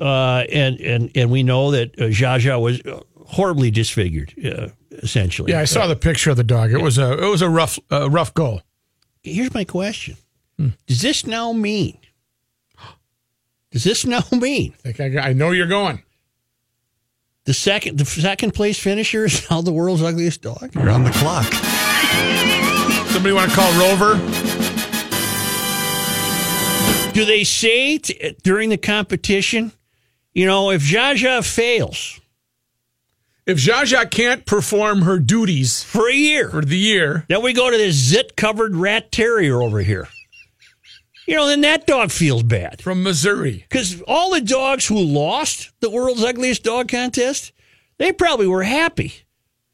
uh, 0.00 0.44
and 0.50 0.80
and 0.80 1.10
and 1.14 1.30
we 1.30 1.42
know 1.42 1.70
that 1.70 1.98
uh, 1.98 2.04
Zsa 2.04 2.40
Zsa 2.40 2.60
was 2.60 2.80
uh, 2.80 3.00
horribly 3.26 3.70
disfigured, 3.70 4.34
uh, 4.44 4.68
essentially. 4.92 5.52
Yeah, 5.52 5.60
I 5.60 5.64
saw 5.64 5.86
the 5.86 5.96
picture 5.96 6.30
of 6.30 6.36
the 6.36 6.44
dog. 6.44 6.72
It 6.72 6.80
was 6.80 6.98
a 6.98 7.12
it 7.12 7.28
was 7.28 7.42
a 7.42 7.48
rough 7.48 7.78
uh, 7.90 8.08
rough 8.10 8.32
go. 8.34 8.60
Here's 9.22 9.52
my 9.54 9.64
question: 9.64 10.16
Does 10.86 11.00
this 11.02 11.26
now 11.26 11.52
mean? 11.52 11.98
Does 13.70 13.84
this 13.84 14.04
now 14.04 14.22
mean 14.32 14.74
Like 14.84 15.00
I, 15.00 15.18
I 15.18 15.32
know 15.32 15.50
you're 15.52 15.66
going. 15.66 16.02
the 17.44 17.54
second 17.54 17.98
the 17.98 18.04
second 18.04 18.52
place 18.52 18.78
finisher 18.78 19.24
is 19.24 19.48
now 19.50 19.62
the 19.62 19.72
world's 19.72 20.02
ugliest 20.02 20.42
dog? 20.42 20.70
You're 20.74 20.90
on 20.90 21.04
the 21.04 21.10
clock. 21.12 21.50
Somebody 23.12 23.32
want 23.34 23.50
to 23.50 23.56
call 23.56 23.72
Rover? 23.80 24.18
Do 27.12 27.26
they 27.26 27.44
say 27.44 27.98
t- 27.98 28.36
during 28.42 28.70
the 28.70 28.78
competition? 28.78 29.72
You 30.32 30.46
know, 30.46 30.70
if 30.70 30.80
Zsa 30.82 31.14
Zsa 31.14 31.44
fails 31.44 32.18
If 33.46 33.58
Zsa 33.58 33.82
Zsa 33.82 34.08
can't 34.10 34.46
perform 34.46 35.02
her 35.02 35.18
duties 35.18 35.82
for 35.82 36.08
a 36.08 36.14
year, 36.14 36.48
for 36.50 36.64
the 36.64 36.78
year, 36.78 37.24
then 37.28 37.42
we 37.42 37.52
go 37.52 37.70
to 37.70 37.76
this 37.76 37.96
zit 37.96 38.36
covered 38.36 38.76
rat 38.76 39.10
terrier 39.10 39.60
over 39.60 39.80
here. 39.80 40.08
You 41.26 41.36
know, 41.36 41.46
then 41.46 41.60
that 41.62 41.86
dog 41.86 42.10
feels 42.10 42.42
bad. 42.42 42.82
from 42.82 43.02
Missouri. 43.02 43.64
Because 43.68 44.00
all 44.08 44.30
the 44.32 44.40
dogs 44.40 44.86
who 44.86 44.98
lost 44.98 45.72
the 45.80 45.90
world's 45.90 46.22
ugliest 46.24 46.62
dog 46.64 46.88
contest, 46.88 47.52
they 47.98 48.12
probably 48.12 48.46
were 48.46 48.62
happy. 48.62 49.12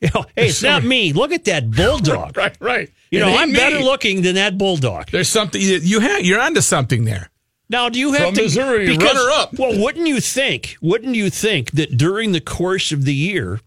You 0.00 0.11
know, 0.14 0.24
hey, 0.37 0.46
it's 0.46 0.62
not 0.62 0.85
me. 0.85 1.12
Look 1.12 1.33
at 1.33 1.44
that 1.46 1.72
bulldog. 1.72 2.37
Right, 2.37 2.57
right. 2.61 2.88
You 3.11 3.18
It 3.18 3.26
know, 3.26 3.37
I'm 3.37 3.50
me. 3.50 3.57
better 3.59 3.81
looking 3.81 4.22
than 4.22 4.37
that 4.37 4.57
bulldog. 4.57 5.11
There's 5.11 5.28
something 5.28 5.61
you 5.61 5.98
have. 5.98 6.24
You're 6.24 6.38
onto 6.38 6.61
something 6.61 7.04
there. 7.04 7.31
Now, 7.70 7.88
do 7.88 7.98
you 7.98 8.12
have 8.12 8.28
From 8.28 8.35
to 8.35 8.42
Missouri, 8.42 8.96
runner-up. 8.96 9.59
Well, 9.59 9.78
wouldn't 9.78 10.07
you 10.07 10.20
think? 10.20 10.76
Wouldn't 10.81 11.14
you 11.14 11.28
think 11.28 11.72
that 11.72 11.96
during 11.96 12.33
the 12.33 12.40
course 12.40 12.92
of 12.92 13.04
the 13.04 13.14
year, 13.14 13.61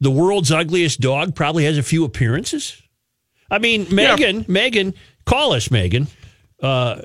the 0.00 0.10
world's 0.10 0.50
ugliest 0.50 1.00
dog 1.00 1.34
probably 1.34 1.64
has 1.64 1.78
a 1.78 1.82
few 1.82 2.04
appearances? 2.04 2.82
I 3.50 3.58
mean, 3.58 3.86
Megan, 3.94 4.44
Megan, 4.48 4.94
call 5.24 5.52
us, 5.52 5.70
Megan. 5.70 6.08
Uh, 6.60 7.02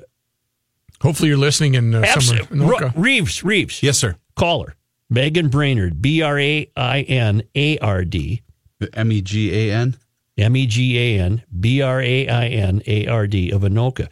Hopefully, 1.02 1.30
you're 1.30 1.38
listening 1.38 1.74
in 1.74 1.96
uh, 1.96 2.06
somewhere. 2.20 2.46
Anoka. 2.46 2.94
Reeves, 2.96 3.44
Reeves. 3.44 3.82
Yes, 3.82 3.98
sir. 3.98 4.16
Call 4.36 4.64
her. 4.66 4.76
Megan 5.10 5.50
Brainard, 5.50 6.02
B 6.02 6.22
R 6.22 6.40
A 6.40 6.70
I 6.78 7.02
N 7.02 7.44
A 7.56 7.78
R 7.80 8.06
D, 8.06 8.44
M 8.94 9.12
E 9.12 9.22
G 9.22 9.70
A 9.70 9.76
N. 9.76 9.98
M 10.38 10.56
E 10.56 10.66
G 10.66 10.98
A 10.98 11.24
N, 11.24 11.44
B 11.60 11.82
R 11.82 12.02
A 12.02 12.28
I 12.28 12.48
N 12.48 12.82
A 12.86 13.08
R 13.08 13.28
D 13.28 13.52
of 13.52 13.62
Anoka. 13.62 14.08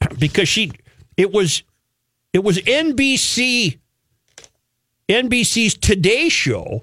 Because 0.18 0.48
she, 0.48 0.70
it 1.16 1.32
was, 1.32 1.62
It 2.34 2.42
was 2.44 2.58
NBC, 2.58 3.78
NBC's 5.08 5.74
Today 5.74 6.28
Show 6.28 6.80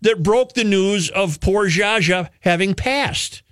that 0.00 0.22
broke 0.22 0.54
the 0.54 0.64
news 0.64 1.10
of 1.10 1.40
poor 1.40 1.66
Zsa 1.68 1.98
Zsa 1.98 2.28
having 2.40 2.72
passed. 2.74 3.42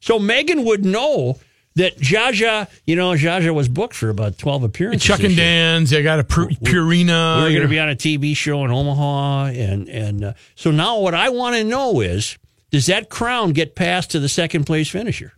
So 0.00 0.18
Megan 0.18 0.64
would 0.64 0.84
know 0.84 1.38
that 1.74 1.98
Zsa 1.98 2.30
Zsa, 2.30 2.70
you 2.86 2.94
know, 2.94 3.10
Zsa 3.10 3.42
Zsa 3.42 3.52
was 3.52 3.68
booked 3.68 3.94
for 3.94 4.08
about 4.08 4.38
12 4.38 4.62
appearances. 4.62 5.04
Chuck 5.04 5.24
and. 5.24 5.36
Don's. 5.36 5.92
I 5.92 6.02
got 6.02 6.20
a 6.20 6.24
Pur- 6.24 6.46
Purina. 6.48 7.42
We're 7.42 7.50
going 7.50 7.62
to 7.62 7.68
be 7.68 7.80
on 7.80 7.88
a 7.90 7.96
TV 7.96 8.36
show 8.36 8.64
in 8.64 8.70
Omaha, 8.70 9.46
and 9.46 9.88
and 9.88 10.24
uh, 10.24 10.32
so 10.54 10.70
now 10.70 11.00
what 11.00 11.14
I 11.14 11.30
want 11.30 11.56
to 11.56 11.64
know 11.64 12.00
is, 12.00 12.38
does 12.70 12.86
that 12.86 13.08
crown 13.10 13.52
get 13.52 13.74
passed 13.74 14.12
to 14.12 14.20
the 14.20 14.28
second 14.28 14.64
place 14.64 14.88
finisher? 14.88 15.32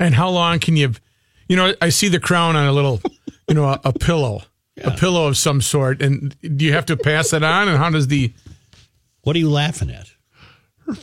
And 0.00 0.14
how 0.14 0.30
long 0.30 0.58
can 0.60 0.76
you, 0.78 0.94
you 1.48 1.56
know, 1.56 1.74
I 1.82 1.90
see 1.90 2.08
the 2.08 2.18
crown 2.20 2.56
on 2.56 2.66
a 2.66 2.72
little, 2.72 3.00
you 3.48 3.54
know, 3.54 3.64
a, 3.66 3.80
a 3.84 3.92
pillow, 3.92 4.42
a 4.82 4.90
pillow 4.92 5.26
of 5.26 5.36
some 5.36 5.60
sort. 5.60 6.00
And 6.02 6.34
do 6.40 6.64
you 6.64 6.72
have 6.72 6.86
to 6.86 6.96
pass 6.96 7.32
it 7.32 7.42
on? 7.42 7.68
And 7.68 7.78
how 7.78 7.90
does 7.90 8.06
the. 8.08 8.32
What 9.22 9.36
are 9.36 9.38
you 9.38 9.50
laughing 9.50 9.90
at? 9.90 10.08
Her 10.86 10.94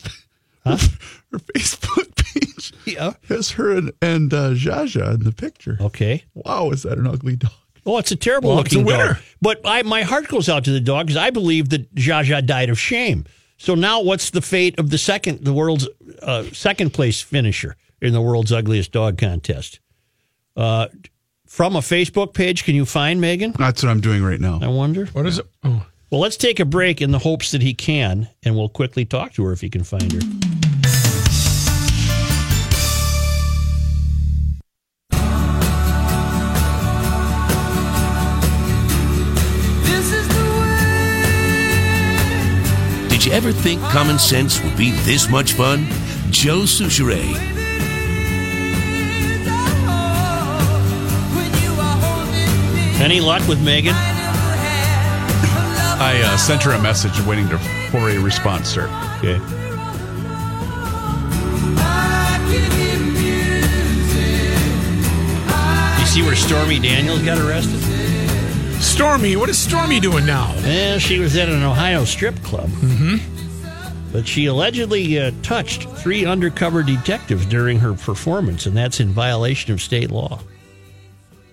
Facebook 1.56 2.16
page 2.16 2.74
Yeah. 2.86 3.14
has 3.28 3.52
her 3.52 3.72
and, 3.78 3.92
and 4.02 4.34
uh, 4.34 4.52
Zsa 4.52 4.84
Zsa 4.86 5.14
in 5.16 5.24
the 5.24 5.32
picture. 5.32 5.78
Okay. 5.80 6.24
Wow, 6.34 6.72
is 6.72 6.84
that 6.84 6.98
an 6.98 7.08
ugly 7.08 7.36
dog? 7.36 7.52
Oh, 7.86 7.98
it's 7.98 8.12
a 8.12 8.16
terrible 8.16 8.50
Well, 8.52 8.60
it's 8.62 8.74
a 8.76 8.80
looking 8.80 8.98
dog. 8.98 9.18
But 9.42 9.62
I, 9.64 9.84
my 9.84 10.02
heart 10.04 10.28
goes 10.28 10.50
out 10.50 10.66
to 10.66 10.72
the 10.72 10.82
dog 10.82 11.08
because 11.08 11.18
I 11.18 11.30
believe 11.30 11.70
that 11.70 11.94
Zsa 11.96 12.26
Zsa 12.26 12.46
died 12.46 12.70
of 12.70 12.78
shame. 12.80 13.26
So 13.58 13.76
now, 13.76 14.02
what's 14.02 14.30
the 14.30 14.42
fate 14.42 14.78
of 14.80 14.90
the 14.90 14.98
second, 14.98 15.44
the 15.44 15.54
world's 15.54 15.88
uh, 16.22 16.44
second 16.54 16.94
place 16.94 17.22
finisher 17.22 17.76
in 18.02 18.14
the 18.14 18.22
world's 18.22 18.52
ugliest 18.52 18.92
dog 18.92 19.18
contest? 19.18 19.80
Uh, 20.56 20.88
from 21.50 21.76
a 21.76 21.80
Facebook 21.80 22.34
page, 22.36 22.64
can 22.64 22.76
you 22.76 22.86
find 22.86 23.20
Megan? 23.20 23.54
That's 23.58 23.82
what 23.82 23.89
I'm 23.89 24.00
doing 24.00 24.24
right 24.24 24.39
now. 24.39 24.60
I 24.62 24.68
wonder. 24.68 25.08
What 25.08 25.26
is 25.26 25.39
it? 25.39 25.47
Oh. 25.64 25.86
Well, 26.12 26.22
let's 26.22 26.38
take 26.38 26.60
a 26.60 26.66
break 26.66 27.02
in 27.02 27.12
the 27.12 27.20
hopes 27.20 27.52
that 27.52 27.62
he 27.64 27.74
can, 27.74 28.30
and 28.43 28.56
we'll 28.56 28.70
quickly 28.70 29.04
talk 29.04 29.34
to 29.34 29.43
her 29.45 29.52
if 29.52 29.60
he 29.60 29.70
can 29.70 29.84
find 29.84 30.12
her. 30.12 30.20
Did 43.10 43.26
you 43.26 43.32
ever 43.34 43.52
think 43.52 43.82
common 43.82 44.20
sense 44.20 44.64
would 44.64 44.78
be 44.78 44.91
this 44.91 45.30
much 45.30 45.54
fun? 45.54 45.88
Joe 46.30 46.60
Soucheray. 46.60 47.59
Any 53.02 53.22
luck 53.22 53.47
with 53.47 53.64
Megan? 53.64 53.95
I 56.02 56.22
uh, 56.24 56.38
sent 56.38 56.64
her 56.64 56.72
a 56.72 56.82
message 56.82 57.20
waiting 57.26 57.47
to, 57.50 57.58
for 57.91 58.10
a 58.10 58.18
response, 58.18 58.68
sir. 58.68 58.88
Okay. 59.20 59.38
You 66.00 66.06
see 66.06 66.22
where 66.24 66.36
Stormy 66.36 66.80
Daniels 66.80 67.22
got 67.24 67.38
arrested? 67.38 67.80
Stormy, 68.82 69.36
what 69.36 69.50
is 69.50 69.58
Stormy 69.58 70.00
doing 70.00 70.26
now? 70.26 70.54
Well, 70.58 71.00
she 71.00 71.20
was 71.20 71.36
at 71.36 71.50
an 71.50 71.64
Ohio 71.64 72.06
strip 72.06 72.36
club. 72.43 72.70
Mm-hmm. 72.70 74.12
But 74.12 74.28
she 74.28 74.45
allegedly 74.47 75.20
uh, 75.20 75.32
touched 75.41 75.84
three 75.89 76.26
undercover 76.26 76.84
detectives 76.84 77.45
during 77.45 77.80
her 77.80 77.93
performance, 77.93 78.66
and 78.66 78.76
that's 78.76 79.00
in 79.00 79.10
violation 79.10 79.72
of 79.72 79.82
state 79.82 80.12
law. 80.12 80.39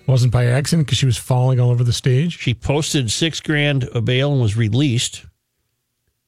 Wasn't 0.07 0.31
by 0.31 0.45
accident 0.45 0.87
because 0.87 0.97
she 0.97 1.05
was 1.05 1.17
falling 1.17 1.59
all 1.59 1.69
over 1.69 1.83
the 1.83 1.91
stage. 1.91 2.39
She 2.39 2.53
posted 2.53 3.11
six 3.11 3.41
grand 3.41 3.89
a 3.93 3.99
bail 3.99 4.31
and 4.31 4.41
was 4.41 4.55
released. 4.55 5.25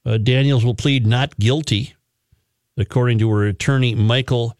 Uh, 0.05 0.17
Daniels 0.17 0.65
will 0.65 0.75
plead 0.75 1.07
not 1.07 1.37
guilty, 1.37 1.93
according 2.77 3.19
to 3.19 3.29
her 3.31 3.45
attorney, 3.45 3.95
Michael 3.95 4.57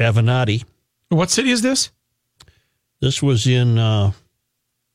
Avenatti. 0.00 0.64
What 1.10 1.30
city 1.30 1.50
is 1.50 1.60
this? 1.60 1.90
This 3.00 3.22
was 3.22 3.46
in, 3.46 3.78
uh, 3.78 4.12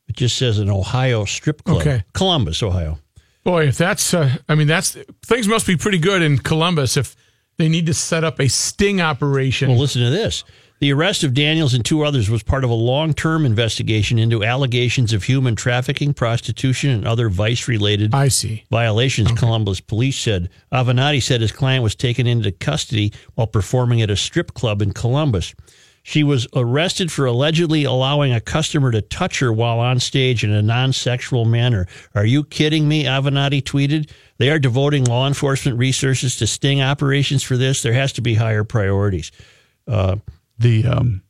it 0.08 0.16
just 0.16 0.36
says 0.36 0.58
an 0.58 0.68
Ohio 0.68 1.24
strip 1.24 1.62
club. 1.62 1.82
Okay. 1.82 2.04
Columbus, 2.14 2.62
Ohio. 2.62 2.98
Boy, 3.44 3.68
if 3.68 3.78
that's, 3.78 4.12
uh, 4.12 4.36
I 4.48 4.56
mean, 4.56 4.66
that's 4.66 4.96
things 5.24 5.46
must 5.46 5.66
be 5.66 5.76
pretty 5.76 5.98
good 5.98 6.22
in 6.22 6.38
Columbus 6.38 6.96
if 6.96 7.14
they 7.58 7.68
need 7.68 7.86
to 7.86 7.94
set 7.94 8.24
up 8.24 8.40
a 8.40 8.48
sting 8.48 9.00
operation. 9.00 9.68
Well, 9.68 9.78
listen 9.78 10.02
to 10.02 10.10
this. 10.10 10.44
The 10.82 10.92
arrest 10.92 11.22
of 11.22 11.32
Daniels 11.32 11.74
and 11.74 11.84
two 11.84 12.02
others 12.02 12.28
was 12.28 12.42
part 12.42 12.64
of 12.64 12.70
a 12.70 12.74
long 12.74 13.14
term 13.14 13.46
investigation 13.46 14.18
into 14.18 14.42
allegations 14.42 15.12
of 15.12 15.22
human 15.22 15.54
trafficking, 15.54 16.12
prostitution, 16.12 16.90
and 16.90 17.06
other 17.06 17.28
vice 17.28 17.68
related 17.68 18.12
I 18.12 18.26
see. 18.26 18.64
violations, 18.68 19.30
Columbus 19.30 19.78
police 19.78 20.18
said. 20.18 20.50
Avenatti 20.72 21.22
said 21.22 21.40
his 21.40 21.52
client 21.52 21.84
was 21.84 21.94
taken 21.94 22.26
into 22.26 22.50
custody 22.50 23.12
while 23.36 23.46
performing 23.46 24.02
at 24.02 24.10
a 24.10 24.16
strip 24.16 24.54
club 24.54 24.82
in 24.82 24.90
Columbus. 24.92 25.54
She 26.02 26.24
was 26.24 26.48
arrested 26.52 27.12
for 27.12 27.26
allegedly 27.26 27.84
allowing 27.84 28.32
a 28.32 28.40
customer 28.40 28.90
to 28.90 29.02
touch 29.02 29.38
her 29.38 29.52
while 29.52 29.78
on 29.78 30.00
stage 30.00 30.42
in 30.42 30.50
a 30.50 30.62
non 30.62 30.92
sexual 30.92 31.44
manner. 31.44 31.86
Are 32.16 32.26
you 32.26 32.42
kidding 32.42 32.88
me? 32.88 33.04
Avenatti 33.04 33.62
tweeted. 33.62 34.10
They 34.38 34.50
are 34.50 34.58
devoting 34.58 35.04
law 35.04 35.28
enforcement 35.28 35.78
resources 35.78 36.38
to 36.38 36.48
sting 36.48 36.82
operations 36.82 37.44
for 37.44 37.56
this. 37.56 37.82
There 37.82 37.92
has 37.92 38.12
to 38.14 38.20
be 38.20 38.34
higher 38.34 38.64
priorities. 38.64 39.30
Uh, 39.86 40.16
The 40.58 40.86
um, 40.86 41.22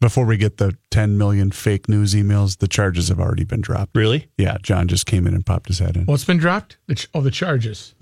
before 0.00 0.24
we 0.24 0.36
get 0.36 0.56
the 0.56 0.76
10 0.90 1.18
million 1.18 1.50
fake 1.50 1.88
news 1.88 2.14
emails, 2.14 2.58
the 2.58 2.68
charges 2.68 3.08
have 3.08 3.20
already 3.20 3.44
been 3.44 3.60
dropped. 3.60 3.94
really? 3.94 4.28
Yeah, 4.38 4.56
John 4.62 4.88
just 4.88 5.04
came 5.06 5.26
in 5.26 5.34
and 5.34 5.44
popped 5.44 5.68
his 5.68 5.78
head 5.78 5.96
in. 5.96 6.06
What's 6.06 6.24
been 6.24 6.38
dropped? 6.38 6.78
The 6.86 6.94
ch- 6.94 7.08
oh, 7.14 7.20
the 7.20 7.30
charges. 7.30 7.94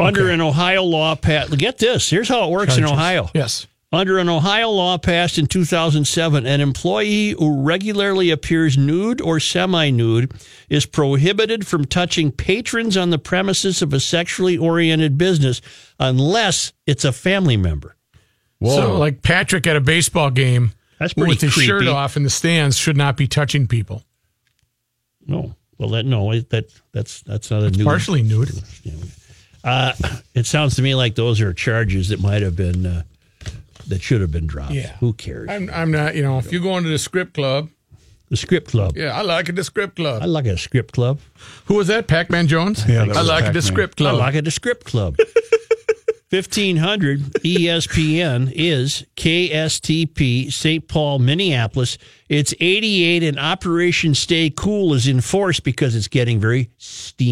Under 0.00 0.30
an 0.30 0.40
Ohio 0.40 0.82
law, 0.82 1.14
Pat, 1.14 1.56
get 1.56 1.78
this. 1.78 2.10
Here's 2.10 2.28
how 2.28 2.48
it 2.48 2.50
works 2.50 2.76
in 2.76 2.84
Ohio. 2.84 3.30
Yes. 3.34 3.68
Under 3.92 4.18
an 4.18 4.28
Ohio 4.30 4.70
law 4.70 4.96
passed 4.96 5.36
in 5.36 5.46
2007, 5.46 6.46
an 6.46 6.60
employee 6.62 7.32
who 7.38 7.62
regularly 7.62 8.30
appears 8.30 8.78
nude 8.78 9.20
or 9.20 9.38
semi 9.38 9.90
nude 9.90 10.32
is 10.70 10.86
prohibited 10.86 11.66
from 11.66 11.84
touching 11.84 12.32
patrons 12.32 12.96
on 12.96 13.10
the 13.10 13.18
premises 13.18 13.82
of 13.82 13.92
a 13.92 14.00
sexually 14.00 14.56
oriented 14.56 15.18
business 15.18 15.60
unless 16.00 16.72
it's 16.86 17.04
a 17.04 17.12
family 17.12 17.58
member. 17.58 17.94
So, 18.64 18.98
like 18.98 19.22
Patrick 19.22 19.66
at 19.66 19.76
a 19.76 19.80
baseball 19.80 20.30
game 20.30 20.72
That's 20.98 21.14
pretty 21.14 21.28
with 21.30 21.40
his 21.40 21.52
shirt 21.52 21.86
off 21.86 22.16
in 22.16 22.22
the 22.22 22.30
stands 22.30 22.76
should 22.76 22.96
not 22.96 23.16
be 23.16 23.26
touching 23.26 23.66
people. 23.66 24.02
No. 25.26 25.54
Well, 25.78 25.90
that 25.90 26.06
no, 26.06 26.32
that 26.40 26.66
that's 26.92 27.22
that's 27.22 27.50
not 27.50 27.62
a 27.62 27.70
nude. 27.70 27.84
Partially 27.84 28.22
nude. 28.22 28.50
Uh, 29.64 29.92
it 30.34 30.46
sounds 30.46 30.76
to 30.76 30.82
me 30.82 30.94
like 30.94 31.14
those 31.14 31.40
are 31.40 31.52
charges 31.52 32.08
that 32.08 32.20
might 32.20 32.42
have 32.42 32.56
been 32.56 32.86
uh, 32.86 33.02
that 33.88 34.02
should 34.02 34.20
have 34.20 34.30
been 34.30 34.46
dropped. 34.46 34.72
Yeah. 34.72 34.96
Who 34.98 35.12
cares? 35.12 35.48
I'm, 35.48 35.70
I'm 35.70 35.90
not, 35.90 36.14
you 36.14 36.22
know, 36.22 36.38
if 36.38 36.52
you're 36.52 36.62
going 36.62 36.84
to 36.84 36.90
the 36.90 36.98
script 36.98 37.34
club, 37.34 37.68
the 38.28 38.36
script 38.36 38.70
club. 38.70 38.96
yeah, 38.96 39.16
I 39.16 39.22
like 39.22 39.48
it, 39.48 39.56
the 39.56 39.64
script 39.64 39.96
club. 39.96 40.22
I 40.22 40.26
like 40.26 40.46
a 40.46 40.56
script 40.56 40.94
club. 40.94 41.20
Who 41.66 41.74
was 41.74 41.88
that? 41.88 42.06
Pac 42.06 42.30
Man 42.30 42.46
Jones? 42.46 42.84
Yeah, 42.88 43.04
that 43.04 43.16
I 43.16 43.22
like 43.22 43.40
it, 43.40 43.44
Pac-Man. 43.46 43.52
the 43.52 43.62
script 43.62 43.96
club. 43.98 44.14
I 44.14 44.18
like 44.18 44.34
it, 44.34 44.44
the 44.44 44.50
script 44.50 44.86
club. 44.86 45.16
1500 46.32 47.20
ESPN 47.44 48.50
is 48.56 49.04
KSTP, 49.16 50.50
St. 50.50 50.88
Paul, 50.88 51.18
Minneapolis. 51.18 51.98
It's 52.26 52.54
88 52.58 53.22
and 53.22 53.38
Operation 53.38 54.14
Stay 54.14 54.48
Cool 54.48 54.94
is 54.94 55.06
in 55.06 55.20
force 55.20 55.60
because 55.60 55.94
it's 55.94 56.08
getting 56.08 56.40
very 56.40 56.70
steamy. 56.78 57.22